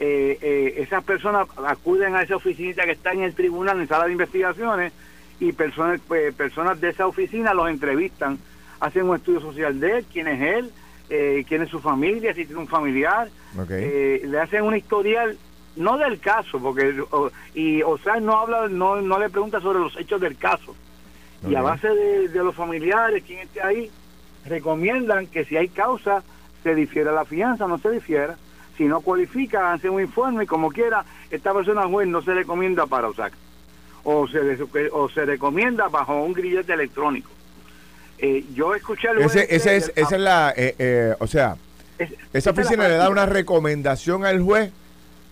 eh, 0.00 0.38
eh, 0.40 0.74
esas 0.78 1.04
personas 1.04 1.46
acuden 1.66 2.16
a 2.16 2.22
esa 2.22 2.36
oficinita 2.36 2.84
que 2.84 2.92
está 2.92 3.12
en 3.12 3.22
el 3.22 3.34
tribunal, 3.34 3.80
en 3.80 3.88
sala 3.88 4.06
de 4.06 4.12
investigaciones, 4.12 4.92
y 5.38 5.52
personas, 5.52 6.00
pues, 6.06 6.34
personas 6.34 6.80
de 6.80 6.88
esa 6.90 7.06
oficina 7.06 7.52
los 7.52 7.68
entrevistan, 7.68 8.38
hacen 8.80 9.08
un 9.08 9.16
estudio 9.16 9.40
social 9.40 9.78
de 9.78 9.98
él, 9.98 10.06
quién 10.10 10.28
es 10.28 10.40
él, 10.40 10.72
eh, 11.14 11.44
quién 11.46 11.60
es 11.60 11.68
su 11.68 11.78
familia, 11.78 12.32
si 12.32 12.46
tiene 12.46 12.62
un 12.62 12.68
familiar, 12.68 13.28
eh, 13.68 14.22
le 14.24 14.40
hacen 14.40 14.64
un 14.64 14.74
historial, 14.74 15.36
no 15.76 15.98
del 15.98 16.18
caso, 16.18 16.58
porque 16.58 16.94
y 17.54 17.82
o 17.82 17.98
sea 17.98 18.18
no 18.18 18.38
habla, 18.38 18.66
no, 18.68 19.02
no 19.02 19.18
le 19.18 19.28
pregunta 19.28 19.60
sobre 19.60 19.80
los 19.80 19.94
hechos 19.98 20.20
del 20.22 20.38
caso. 20.38 20.74
Y 21.46 21.54
a 21.54 21.60
base 21.60 21.88
de, 21.88 22.28
de, 22.28 22.38
los 22.42 22.54
familiares, 22.54 23.24
quien 23.24 23.40
esté 23.40 23.60
ahí, 23.60 23.90
recomiendan 24.46 25.26
que 25.26 25.44
si 25.44 25.56
hay 25.56 25.68
causa, 25.68 26.22
se 26.62 26.74
difiera 26.74 27.12
la 27.12 27.26
fianza, 27.26 27.66
no 27.66 27.76
se 27.76 27.90
difiera. 27.90 28.38
Si 28.78 28.84
no 28.84 29.02
cualifica, 29.02 29.72
hace 29.72 29.90
un 29.90 30.00
informe 30.00 30.44
y 30.44 30.46
como 30.46 30.70
quiera, 30.70 31.04
esta 31.30 31.52
persona 31.52 31.82
juez 31.88 32.08
no 32.08 32.22
se 32.22 32.32
recomienda 32.32 32.86
para 32.86 33.08
Osaka 33.08 33.36
o 34.04 34.26
se, 34.28 34.40
o 34.92 35.08
se 35.10 35.24
recomienda 35.26 35.88
bajo 35.88 36.22
un 36.22 36.32
grillete 36.32 36.72
electrónico. 36.72 37.28
Eh, 38.24 38.44
yo 38.54 38.72
escuché 38.72 39.08
ese, 39.18 39.48
ese 39.50 39.76
es, 39.76 39.92
esa 39.96 40.14
es 40.14 40.22
la, 40.22 40.54
eh, 40.56 40.76
eh, 40.78 41.14
o 41.18 41.26
sea, 41.26 41.56
esa 42.32 42.50
oficina 42.52 42.86
le 42.86 42.94
da 42.94 43.10
una 43.10 43.26
recomendación 43.26 44.24
al 44.24 44.40
juez 44.40 44.70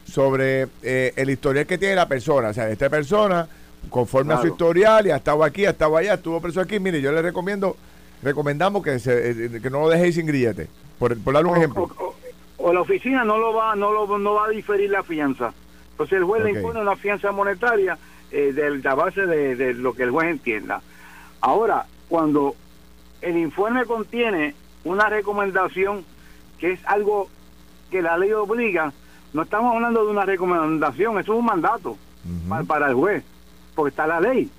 sobre 0.05 0.67
el 0.83 1.31
historial 1.31 1.67
que 1.67 1.79
tiene 1.79 1.95
la 1.95 2.09
persona. 2.09 2.49
O 2.49 2.53
sea, 2.53 2.69
esta 2.69 2.91
persona, 2.91 3.47
conforme 3.91 4.35
a 4.35 4.41
su 4.41 4.49
historial, 4.49 5.07
y 5.07 5.13
ha 5.13 5.17
estado 5.17 5.45
aquí, 5.45 5.67
ha 5.67 5.71
estado 5.71 5.97
allá, 5.97 6.15
estuvo 6.15 6.41
preso 6.41 6.61
aquí, 6.61 6.81
mire, 6.81 7.01
yo 7.01 7.13
le 7.13 7.23
recomiendo, 7.23 7.77
recomendamos 8.25 8.83
que, 8.83 8.99
se, 8.99 9.61
que 9.63 9.71
no 9.71 9.83
lo 9.83 9.89
dejéis 9.89 10.17
sin 10.17 10.27
grillete, 10.27 10.67
por, 10.99 11.17
por 11.23 11.33
darle 11.33 11.49
un 11.49 11.57
ejemplo. 11.59 11.89
O, 12.57 12.73
la 12.73 12.81
oficina 12.81 13.25
no 13.25 13.39
lo 13.39 13.55
va, 13.55 13.77
no 13.77 13.93
lo, 13.93 14.19
no 14.19 14.35
va 14.35 14.47
a 14.47 14.49
diferir 14.49 14.91
la 14.91 15.05
fianza. 15.05 15.55
Entonces 15.93 16.19
el 16.19 16.25
juez 16.25 16.43
le 16.43 16.51
impone 16.51 16.81
una 16.81 16.97
fianza 16.97 17.31
monetaria 17.31 17.97
eh, 18.33 18.53
de 18.53 18.79
la 18.79 18.95
base 18.97 19.27
de, 19.27 19.75
lo 19.75 19.95
que 19.95 20.03
el 20.03 20.11
juez 20.11 20.29
entienda. 20.29 20.83
Ahora, 21.41 21.87
cuando 22.09 22.57
el 23.21 23.37
informe 23.37 23.85
contiene 23.85 24.55
una 24.85 25.09
recomendación 25.09 26.05
que 26.59 26.73
es 26.73 26.81
algo 26.87 27.29
que 27.91 28.03
la 28.03 28.17
ley 28.17 28.33
obliga, 28.33 28.93
no 29.33 29.43
estamos 29.43 29.75
hablando 29.75 30.05
de 30.05 30.11
una 30.11 30.25
recomendación, 30.25 31.19
eso 31.19 31.33
es 31.33 31.39
un 31.39 31.45
mandato 31.45 31.97
para, 32.67 32.89
el 32.89 32.95
juez, 32.95 33.25
porque 33.75 33.91
está 33.91 34.07
la 34.07 34.21
ley. 34.21 34.51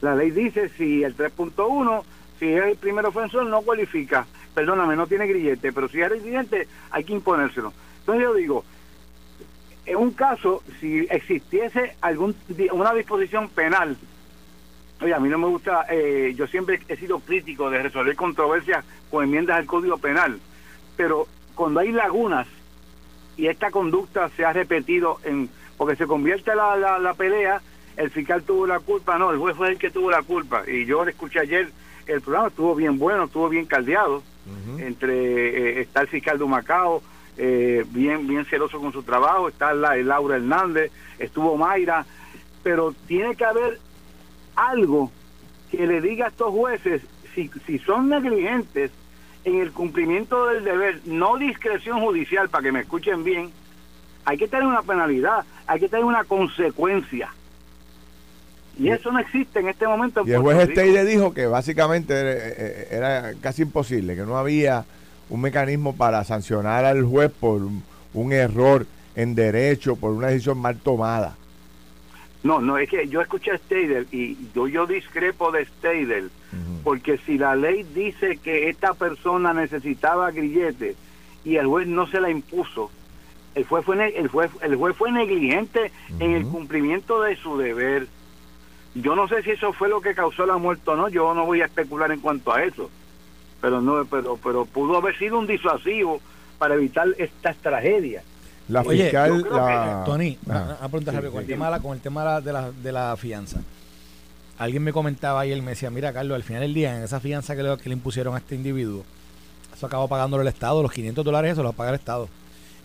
La 0.00 0.14
ley 0.14 0.30
dice 0.30 0.68
si 0.70 1.02
el 1.02 1.16
3.1, 1.16 2.02
si 2.38 2.52
es 2.52 2.64
el 2.64 2.76
primer 2.76 3.06
ofensor, 3.06 3.46
no 3.46 3.62
cualifica, 3.62 4.26
perdóname, 4.54 4.96
no 4.96 5.06
tiene 5.06 5.26
grillete, 5.26 5.72
pero 5.72 5.88
si 5.88 6.00
es 6.00 6.08
residente, 6.08 6.68
hay 6.90 7.04
que 7.04 7.12
imponérselo. 7.12 7.72
Entonces 8.00 8.22
yo 8.22 8.34
digo, 8.34 8.64
en 9.86 9.96
un 9.96 10.10
caso, 10.12 10.62
si 10.80 11.06
existiese 11.10 11.96
algún 12.00 12.34
una 12.72 12.92
disposición 12.92 13.48
penal, 13.48 13.96
oye, 15.00 15.14
a 15.14 15.20
mí 15.20 15.28
no 15.28 15.38
me 15.38 15.48
gusta, 15.48 15.86
eh, 15.90 16.34
yo 16.36 16.46
siempre 16.46 16.80
he 16.88 16.96
sido 16.96 17.20
crítico 17.20 17.70
de 17.70 17.82
resolver 17.82 18.16
controversias 18.16 18.84
con 19.10 19.24
enmiendas 19.24 19.58
al 19.58 19.66
Código 19.66 19.98
Penal, 19.98 20.38
pero 20.96 21.26
cuando 21.54 21.80
hay 21.80 21.92
lagunas 21.92 22.46
y 23.36 23.46
esta 23.46 23.70
conducta 23.70 24.28
se 24.30 24.44
ha 24.44 24.52
repetido 24.52 25.18
en 25.24 25.48
porque 25.76 25.96
se 25.96 26.06
convierte 26.06 26.54
la, 26.54 26.98
la, 26.98 27.14
pelea, 27.14 27.60
el 27.96 28.10
fiscal 28.10 28.42
tuvo 28.42 28.66
la 28.66 28.80
culpa, 28.80 29.18
no, 29.18 29.32
el 29.32 29.38
juez 29.38 29.56
fue 29.56 29.70
el 29.70 29.78
que 29.78 29.90
tuvo 29.90 30.10
la 30.10 30.22
culpa. 30.22 30.62
Y 30.66 30.84
yo 30.84 31.04
le 31.04 31.10
escuché 31.10 31.40
ayer, 31.40 31.68
el 32.06 32.20
programa 32.20 32.48
estuvo 32.48 32.74
bien 32.74 32.98
bueno, 32.98 33.24
estuvo 33.24 33.48
bien 33.48 33.66
caldeado, 33.66 34.22
entre 34.78 35.78
eh, 35.78 35.80
está 35.80 36.02
el 36.02 36.08
fiscal 36.08 36.38
de 36.38 36.44
Macao, 36.44 37.02
eh, 37.36 37.84
bien, 37.88 38.26
bien 38.26 38.44
celoso 38.44 38.78
con 38.78 38.92
su 38.92 39.02
trabajo, 39.02 39.48
está 39.48 39.72
la, 39.74 39.96
Laura 39.96 40.36
Hernández, 40.36 40.92
estuvo 41.18 41.56
Mayra, 41.56 42.06
pero 42.62 42.94
tiene 43.06 43.34
que 43.34 43.44
haber 43.44 43.80
algo 44.56 45.10
que 45.70 45.86
le 45.86 46.00
diga 46.00 46.26
a 46.26 46.28
estos 46.28 46.50
jueces 46.50 47.02
si, 47.34 47.50
si 47.66 47.78
son 47.80 48.08
negligentes 48.08 48.90
en 49.44 49.60
el 49.60 49.72
cumplimiento 49.72 50.46
del 50.46 50.64
deber, 50.64 51.00
no 51.04 51.36
discreción 51.36 52.00
judicial, 52.00 52.48
para 52.48 52.64
que 52.64 52.72
me 52.72 52.80
escuchen 52.80 53.24
bien, 53.24 53.50
hay 54.24 54.38
que 54.38 54.48
tener 54.48 54.66
una 54.66 54.82
penalidad, 54.82 55.44
hay 55.66 55.80
que 55.80 55.88
tener 55.88 56.04
una 56.04 56.24
consecuencia. 56.24 57.30
Y 58.78 58.88
eso 58.88 59.12
no 59.12 59.20
existe 59.20 59.60
en 59.60 59.68
este 59.68 59.86
momento. 59.86 60.24
y 60.26 60.32
el 60.32 60.40
juez 60.40 60.70
Steide 60.70 61.04
dijo 61.04 61.32
que 61.32 61.46
básicamente 61.46 62.14
era, 62.18 63.20
era 63.20 63.34
casi 63.40 63.62
imposible, 63.62 64.16
que 64.16 64.22
no 64.22 64.36
había 64.36 64.84
un 65.30 65.40
mecanismo 65.40 65.94
para 65.94 66.24
sancionar 66.24 66.84
al 66.84 67.04
juez 67.04 67.30
por 67.30 67.62
un, 68.12 68.32
error 68.32 68.86
en 69.14 69.34
derecho, 69.34 69.96
por 69.96 70.10
una 70.12 70.28
decisión 70.28 70.58
mal 70.58 70.76
tomada. 70.76 71.36
No, 72.44 72.60
no, 72.60 72.78
es 72.78 72.88
que 72.88 73.08
yo 73.08 73.20
escuché 73.20 73.50
a 73.50 73.58
Steidel 73.58 74.06
y 74.12 74.36
yo, 74.54 74.68
yo 74.68 74.86
discrepo 74.86 75.50
de 75.50 75.64
Steidel, 75.64 76.30
porque 76.84 77.18
si 77.18 77.38
la 77.38 77.56
ley 77.56 77.82
dice 77.94 78.36
que 78.36 78.68
esta 78.68 78.94
persona 78.94 79.52
necesitaba 79.52 80.30
grillete 80.30 80.94
y 81.44 81.56
el 81.56 81.66
juez 81.66 81.88
no 81.88 82.06
se 82.06 82.20
la 82.20 82.30
impuso, 82.30 82.90
el 83.56 83.64
juez 83.64 83.84
fue, 83.84 84.16
el 84.16 84.28
juez, 84.28 84.50
el 84.60 84.76
juez 84.76 84.96
fue 84.96 85.10
negligente 85.10 85.90
en 86.20 86.32
el 86.32 86.44
cumplimiento 86.44 87.22
de 87.22 87.34
su 87.36 87.56
deber. 87.56 88.06
Yo 88.94 89.16
no 89.16 89.26
sé 89.26 89.42
si 89.42 89.50
eso 89.50 89.72
fue 89.72 89.88
lo 89.88 90.00
que 90.00 90.14
causó 90.14 90.46
la 90.46 90.56
muerte 90.56 90.90
o 90.90 90.96
no, 90.96 91.08
yo 91.08 91.34
no 91.34 91.46
voy 91.46 91.62
a 91.62 91.66
especular 91.66 92.12
en 92.12 92.20
cuanto 92.20 92.52
a 92.52 92.62
eso 92.62 92.90
pero 93.64 93.80
no 93.80 94.04
pero 94.04 94.36
pero 94.36 94.66
pudo 94.66 94.98
haber 94.98 95.16
sido 95.16 95.38
un 95.38 95.46
disuasivo 95.46 96.20
para 96.58 96.74
evitar 96.74 97.08
estas 97.16 97.56
tragedias 97.56 98.22
la 98.68 98.82
fiscal 98.84 99.44
Tony 100.06 100.38
ah, 100.48 100.78
a, 100.80 100.88
preguntar 100.88 101.14
con, 101.30 101.40
el 101.40 101.46
tema, 101.46 101.80
con 101.80 101.92
el 101.94 102.00
tema 102.00 102.40
de 102.40 102.52
la, 102.52 102.70
de 102.70 102.92
la 102.92 103.16
fianza. 103.16 103.60
Alguien 104.58 104.82
me 104.82 104.92
comentaba 104.92 105.44
y 105.46 105.52
él 105.52 105.62
me 105.62 105.72
decía 105.72 105.90
mira 105.90 106.12
Carlos 106.12 106.36
al 106.36 106.42
final 106.44 106.62
del 106.62 106.74
día 106.74 106.96
en 106.96 107.02
esa 107.02 107.20
fianza 107.20 107.56
que 107.56 107.62
le, 107.62 107.76
que 107.76 107.88
le 107.88 107.94
impusieron 107.94 108.34
a 108.34 108.38
este 108.38 108.54
individuo 108.54 109.04
eso 109.76 109.86
acabó 109.86 110.06
pagándolo 110.06 110.42
el 110.42 110.48
Estado 110.48 110.80
los 110.82 110.92
500 110.92 111.24
dólares 111.24 111.52
eso 111.52 111.62
lo 111.62 111.72
paga 111.72 111.90
el 111.90 111.96
Estado 111.96 112.28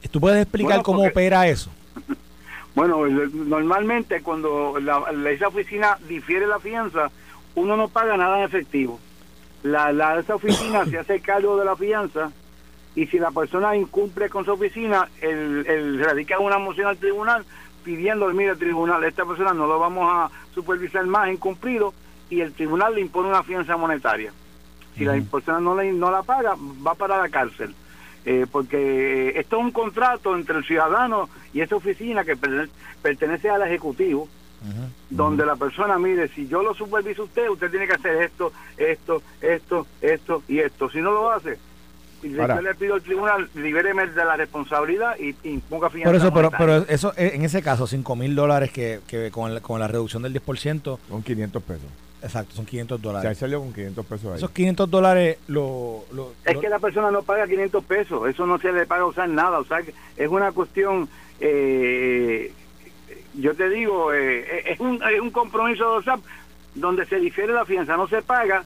¿tú 0.09 0.19
puedes 0.19 0.41
explicar 0.41 0.81
cómo 0.81 1.03
opera 1.03 1.47
eso? 1.47 1.69
Bueno, 2.75 3.05
normalmente 3.07 4.21
cuando 4.21 4.77
esa 4.77 5.47
oficina 5.47 5.97
difiere 6.07 6.47
la 6.47 6.59
fianza, 6.59 7.11
uno 7.55 7.75
no 7.75 7.89
paga 7.89 8.15
nada 8.15 8.37
en 8.37 8.45
efectivo. 8.45 8.99
La, 9.63 9.91
la 9.91 10.19
esa 10.19 10.35
oficina 10.35 10.85
se 10.85 10.99
hace 10.99 11.19
cargo 11.19 11.57
de 11.57 11.65
la 11.65 11.75
fianza 11.75 12.31
y 12.99 13.07
si 13.07 13.17
la 13.17 13.31
persona 13.31 13.77
incumple 13.77 14.29
con 14.29 14.43
su 14.43 14.51
oficina, 14.51 15.07
el, 15.21 15.65
el 15.65 16.03
radica 16.03 16.38
una 16.38 16.57
moción 16.57 16.88
al 16.88 16.97
tribunal 16.97 17.45
pidiendo, 17.81 18.27
mire, 18.33 18.57
tribunal, 18.57 19.01
esta 19.05 19.23
persona 19.23 19.53
no 19.53 19.67
lo 19.67 19.79
vamos 19.79 20.05
a 20.12 20.29
supervisar 20.53 21.05
más 21.05 21.31
incumplido 21.31 21.93
y 22.29 22.41
el 22.41 22.51
tribunal 22.51 22.95
le 22.95 22.99
impone 22.99 23.29
una 23.29 23.41
fianza 23.41 23.77
monetaria. 23.77 24.33
Si 24.97 25.05
la 25.05 25.17
persona 25.31 25.62
no, 25.62 25.77
le, 25.77 25.93
no 25.93 26.12
la 26.12 26.23
paga, 26.23 26.57
va 26.85 26.93
para 26.93 27.17
la 27.17 27.29
cárcel. 27.29 27.73
Eh, 28.25 28.45
porque 28.51 29.29
esto 29.39 29.57
es 29.57 29.63
un 29.63 29.71
contrato 29.71 30.35
entre 30.35 30.57
el 30.57 30.65
ciudadano 30.65 31.29
y 31.53 31.62
esta 31.62 31.77
oficina 31.77 32.25
que 32.25 32.35
pertenece 33.01 33.49
al 33.49 33.62
Ejecutivo 33.62 34.27
donde 35.09 35.45
la 35.45 35.55
persona 35.55 35.97
mire, 35.97 36.27
si 36.27 36.49
yo 36.49 36.62
lo 36.62 36.73
superviso 36.73 37.23
usted, 37.23 37.47
usted 37.47 37.71
tiene 37.71 37.88
que 37.88 37.93
hacer 37.93 38.23
esto, 38.23 38.51
esto, 38.75 39.21
esto, 39.39 39.88
esto 40.01 40.43
y 40.49 40.59
esto. 40.59 40.89
Si 40.89 40.99
no 40.99 41.12
lo 41.12 41.31
hace, 41.31 41.57
yo 42.23 42.62
le 42.62 42.75
pido 42.75 42.95
al 42.95 43.01
tribunal, 43.01 43.49
libéreme 43.55 44.08
de 44.08 44.25
la 44.25 44.36
responsabilidad 44.36 45.15
y, 45.19 45.34
ponga 45.60 45.89
fin 45.89 46.03
Por 46.03 46.15
eso, 46.15 46.34
pero, 46.34 46.51
pero 46.51 46.77
eso, 46.88 47.13
eh, 47.17 47.32
en 47.34 47.43
ese 47.43 47.62
caso, 47.62 47.88
5 47.88 48.15
mil 48.15 48.36
dólares 48.36 48.71
que, 48.71 48.99
que 49.08 49.32
con, 49.32 49.60
con 49.60 49.79
la 49.79 49.88
reducción 49.88 50.23
del 50.23 50.34
10%. 50.34 50.99
Son 51.08 51.23
500 51.23 51.63
pesos. 51.63 51.86
Exacto, 52.21 52.53
son 52.55 52.65
500 52.65 53.01
dólares. 53.01 53.32
O 53.32 53.39
salió 53.39 53.60
con 53.60 53.73
500 53.73 54.05
pesos 54.05 54.26
ahí. 54.32 54.38
Esos 54.38 54.51
500 54.51 54.89
dólares 54.89 55.38
lo, 55.47 56.03
Es 56.43 56.57
que 56.57 56.70
la 56.70 56.80
persona 56.80 57.11
no 57.11 57.24
paga 57.24 57.47
500 57.47 57.84
pesos, 57.86 58.30
eso 58.30 58.45
no 58.45 58.59
se 58.59 58.72
le 58.72 58.86
paga 58.86 59.05
usar 59.05 59.30
nada, 59.30 59.59
o 59.59 59.65
sea, 59.65 59.80
es 60.17 60.28
una 60.28 60.51
cuestión 60.51 61.07
eh, 61.39 62.51
yo 63.36 63.55
te 63.55 63.70
digo, 63.70 64.13
eh, 64.13 64.72
es, 64.72 64.80
un, 64.80 65.01
es 65.03 65.20
un 65.22 65.32
compromiso 65.32 65.84
de 65.86 65.95
WhatsApp 65.97 66.22
donde 66.76 67.05
se 67.05 67.17
difiere 67.17 67.53
la 67.53 67.65
fianza, 67.65 67.95
no 67.95 68.07
se 68.07 68.22
paga 68.22 68.63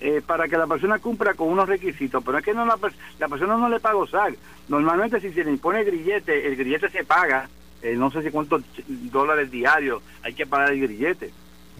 eh, 0.00 0.22
para 0.24 0.46
que 0.48 0.56
la 0.56 0.66
persona 0.66 0.98
cumpla 0.98 1.34
con 1.34 1.48
unos 1.48 1.68
requisitos, 1.68 2.22
pero 2.24 2.38
es 2.38 2.44
que 2.44 2.54
no 2.54 2.64
la, 2.64 2.78
la 3.18 3.28
persona 3.28 3.56
no 3.56 3.68
le 3.68 3.80
paga 3.80 3.96
OSAC. 3.96 4.36
Normalmente 4.68 5.20
si 5.20 5.32
se 5.32 5.44
le 5.44 5.50
impone 5.50 5.80
el 5.80 5.86
grillete, 5.86 6.46
el 6.46 6.56
grillete 6.56 6.88
se 6.90 7.04
paga, 7.04 7.48
no 7.96 8.10
sé 8.10 8.22
si 8.22 8.30
cuántos 8.30 8.62
dólares 8.86 9.50
diarios 9.50 10.02
hay 10.22 10.34
que 10.34 10.46
pagar 10.46 10.72
el 10.72 10.80
grillete. 10.80 11.30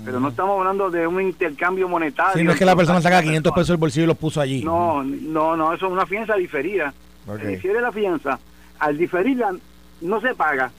pero 0.04 0.20
no 0.20 0.28
estamos 0.28 0.58
hablando 0.58 0.90
de 0.90 1.06
un 1.06 1.20
intercambio 1.20 1.88
monetario. 1.88 2.34
Sí, 2.36 2.44
no 2.44 2.52
es 2.52 2.58
que 2.58 2.64
la 2.64 2.76
persona 2.76 3.00
saca 3.00 3.20
500 3.22 3.52
pesos 3.52 3.68
del 3.68 3.76
bolsillo 3.78 4.04
y 4.04 4.06
los 4.06 4.16
puso 4.16 4.40
allí. 4.40 4.62
No, 4.62 5.02
no, 5.02 5.56
no, 5.56 5.72
eso 5.72 5.86
es 5.86 5.92
una 5.92 6.06
fianza 6.06 6.34
diferida. 6.36 6.94
Ok. 7.26 7.40
Se 7.40 7.48
difiere 7.48 7.80
la 7.80 7.90
fianza. 7.92 8.38
Al 8.78 8.96
diferirla, 8.96 9.54
no 10.02 10.20
se 10.20 10.34
paga. 10.34 10.70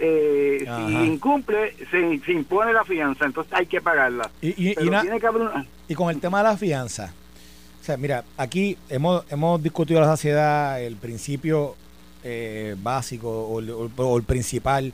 Eh, 0.00 0.64
si 0.64 0.92
incumple, 1.06 1.74
se, 1.90 2.20
se 2.24 2.32
impone 2.32 2.72
la 2.72 2.84
fianza, 2.84 3.24
entonces 3.24 3.52
hay 3.52 3.66
que 3.66 3.80
pagarla. 3.80 4.30
Y, 4.40 4.48
y- 4.48 4.70
y 4.70 4.74
Pero 4.74 4.88
una- 4.88 5.00
tiene 5.02 5.20
que 5.20 5.26
haber 5.26 5.42
una- 5.42 5.66
y 5.88 5.94
con 5.94 6.10
el 6.10 6.20
tema 6.20 6.38
de 6.38 6.44
la 6.44 6.56
fianza, 6.56 7.12
o 7.80 7.84
sea, 7.84 7.96
mira, 7.96 8.24
aquí 8.36 8.76
hemos, 8.88 9.24
hemos 9.30 9.62
discutido 9.62 10.00
la 10.00 10.06
sociedad 10.06 10.80
el 10.82 10.96
principio 10.96 11.74
eh, 12.24 12.74
básico 12.82 13.28
o 13.30 13.60
el, 13.60 13.70
o- 13.70 13.90
o 13.96 14.16
el 14.16 14.22
principal 14.24 14.92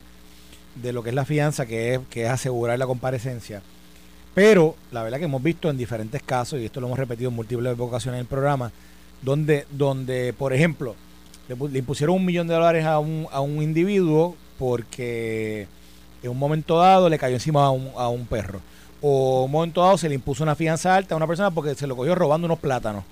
de 0.75 0.93
lo 0.93 1.03
que 1.03 1.09
es 1.09 1.15
la 1.15 1.25
fianza, 1.25 1.65
que 1.65 1.95
es, 1.95 1.99
que 2.09 2.23
es 2.25 2.29
asegurar 2.29 2.77
la 2.79 2.85
comparecencia. 2.87 3.61
Pero 4.33 4.75
la 4.91 5.01
verdad 5.03 5.17
que 5.19 5.25
hemos 5.25 5.41
visto 5.41 5.69
en 5.69 5.77
diferentes 5.77 6.21
casos, 6.21 6.59
y 6.59 6.65
esto 6.65 6.79
lo 6.81 6.87
hemos 6.87 6.99
repetido 6.99 7.29
en 7.29 7.35
múltiples 7.35 7.77
ocasiones 7.79 8.17
en 8.19 8.21
el 8.21 8.27
programa, 8.27 8.71
donde, 9.21 9.65
donde 9.71 10.33
por 10.33 10.53
ejemplo, 10.53 10.95
le, 11.47 11.55
le 11.69 11.79
impusieron 11.79 12.15
un 12.17 12.25
millón 12.25 12.47
de 12.47 12.53
dólares 12.53 12.85
a 12.85 12.99
un, 12.99 13.27
a 13.31 13.39
un 13.41 13.61
individuo 13.61 14.35
porque 14.57 15.67
en 16.23 16.31
un 16.31 16.39
momento 16.39 16.77
dado 16.77 17.09
le 17.09 17.19
cayó 17.19 17.35
encima 17.35 17.65
a 17.65 17.71
un, 17.71 17.91
a 17.97 18.09
un 18.09 18.25
perro. 18.25 18.59
O 19.01 19.41
en 19.41 19.45
un 19.45 19.51
momento 19.51 19.81
dado 19.81 19.97
se 19.97 20.09
le 20.09 20.15
impuso 20.15 20.43
una 20.43 20.55
fianza 20.55 20.95
alta 20.95 21.15
a 21.15 21.17
una 21.17 21.27
persona 21.27 21.51
porque 21.51 21.75
se 21.75 21.87
lo 21.87 21.95
cogió 21.95 22.15
robando 22.15 22.45
unos 22.45 22.59
plátanos. 22.59 23.03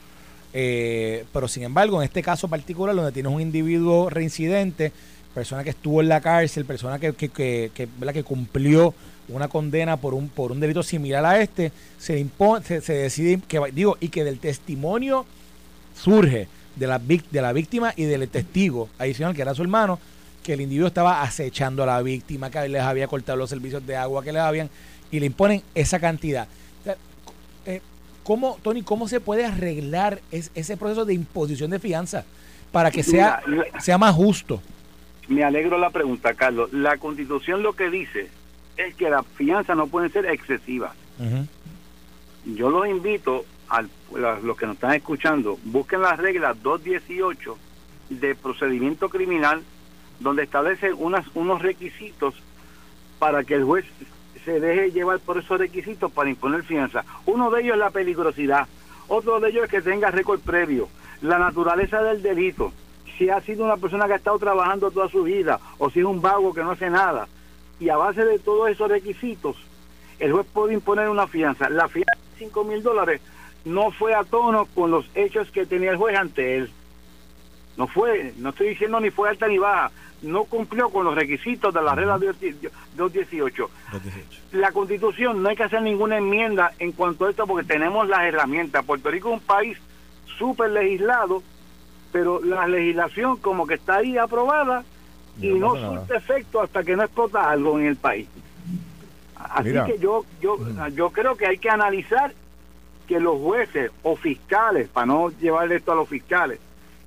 Eh, 0.53 1.25
pero 1.33 1.47
sin 1.47 1.63
embargo, 1.63 2.01
en 2.01 2.05
este 2.05 2.21
caso 2.21 2.47
particular, 2.47 2.95
donde 2.95 3.11
tienes 3.11 3.31
un 3.31 3.41
individuo 3.41 4.09
reincidente, 4.09 4.91
persona 5.33 5.63
que 5.63 5.71
estuvo 5.71 6.01
en 6.01 6.09
la 6.09 6.21
cárcel, 6.21 6.65
persona 6.65 6.99
que, 6.99 7.13
que, 7.13 7.29
que, 7.29 7.71
que, 7.73 8.23
cumplió 8.23 8.93
una 9.29 9.47
condena 9.47 9.97
por 9.97 10.13
un 10.13 10.29
por 10.29 10.51
un 10.51 10.59
delito 10.59 10.83
similar 10.83 11.25
a 11.25 11.41
este, 11.41 11.71
se 11.97 12.19
impone, 12.19 12.63
se, 12.63 12.81
se 12.81 12.93
decide 12.93 13.39
que 13.47 13.59
digo 13.73 13.97
y 13.99 14.09
que 14.09 14.23
del 14.23 14.37
testimonio 14.37 15.25
surge 15.95 16.47
de 16.75 16.87
la 16.87 16.99
de 16.99 17.41
la 17.41 17.53
víctima 17.53 17.93
y 17.95 18.03
del 18.03 18.27
testigo 18.29 18.89
adicional 18.99 19.33
que 19.35 19.41
era 19.41 19.55
su 19.55 19.61
hermano 19.61 19.99
que 20.43 20.53
el 20.53 20.61
individuo 20.61 20.87
estaba 20.87 21.21
acechando 21.23 21.81
a 21.83 21.85
la 21.85 22.01
víctima, 22.01 22.51
que 22.51 22.67
les 22.69 22.81
había 22.81 23.07
cortado 23.07 23.37
los 23.37 23.49
servicios 23.49 23.85
de 23.87 23.95
agua 23.95 24.23
que 24.23 24.33
les 24.33 24.41
habían 24.41 24.69
y 25.09 25.19
le 25.19 25.25
imponen 25.25 25.63
esa 25.73 25.99
cantidad. 25.99 26.47
O 26.81 26.83
sea, 26.83 26.97
eh, 27.65 27.81
¿Cómo, 28.23 28.57
Tony, 28.61 28.83
cómo 28.83 29.07
se 29.07 29.19
puede 29.19 29.45
arreglar 29.45 30.21
es- 30.31 30.51
ese 30.55 30.77
proceso 30.77 31.03
de 31.05 31.13
imposición 31.13 31.71
de 31.71 31.79
fianza 31.79 32.23
para 32.71 32.89
que 32.91 33.03
sea, 33.03 33.41
Mira, 33.47 33.65
sea 33.81 33.97
más 33.97 34.13
justo? 34.15 34.61
Me 35.27 35.43
alegro 35.43 35.77
la 35.77 35.89
pregunta, 35.89 36.33
Carlos. 36.33 36.71
La 36.73 36.97
constitución 36.97 37.63
lo 37.63 37.73
que 37.73 37.89
dice 37.89 38.29
es 38.77 38.95
que 38.95 39.09
las 39.09 39.25
fianzas 39.35 39.75
no 39.75 39.87
pueden 39.87 40.11
ser 40.11 40.25
excesivas. 40.25 40.91
Ujú. 41.19 41.47
Yo 42.55 42.69
los 42.69 42.87
invito 42.87 43.45
a 43.69 43.81
los 43.81 44.57
que 44.57 44.65
nos 44.65 44.75
están 44.75 44.93
escuchando, 44.93 45.57
busquen 45.63 46.01
las 46.01 46.17
reglas 46.17 46.61
218 46.61 47.57
de 48.09 48.35
procedimiento 48.35 49.09
criminal, 49.09 49.63
donde 50.23 50.43
establece 50.43 50.93
unas, 50.93 51.25
unos 51.35 51.61
requisitos 51.61 52.33
para 53.19 53.43
que 53.43 53.55
el 53.55 53.65
juez 53.65 53.85
se 54.43 54.59
deje 54.59 54.91
llevar 54.91 55.19
por 55.19 55.37
esos 55.37 55.59
requisitos 55.59 56.11
para 56.11 56.29
imponer 56.29 56.63
fianza. 56.63 57.05
Uno 57.25 57.51
de 57.51 57.61
ellos 57.61 57.73
es 57.73 57.79
la 57.79 57.91
peligrosidad, 57.91 58.67
otro 59.07 59.39
de 59.39 59.49
ellos 59.49 59.65
es 59.65 59.69
que 59.69 59.81
tenga 59.81 60.11
récord 60.11 60.39
previo, 60.39 60.87
la 61.21 61.37
naturaleza 61.37 62.01
del 62.01 62.21
delito, 62.21 62.71
si 63.17 63.29
ha 63.29 63.41
sido 63.41 63.65
una 63.65 63.77
persona 63.77 64.07
que 64.07 64.13
ha 64.13 64.17
estado 64.17 64.39
trabajando 64.39 64.91
toda 64.91 65.09
su 65.09 65.23
vida 65.23 65.59
o 65.77 65.89
si 65.89 65.99
es 65.99 66.05
un 66.05 66.21
vago 66.21 66.53
que 66.53 66.63
no 66.63 66.71
hace 66.71 66.89
nada. 66.89 67.27
Y 67.79 67.89
a 67.89 67.97
base 67.97 68.23
de 68.25 68.39
todos 68.39 68.69
esos 68.69 68.89
requisitos, 68.89 69.57
el 70.19 70.31
juez 70.31 70.47
puede 70.51 70.73
imponer 70.73 71.09
una 71.09 71.27
fianza. 71.27 71.69
La 71.69 71.87
fianza 71.87 72.13
de 72.15 72.39
5 72.39 72.63
mil 72.63 72.81
dólares 72.81 73.21
no 73.65 73.91
fue 73.91 74.13
a 74.13 74.23
tono 74.23 74.65
con 74.73 74.89
los 74.89 75.05
hechos 75.15 75.51
que 75.51 75.65
tenía 75.65 75.91
el 75.91 75.97
juez 75.97 76.17
ante 76.17 76.57
él. 76.57 76.71
No 77.77 77.87
fue, 77.87 78.33
no 78.37 78.49
estoy 78.49 78.69
diciendo 78.69 78.99
ni 78.99 79.09
fue 79.09 79.29
alta 79.29 79.47
ni 79.47 79.57
baja, 79.57 79.91
no 80.23 80.45
cumplió 80.45 80.89
con 80.89 81.05
los 81.05 81.15
requisitos 81.15 81.73
de 81.73 81.81
la 81.81 81.93
regla 81.95 82.17
218. 82.17 83.69
La 84.53 84.71
constitución 84.71 85.43
no 85.43 85.49
hay 85.49 85.55
que 85.55 85.63
hacer 85.63 85.81
ninguna 85.81 86.17
enmienda 86.17 86.71
en 86.79 86.93
cuanto 86.93 87.25
a 87.25 87.29
esto 87.29 87.45
porque 87.45 87.67
tenemos 87.67 88.07
las 88.07 88.21
herramientas. 88.23 88.85
Puerto 88.85 89.11
Rico 89.11 89.29
es 89.29 89.35
un 89.35 89.39
país 89.41 89.77
súper 90.37 90.71
legislado, 90.71 91.43
pero 92.11 92.41
la 92.43 92.67
legislación 92.67 93.37
como 93.37 93.67
que 93.67 93.75
está 93.75 93.97
ahí 93.97 94.17
aprobada 94.17 94.83
y 95.39 95.49
No 95.49 95.75
no 95.75 95.97
surte 95.97 96.15
efecto 96.15 96.61
hasta 96.61 96.83
que 96.83 96.95
no 96.95 97.03
explota 97.03 97.49
algo 97.49 97.79
en 97.79 97.87
el 97.87 97.95
país. 97.95 98.27
Así 99.35 99.69
Mira. 99.69 99.85
que 99.85 99.97
yo, 99.99 100.25
yo, 100.41 100.57
yo 100.93 101.09
creo 101.09 101.35
que 101.35 101.47
hay 101.47 101.57
que 101.57 101.69
analizar 101.69 102.33
que 103.07 103.19
los 103.19 103.39
jueces 103.39 103.91
o 104.03 104.15
fiscales, 104.15 104.87
para 104.87 105.05
no 105.05 105.29
llevar 105.29 105.71
esto 105.71 105.91
a 105.91 105.95
los 105.95 106.07
fiscales, 106.07 106.59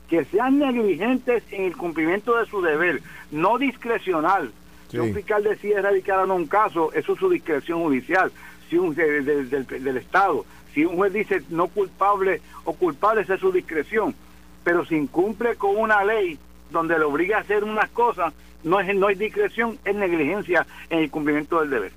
que 0.09 0.24
sean 0.26 0.59
negligentes 0.59 1.42
en 1.50 1.64
el 1.64 1.76
cumplimiento 1.76 2.36
de 2.38 2.46
su 2.46 2.62
deber, 2.62 3.02
no 3.30 3.59
discrecional. 3.59 4.52
Si 4.90 4.98
un 4.98 5.14
fiscal 5.14 5.42
decide 5.42 5.74
erradicar 5.74 6.20
o 6.20 6.26
no 6.26 6.36
un 6.36 6.46
caso, 6.46 6.92
eso 6.92 7.14
es 7.14 7.18
su 7.18 7.28
discreción 7.28 7.82
judicial, 7.82 8.30
si 8.70 8.76
un 8.78 8.94
de- 8.94 9.22
de- 9.22 9.44
del, 9.46 9.66
del 9.66 9.96
Estado. 9.96 10.44
Si 10.72 10.84
un 10.84 10.96
juez 10.96 11.12
dice 11.12 11.42
no 11.48 11.66
culpable 11.68 12.40
o 12.64 12.72
culpable, 12.74 13.22
esa 13.22 13.34
es 13.34 13.40
su 13.40 13.50
discreción. 13.50 14.14
Pero 14.62 14.84
si 14.86 14.94
incumple 14.96 15.57
con 15.57 15.76
una 15.76 16.04
ley 16.04 16.38
donde 16.70 16.98
le 16.98 17.04
obliga 17.04 17.38
a 17.38 17.40
hacer 17.40 17.64
unas 17.64 17.88
cosas, 17.90 18.32
no 18.62 18.78
es, 18.80 18.94
no 18.94 19.09
es 19.09 19.18
discreción, 19.18 19.78
es 19.84 19.94
negligencia 19.94 20.66
en 20.90 21.00
el 21.00 21.11
cumplimiento 21.11 21.61
del 21.61 21.70
deber. 21.70 21.92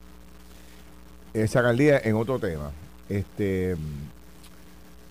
Esa 1.33 1.59
alcaldía 1.59 1.99
en 2.03 2.15
otro 2.15 2.39
tema. 2.39 2.71
Este 3.07 3.75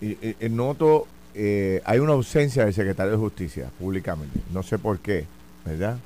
y- 0.01 0.16
y- 0.26 0.36
y 0.40 0.49
noto 0.49 1.07
eh, 1.41 1.82
hay 1.84 2.01
una 2.01 2.14
ausencia 2.14 2.64
del 2.64 2.74
secretario 2.74 3.12
de 3.12 3.18
Justicia 3.18 3.70
públicamente. 3.78 4.41
No 4.53 4.64
sé 4.64 4.76
por 4.76 4.99
qué, 4.99 5.24
¿verdad? 5.64 5.97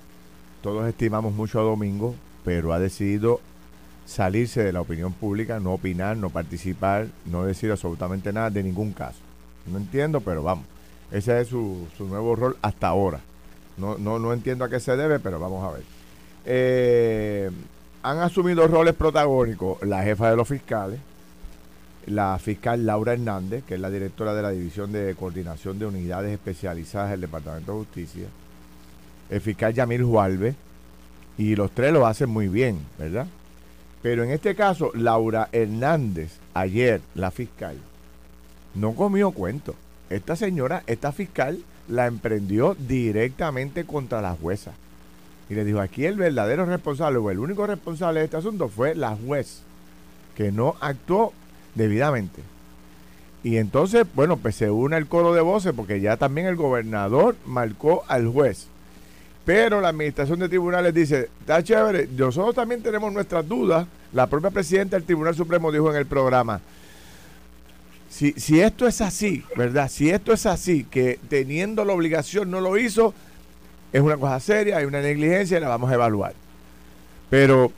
Todos 0.60 0.86
estimamos 0.86 1.32
mucho 1.32 1.58
a 1.58 1.62
Domingo, 1.62 2.14
pero 2.44 2.74
ha 2.74 2.78
decidido 2.78 3.40
salirse 4.04 4.62
de 4.62 4.74
la 4.74 4.82
opinión 4.82 5.14
pública, 5.14 5.58
no 5.58 5.72
opinar, 5.72 6.18
no 6.18 6.28
participar, 6.28 7.06
no 7.24 7.46
decir 7.46 7.70
absolutamente 7.70 8.30
nada 8.30 8.50
de 8.50 8.62
ningún 8.62 8.92
caso. 8.92 9.20
No 9.66 9.78
entiendo, 9.78 10.20
pero 10.20 10.42
vamos. 10.42 10.66
Ese 11.10 11.40
es 11.40 11.48
su, 11.48 11.86
su 11.96 12.06
nuevo 12.06 12.36
rol 12.36 12.58
hasta 12.60 12.88
ahora. 12.88 13.20
No, 13.78 13.96
no, 13.96 14.18
no 14.18 14.34
entiendo 14.34 14.66
a 14.66 14.68
qué 14.68 14.80
se 14.80 14.96
debe, 14.98 15.18
pero 15.18 15.40
vamos 15.40 15.64
a 15.64 15.72
ver. 15.72 15.82
Eh, 16.44 17.50
han 18.02 18.18
asumido 18.18 18.68
roles 18.68 18.94
protagónicos 18.94 19.82
la 19.82 20.02
jefa 20.02 20.28
de 20.28 20.36
los 20.36 20.46
fiscales, 20.46 21.00
la 22.06 22.38
fiscal 22.38 22.84
Laura 22.84 23.12
Hernández, 23.12 23.64
que 23.64 23.74
es 23.74 23.80
la 23.80 23.90
directora 23.90 24.34
de 24.34 24.42
la 24.42 24.50
División 24.50 24.92
de 24.92 25.14
Coordinación 25.14 25.78
de 25.78 25.86
Unidades 25.86 26.32
Especializadas 26.32 27.10
del 27.10 27.22
Departamento 27.22 27.72
de 27.72 27.78
Justicia, 27.78 28.26
el 29.30 29.40
fiscal 29.40 29.72
Yamil 29.72 30.04
Jualve, 30.04 30.54
y 31.38 31.56
los 31.56 31.70
tres 31.70 31.92
lo 31.92 32.06
hacen 32.06 32.28
muy 32.28 32.48
bien, 32.48 32.78
¿verdad? 32.98 33.26
Pero 34.02 34.24
en 34.24 34.30
este 34.30 34.54
caso, 34.54 34.90
Laura 34.94 35.48
Hernández, 35.52 36.32
ayer, 36.54 37.00
la 37.14 37.30
fiscal, 37.30 37.76
no 38.74 38.94
comió 38.94 39.30
cuento. 39.30 39.74
Esta 40.10 40.36
señora, 40.36 40.82
esta 40.86 41.12
fiscal, 41.12 41.62
la 41.88 42.06
emprendió 42.06 42.74
directamente 42.74 43.84
contra 43.84 44.20
la 44.20 44.34
jueza. 44.34 44.72
Y 45.48 45.54
le 45.54 45.64
dijo, 45.64 45.80
aquí 45.80 46.04
el 46.04 46.16
verdadero 46.16 46.66
responsable 46.66 47.18
o 47.18 47.30
el 47.30 47.38
único 47.38 47.66
responsable 47.66 48.20
de 48.20 48.24
este 48.26 48.36
asunto 48.36 48.68
fue 48.68 48.94
la 48.94 49.16
juez, 49.16 49.62
que 50.36 50.50
no 50.50 50.74
actuó 50.80 51.32
debidamente. 51.74 52.42
Y 53.44 53.56
entonces, 53.56 54.06
bueno, 54.14 54.36
pues 54.36 54.54
se 54.54 54.70
une 54.70 54.96
el 54.96 55.06
coro 55.06 55.34
de 55.34 55.40
voces 55.40 55.72
porque 55.74 56.00
ya 56.00 56.16
también 56.16 56.46
el 56.46 56.56
gobernador 56.56 57.36
marcó 57.46 58.04
al 58.08 58.28
juez. 58.28 58.68
Pero 59.44 59.80
la 59.80 59.88
administración 59.88 60.38
de 60.38 60.48
tribunales 60.48 60.94
dice, 60.94 61.28
está 61.40 61.62
chévere, 61.62 62.08
nosotros 62.16 62.54
también 62.54 62.82
tenemos 62.82 63.12
nuestras 63.12 63.48
dudas. 63.48 63.86
La 64.12 64.28
propia 64.28 64.50
presidenta 64.50 64.96
del 64.96 65.04
Tribunal 65.04 65.34
Supremo 65.34 65.72
dijo 65.72 65.90
en 65.90 65.96
el 65.96 66.06
programa, 66.06 66.60
si, 68.08 68.32
si 68.32 68.60
esto 68.60 68.86
es 68.86 69.00
así, 69.00 69.42
¿verdad? 69.56 69.88
Si 69.90 70.10
esto 70.10 70.32
es 70.32 70.46
así, 70.46 70.84
que 70.84 71.18
teniendo 71.28 71.84
la 71.84 71.94
obligación 71.94 72.50
no 72.50 72.60
lo 72.60 72.76
hizo, 72.76 73.14
es 73.92 74.00
una 74.00 74.16
cosa 74.16 74.38
seria, 74.38 74.76
hay 74.76 74.84
una 74.84 75.00
negligencia 75.00 75.58
y 75.58 75.60
la 75.60 75.68
vamos 75.68 75.90
a 75.90 75.94
evaluar. 75.94 76.34
Pero, 77.30 77.72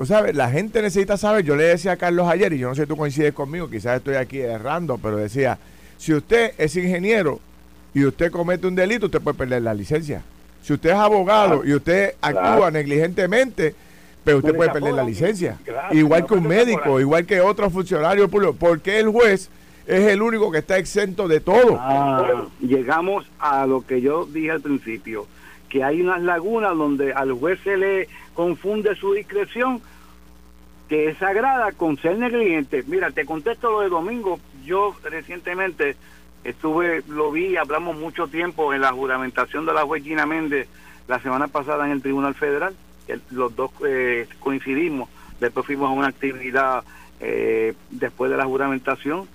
tú 0.00 0.06
sabes, 0.06 0.34
la 0.34 0.50
gente 0.50 0.80
necesita 0.80 1.18
saber, 1.18 1.44
yo 1.44 1.56
le 1.56 1.64
decía 1.64 1.92
a 1.92 1.96
Carlos 1.98 2.26
ayer, 2.26 2.54
y 2.54 2.58
yo 2.58 2.70
no 2.70 2.74
sé 2.74 2.84
si 2.84 2.88
tú 2.88 2.96
coincides 2.96 3.34
conmigo, 3.34 3.68
quizás 3.68 3.98
estoy 3.98 4.14
aquí 4.14 4.38
errando, 4.38 4.96
pero 4.96 5.18
decía, 5.18 5.58
si 5.98 6.14
usted 6.14 6.54
es 6.56 6.74
ingeniero 6.74 7.38
y 7.92 8.06
usted 8.06 8.30
comete 8.30 8.66
un 8.66 8.74
delito, 8.74 9.06
usted 9.06 9.20
puede 9.20 9.36
perder 9.36 9.60
la 9.60 9.74
licencia. 9.74 10.22
Si 10.62 10.72
usted 10.72 10.88
es 10.88 10.96
abogado 10.96 11.66
y 11.66 11.74
usted 11.74 12.14
actúa 12.22 12.70
negligentemente, 12.70 13.74
pero 14.24 14.38
usted 14.38 14.56
puede 14.56 14.70
perder 14.70 14.94
la 14.94 15.04
licencia. 15.04 15.58
claro, 15.62 15.94
igual 15.94 16.24
que 16.24 16.32
un 16.32 16.48
médico, 16.48 16.98
igual 16.98 17.26
que 17.26 17.42
otro 17.42 17.68
funcionario 17.68 18.26
público. 18.26 18.56
porque 18.58 19.00
el 19.00 19.10
juez 19.10 19.50
es 19.86 20.00
el 20.06 20.22
único 20.22 20.50
que 20.50 20.60
está 20.60 20.78
exento 20.78 21.28
de 21.28 21.40
todo? 21.40 21.76
Ah, 21.78 22.46
llegamos 22.58 23.26
a 23.38 23.66
lo 23.66 23.84
que 23.84 24.00
yo 24.00 24.24
dije 24.24 24.50
al 24.50 24.62
principio, 24.62 25.26
que 25.70 25.82
hay 25.82 26.02
unas 26.02 26.20
lagunas 26.20 26.76
donde 26.76 27.14
al 27.14 27.32
juez 27.32 27.58
se 27.64 27.76
le 27.78 28.08
confunde 28.34 28.94
su 28.96 29.14
discreción 29.14 29.80
que 30.88 31.08
es 31.08 31.18
sagrada 31.18 31.70
con 31.70 31.96
ser 31.98 32.18
negligente. 32.18 32.82
Mira, 32.88 33.12
te 33.12 33.24
contesto 33.24 33.70
lo 33.70 33.80
de 33.80 33.88
domingo. 33.88 34.40
Yo 34.64 34.94
recientemente 35.04 35.94
estuve, 36.42 37.04
lo 37.06 37.30
vi, 37.30 37.56
hablamos 37.56 37.96
mucho 37.96 38.26
tiempo 38.26 38.74
en 38.74 38.80
la 38.80 38.92
juramentación 38.92 39.64
de 39.64 39.72
la 39.72 39.82
juez 39.82 40.02
Gina 40.02 40.26
Méndez 40.26 40.66
la 41.06 41.20
semana 41.20 41.46
pasada 41.46 41.86
en 41.86 41.92
el 41.92 42.02
Tribunal 42.02 42.34
Federal. 42.34 42.74
los 43.30 43.54
dos 43.54 43.70
eh, 43.86 44.26
coincidimos. 44.40 45.08
Después 45.38 45.64
fuimos 45.64 45.90
a 45.90 45.92
una 45.92 46.08
actividad 46.08 46.82
eh, 47.20 47.74
después 47.90 48.28
de 48.30 48.36
la 48.36 48.46
juramentación. 48.46 49.28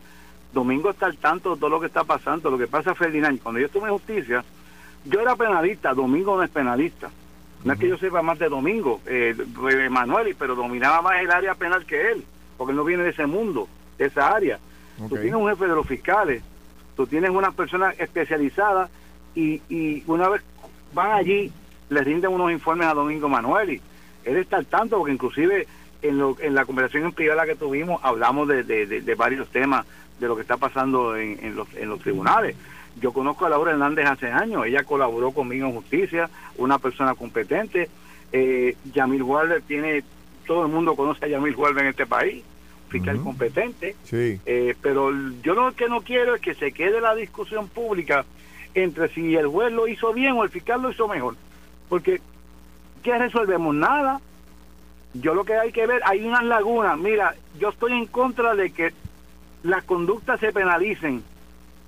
Domingo 0.54 0.90
está 0.90 1.06
al 1.06 1.18
tanto 1.18 1.56
de 1.56 1.60
todo 1.60 1.70
lo 1.70 1.80
que 1.80 1.88
está 1.88 2.04
pasando. 2.04 2.52
Lo 2.52 2.58
que 2.58 2.68
pasa, 2.68 2.96
Ferdinand, 2.96 3.42
cuando 3.42 3.62
yo 3.62 3.68
estuve 3.68 3.88
en 3.88 3.94
justicia, 3.94 4.44
yo 5.06 5.22
era 5.22 5.36
penalista, 5.36 5.94
Domingo 5.94 6.36
no 6.36 6.44
es 6.44 6.50
penalista. 6.50 7.10
No 7.64 7.74
es 7.74 7.80
que 7.80 7.90
yo 7.90 7.98
sepa 7.98 8.22
más 8.22 8.38
de 8.38 8.48
Domingo, 8.48 9.02
eh, 9.08 9.36
Manuel, 9.90 10.36
pero 10.38 10.54
dominaba 10.54 11.02
más 11.02 11.20
el 11.20 11.32
área 11.32 11.56
penal 11.56 11.84
que 11.86 12.12
él, 12.12 12.24
porque 12.58 12.72
él 12.72 12.78
no 12.78 12.84
viene 12.84 13.04
de 13.04 13.10
ese 13.10 13.26
mundo, 13.26 13.68
de 13.98 14.06
esa 14.06 14.32
área. 14.32 14.60
Tú 15.10 15.16
tienes 15.16 15.34
un 15.34 15.50
jefe 15.50 15.66
de 15.66 15.74
los 15.74 15.88
fiscales, 15.88 16.44
tú 16.96 17.08
tienes 17.08 17.32
una 17.32 17.52
persona 17.52 17.90
especializada 17.98 18.90
y, 19.34 19.64
y 19.68 20.04
una 20.06 20.30
vez 20.30 20.44
van 20.94 21.14
allí, 21.14 21.52
le 21.90 22.02
rinden 22.02 22.32
unos 22.32 22.52
informes 22.52 22.88
a 22.88 22.94
Domingo 22.94 23.28
Manuel 23.28 23.82
él 24.26 24.38
está 24.38 24.58
al 24.58 24.66
tanto, 24.66 24.98
porque 24.98 25.14
inclusive 25.14 25.68
en, 26.02 26.18
lo, 26.18 26.36
en 26.40 26.54
la 26.54 26.66
conversación 26.66 27.06
en 27.06 27.12
privada 27.14 27.46
que 27.46 27.56
tuvimos 27.56 28.04
hablamos 28.04 28.48
de, 28.48 28.64
de, 28.64 29.16
varios 29.16 29.48
temas 29.50 29.86
de 30.20 30.28
lo 30.28 30.36
que 30.36 30.42
está 30.42 30.58
pasando 30.58 31.16
en, 31.16 31.40
en, 31.42 31.56
los, 31.56 31.68
en 31.76 31.90
los 31.90 32.00
tribunales. 32.02 32.56
Yo 33.02 33.12
conozco 33.12 33.46
a 33.46 33.50
Laura 33.50 33.72
Hernández 33.72 34.06
hace 34.06 34.32
años, 34.32 34.66
ella 34.66 34.84
colaboró 34.84 35.32
conmigo 35.32 35.68
en 35.68 35.76
justicia, 35.76 36.30
una 36.58 36.80
persona 36.80 37.14
competente. 37.14 37.90
Eh, 38.32 38.76
Yamil 38.94 39.24
Walder 39.24 39.62
tiene, 39.62 40.04
todo 40.48 40.66
el 40.66 40.72
mundo 40.72 40.96
conoce 40.96 41.26
a 41.26 41.28
Yamil 41.28 41.56
Walder 41.56 41.84
en 41.84 41.90
este 41.90 42.06
país, 42.06 42.44
fiscal 42.90 43.20
competente. 43.22 43.96
Sí. 44.04 44.40
Eh, 44.46 44.76
pero 44.82 45.12
yo 45.44 45.54
lo 45.54 45.74
que 45.74 45.90
no 45.90 46.02
quiero 46.02 46.36
es 46.36 46.42
que 46.42 46.56
se 46.56 46.72
quede 46.72 47.02
la 47.02 47.16
discusión 47.16 47.68
pública 47.68 48.26
entre 48.74 49.10
si 49.10 49.36
el 49.36 49.48
juez 49.48 49.72
lo 49.72 49.88
hizo 49.88 50.14
bien 50.14 50.34
o 50.34 50.44
el 50.44 50.50
fiscal 50.50 50.82
lo 50.82 50.92
hizo 50.92 51.08
mejor. 51.08 51.36
Porque, 51.90 52.22
¿qué 53.04 53.18
resolvemos? 53.18 53.76
Nada. 53.76 54.22
Yo 55.14 55.34
lo 55.34 55.46
que 55.46 55.54
hay 55.54 55.72
que 55.72 55.88
ver, 55.88 56.02
hay 56.06 56.26
unas 56.26 56.44
lagunas. 56.44 56.98
Mira, 56.98 57.36
yo 57.58 57.70
estoy 57.70 57.94
en 57.94 58.06
contra 58.06 58.54
de 58.54 58.72
que 58.72 58.94
las 59.64 59.84
conductas 59.86 60.40
se 60.40 60.52
penalicen 60.52 61.24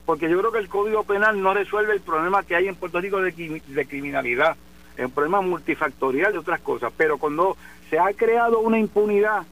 porque 0.08 0.30
yo 0.30 0.40
creo 0.40 0.54
que 0.54 0.60
el 0.60 0.70
Código 0.70 1.04
Penal 1.04 1.42
no 1.42 1.54
resuelve 1.54 1.94
el 1.94 2.00
problema 2.00 2.42
que 2.42 2.56
hay 2.56 2.70
en 2.70 2.78
Puerto 2.78 3.02
Rico 3.02 3.20
de, 3.22 3.34
criminalidad, 3.86 4.56
es 4.96 5.06
un 5.06 5.12
problema 5.12 5.42
multifactorial 5.42 6.32
de 6.32 6.40
otras 6.40 6.62
cosas, 6.62 6.94
pero 6.96 7.18
cuando 7.18 7.58
se 7.90 8.00
ha 8.00 8.14
creado 8.14 8.60
una 8.60 8.80
impunidad 8.80 9.44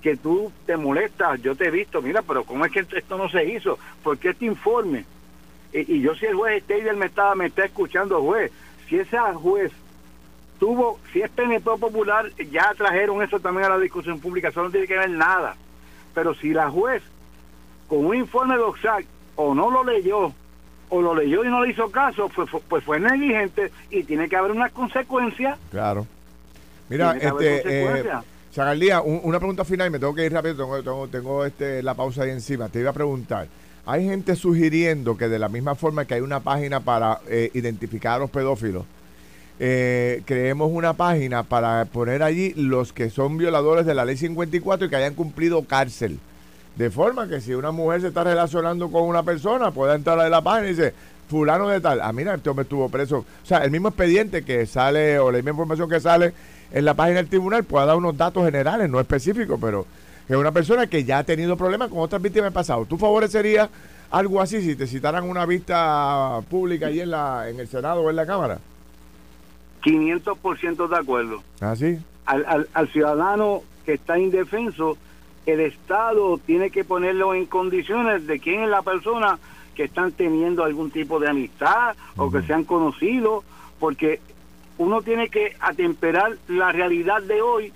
que 0.00 0.16
tú 0.16 0.50
te 0.64 0.78
molestas, 0.78 1.42
yo 1.42 1.54
te 1.54 1.66
he 1.66 1.70
visto, 1.70 2.00
mira, 2.00 2.22
pero 2.22 2.44
¿cómo 2.44 2.64
es 2.64 2.72
que 2.72 2.86
esto 2.90 3.18
no 3.18 3.28
se 3.28 3.44
hizo? 3.44 3.78
¿Por 4.02 4.16
qué 4.16 4.30
este 4.30 4.46
informe? 4.46 5.04
Y, 5.74 6.00
yo 6.00 6.14
si 6.14 6.24
el 6.24 6.36
juez 6.36 6.62
Steider 6.64 6.96
me 6.96 7.04
está, 7.04 7.34
me 7.34 7.46
está 7.46 7.66
escuchando, 7.66 8.22
juez, 8.22 8.50
si 8.88 8.98
esa 8.98 9.34
juez 9.34 9.70
tuvo, 10.58 11.00
si 11.12 11.20
es 11.20 11.28
PNP 11.28 11.64
popular, 11.78 12.32
ya 12.50 12.72
trajeron 12.74 13.22
eso 13.22 13.40
también 13.40 13.66
a 13.66 13.76
la 13.76 13.78
discusión 13.78 14.20
pública, 14.20 14.48
eso 14.48 14.62
no 14.62 14.70
tiene 14.70 14.86
que 14.86 14.96
ver 14.96 15.10
nada. 15.10 15.54
Pero 16.14 16.34
si 16.34 16.54
la 16.54 16.70
juez, 16.70 17.02
con 17.86 18.06
un 18.06 18.16
informe 18.16 18.56
de 18.56 18.62
OXAC, 18.62 19.04
o 19.38 19.54
no 19.54 19.70
lo 19.70 19.84
leyó, 19.84 20.32
o 20.90 21.00
lo 21.00 21.14
leyó 21.14 21.44
y 21.44 21.48
no 21.48 21.64
le 21.64 21.70
hizo 21.70 21.88
caso, 21.90 22.28
pues, 22.34 22.50
pues 22.68 22.82
fue 22.82 22.98
negligente 22.98 23.70
y 23.88 24.02
tiene 24.02 24.28
que 24.28 24.36
haber 24.36 24.50
unas 24.50 24.72
consecuencias. 24.72 25.56
Claro. 25.70 26.06
Mira, 26.88 27.16
este, 27.16 28.00
eh, 28.00 28.04
una 29.22 29.38
pregunta 29.38 29.64
final 29.64 29.86
y 29.86 29.90
me 29.90 29.98
tengo 30.00 30.12
que 30.12 30.26
ir 30.26 30.32
rápido, 30.32 30.56
tengo, 30.56 30.82
tengo, 30.82 31.08
tengo, 31.08 31.44
este, 31.44 31.84
la 31.84 31.94
pausa 31.94 32.24
ahí 32.24 32.30
encima. 32.30 32.68
Te 32.68 32.80
iba 32.80 32.90
a 32.90 32.94
preguntar, 32.94 33.46
hay 33.86 34.06
gente 34.06 34.34
sugiriendo 34.34 35.16
que 35.16 35.28
de 35.28 35.38
la 35.38 35.48
misma 35.48 35.76
forma 35.76 36.04
que 36.04 36.14
hay 36.14 36.20
una 36.20 36.40
página 36.40 36.80
para 36.80 37.20
eh, 37.28 37.50
identificar 37.54 38.14
a 38.14 38.18
los 38.18 38.30
pedófilos, 38.30 38.86
eh, 39.60 40.22
creemos 40.24 40.72
una 40.72 40.94
página 40.94 41.44
para 41.44 41.84
poner 41.84 42.24
allí 42.24 42.54
los 42.56 42.92
que 42.92 43.08
son 43.08 43.38
violadores 43.38 43.86
de 43.86 43.94
la 43.94 44.04
ley 44.04 44.16
54 44.16 44.86
y 44.86 44.90
que 44.90 44.96
hayan 44.96 45.14
cumplido 45.14 45.62
cárcel. 45.64 46.18
De 46.78 46.90
forma 46.90 47.26
que 47.26 47.40
si 47.40 47.54
una 47.54 47.72
mujer 47.72 48.02
se 48.02 48.06
está 48.06 48.22
relacionando 48.22 48.88
con 48.88 49.02
una 49.02 49.24
persona, 49.24 49.72
pueda 49.72 49.96
entrar 49.96 50.20
a 50.20 50.28
la 50.28 50.40
página 50.40 50.68
y 50.68 50.70
dice, 50.70 50.94
fulano 51.28 51.66
de 51.66 51.80
tal, 51.80 52.00
ah, 52.00 52.12
mira, 52.12 52.34
este 52.34 52.48
hombre 52.48 52.62
estuvo 52.62 52.88
preso. 52.88 53.18
O 53.18 53.46
sea, 53.46 53.64
el 53.64 53.72
mismo 53.72 53.88
expediente 53.88 54.44
que 54.44 54.64
sale 54.64 55.18
o 55.18 55.32
la 55.32 55.38
misma 55.38 55.50
información 55.50 55.90
que 55.90 55.98
sale 55.98 56.32
en 56.70 56.84
la 56.84 56.94
página 56.94 57.16
del 57.16 57.28
tribunal 57.28 57.64
pueda 57.64 57.84
dar 57.84 57.96
unos 57.96 58.16
datos 58.16 58.44
generales, 58.44 58.88
no 58.88 59.00
específicos, 59.00 59.58
pero 59.60 59.86
que 60.28 60.36
una 60.36 60.52
persona 60.52 60.86
que 60.86 61.02
ya 61.02 61.18
ha 61.18 61.24
tenido 61.24 61.56
problemas 61.56 61.88
con 61.88 61.98
otras 61.98 62.22
víctimas 62.22 62.46
en 62.46 62.54
pasado. 62.54 62.84
¿Tú 62.84 62.96
favorecerías 62.96 63.68
algo 64.12 64.40
así 64.40 64.62
si 64.62 64.76
te 64.76 64.86
citaran 64.86 65.28
una 65.28 65.46
vista 65.46 66.38
pública 66.48 66.86
ahí 66.86 67.00
en, 67.00 67.10
la, 67.10 67.48
en 67.48 67.58
el 67.58 67.66
Senado 67.66 68.02
o 68.02 68.10
en 68.10 68.14
la 68.14 68.24
Cámara? 68.24 68.60
500% 69.82 70.88
de 70.88 70.96
acuerdo. 70.96 71.42
¿Ah, 71.60 71.74
sí? 71.74 71.98
Al, 72.24 72.44
al, 72.46 72.68
al 72.72 72.88
ciudadano 72.92 73.62
que 73.84 73.94
está 73.94 74.16
indefenso 74.16 74.96
el 75.48 75.60
Estado 75.60 76.36
tiene 76.44 76.70
que 76.70 76.84
ponerlo 76.84 77.34
en 77.34 77.46
condiciones 77.46 78.26
de 78.26 78.38
quién 78.38 78.64
es 78.64 78.68
la 78.68 78.82
persona 78.82 79.38
que 79.74 79.84
están 79.84 80.12
teniendo 80.12 80.62
algún 80.62 80.90
tipo 80.90 81.18
de 81.18 81.30
amistad 81.30 81.96
o 82.16 82.30
que 82.30 82.42
se 82.42 82.52
han 82.52 82.64
conocido, 82.64 83.44
porque 83.80 84.20
uno 84.76 85.00
tiene 85.00 85.30
que 85.30 85.56
atemperar 85.58 86.36
la 86.48 86.70
realidad 86.70 87.22
de 87.22 87.40
hoy 87.40 87.72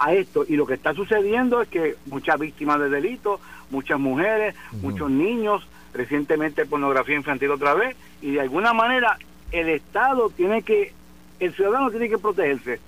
a 0.00 0.14
esto. 0.14 0.44
Y 0.48 0.56
lo 0.56 0.66
que 0.66 0.74
está 0.74 0.94
sucediendo 0.94 1.62
es 1.62 1.68
que 1.68 1.94
muchas 2.06 2.40
víctimas 2.40 2.80
de 2.80 2.88
delitos, 2.90 3.40
muchas 3.70 4.00
mujeres, 4.00 4.56
muchos 4.82 5.08
niños, 5.10 5.64
recientemente 5.94 6.66
pornografía 6.66 7.14
infantil 7.14 7.52
otra 7.52 7.74
vez, 7.74 7.96
y 8.20 8.32
de 8.32 8.40
alguna 8.40 8.72
manera 8.72 9.16
el 9.52 9.68
Estado 9.68 10.28
tiene 10.30 10.62
que, 10.62 10.92
el 11.38 11.54
ciudadano 11.54 11.88
tiene 11.90 12.08
que 12.08 12.18
protegerse, 12.18 12.80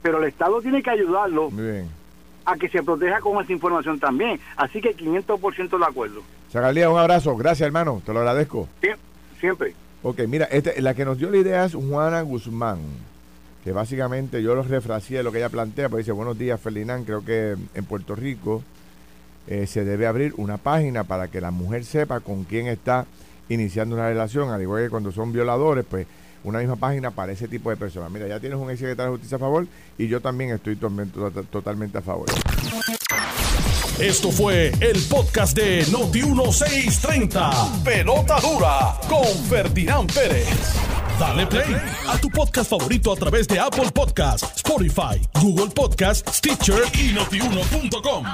pero 0.00 0.22
el 0.22 0.28
Estado 0.28 0.62
tiene 0.62 0.82
que 0.82 0.90
ayudarlo. 0.90 1.50
bien 1.50 1.99
a 2.44 2.56
que 2.56 2.68
se 2.68 2.82
proteja 2.82 3.20
con 3.20 3.42
esa 3.42 3.52
información 3.52 3.98
también. 3.98 4.40
Así 4.56 4.80
que 4.80 4.96
500% 4.96 5.78
de 5.78 5.84
acuerdo. 5.84 6.22
Chagalía, 6.52 6.90
un 6.90 6.98
abrazo. 6.98 7.36
Gracias, 7.36 7.66
hermano. 7.66 8.02
Te 8.04 8.12
lo 8.12 8.20
agradezco. 8.20 8.68
siempre. 9.38 9.74
Ok, 10.02 10.20
mira, 10.26 10.46
este, 10.46 10.80
la 10.80 10.94
que 10.94 11.04
nos 11.04 11.18
dio 11.18 11.30
la 11.30 11.36
idea 11.36 11.64
es 11.64 11.74
Juana 11.74 12.22
Guzmán, 12.22 12.78
que 13.62 13.72
básicamente 13.72 14.42
yo 14.42 14.54
lo 14.54 14.62
refraseé 14.62 15.22
lo 15.22 15.30
que 15.30 15.38
ella 15.38 15.50
plantea, 15.50 15.90
pues 15.90 16.06
dice, 16.06 16.12
buenos 16.12 16.38
días, 16.38 16.58
Ferdinand, 16.58 17.04
creo 17.04 17.22
que 17.22 17.54
en 17.74 17.84
Puerto 17.84 18.14
Rico 18.14 18.62
eh, 19.46 19.66
se 19.66 19.84
debe 19.84 20.06
abrir 20.06 20.32
una 20.38 20.56
página 20.56 21.04
para 21.04 21.28
que 21.28 21.42
la 21.42 21.50
mujer 21.50 21.84
sepa 21.84 22.20
con 22.20 22.44
quién 22.44 22.66
está 22.66 23.04
iniciando 23.50 23.94
una 23.94 24.08
relación, 24.08 24.48
al 24.48 24.62
igual 24.62 24.84
que 24.84 24.90
cuando 24.90 25.12
son 25.12 25.32
violadores, 25.32 25.84
pues 25.88 26.06
una 26.44 26.60
misma 26.60 26.76
página 26.76 27.10
para 27.10 27.32
ese 27.32 27.48
tipo 27.48 27.70
de 27.70 27.76
personas. 27.76 28.10
Mira, 28.10 28.26
ya 28.28 28.40
tienes 28.40 28.58
un 28.58 28.70
ex 28.70 28.78
secretario 28.80 29.12
de 29.12 29.16
justicia 29.18 29.36
a 29.36 29.40
favor 29.40 29.66
y 29.98 30.08
yo 30.08 30.20
también 30.20 30.50
estoy 30.50 30.76
totalmente 30.76 31.98
a 31.98 32.02
favor. 32.02 32.26
Esto 33.98 34.30
fue 34.32 34.72
el 34.80 35.02
podcast 35.10 35.54
de 35.54 35.84
Noti1630. 35.86 37.82
Pelota 37.82 38.40
dura 38.40 38.98
con 39.08 39.26
Ferdinand 39.48 40.10
Pérez. 40.12 40.48
Dale 41.18 41.46
play 41.46 41.76
a 42.08 42.16
tu 42.16 42.30
podcast 42.30 42.70
favorito 42.70 43.12
a 43.12 43.16
través 43.16 43.46
de 43.46 43.60
Apple 43.60 43.90
Podcasts, 43.92 44.56
Spotify, 44.56 45.20
Google 45.42 45.68
Podcasts, 45.68 46.38
Stitcher 46.38 46.82
y 46.94 47.12
notiuno.com. 47.12 48.24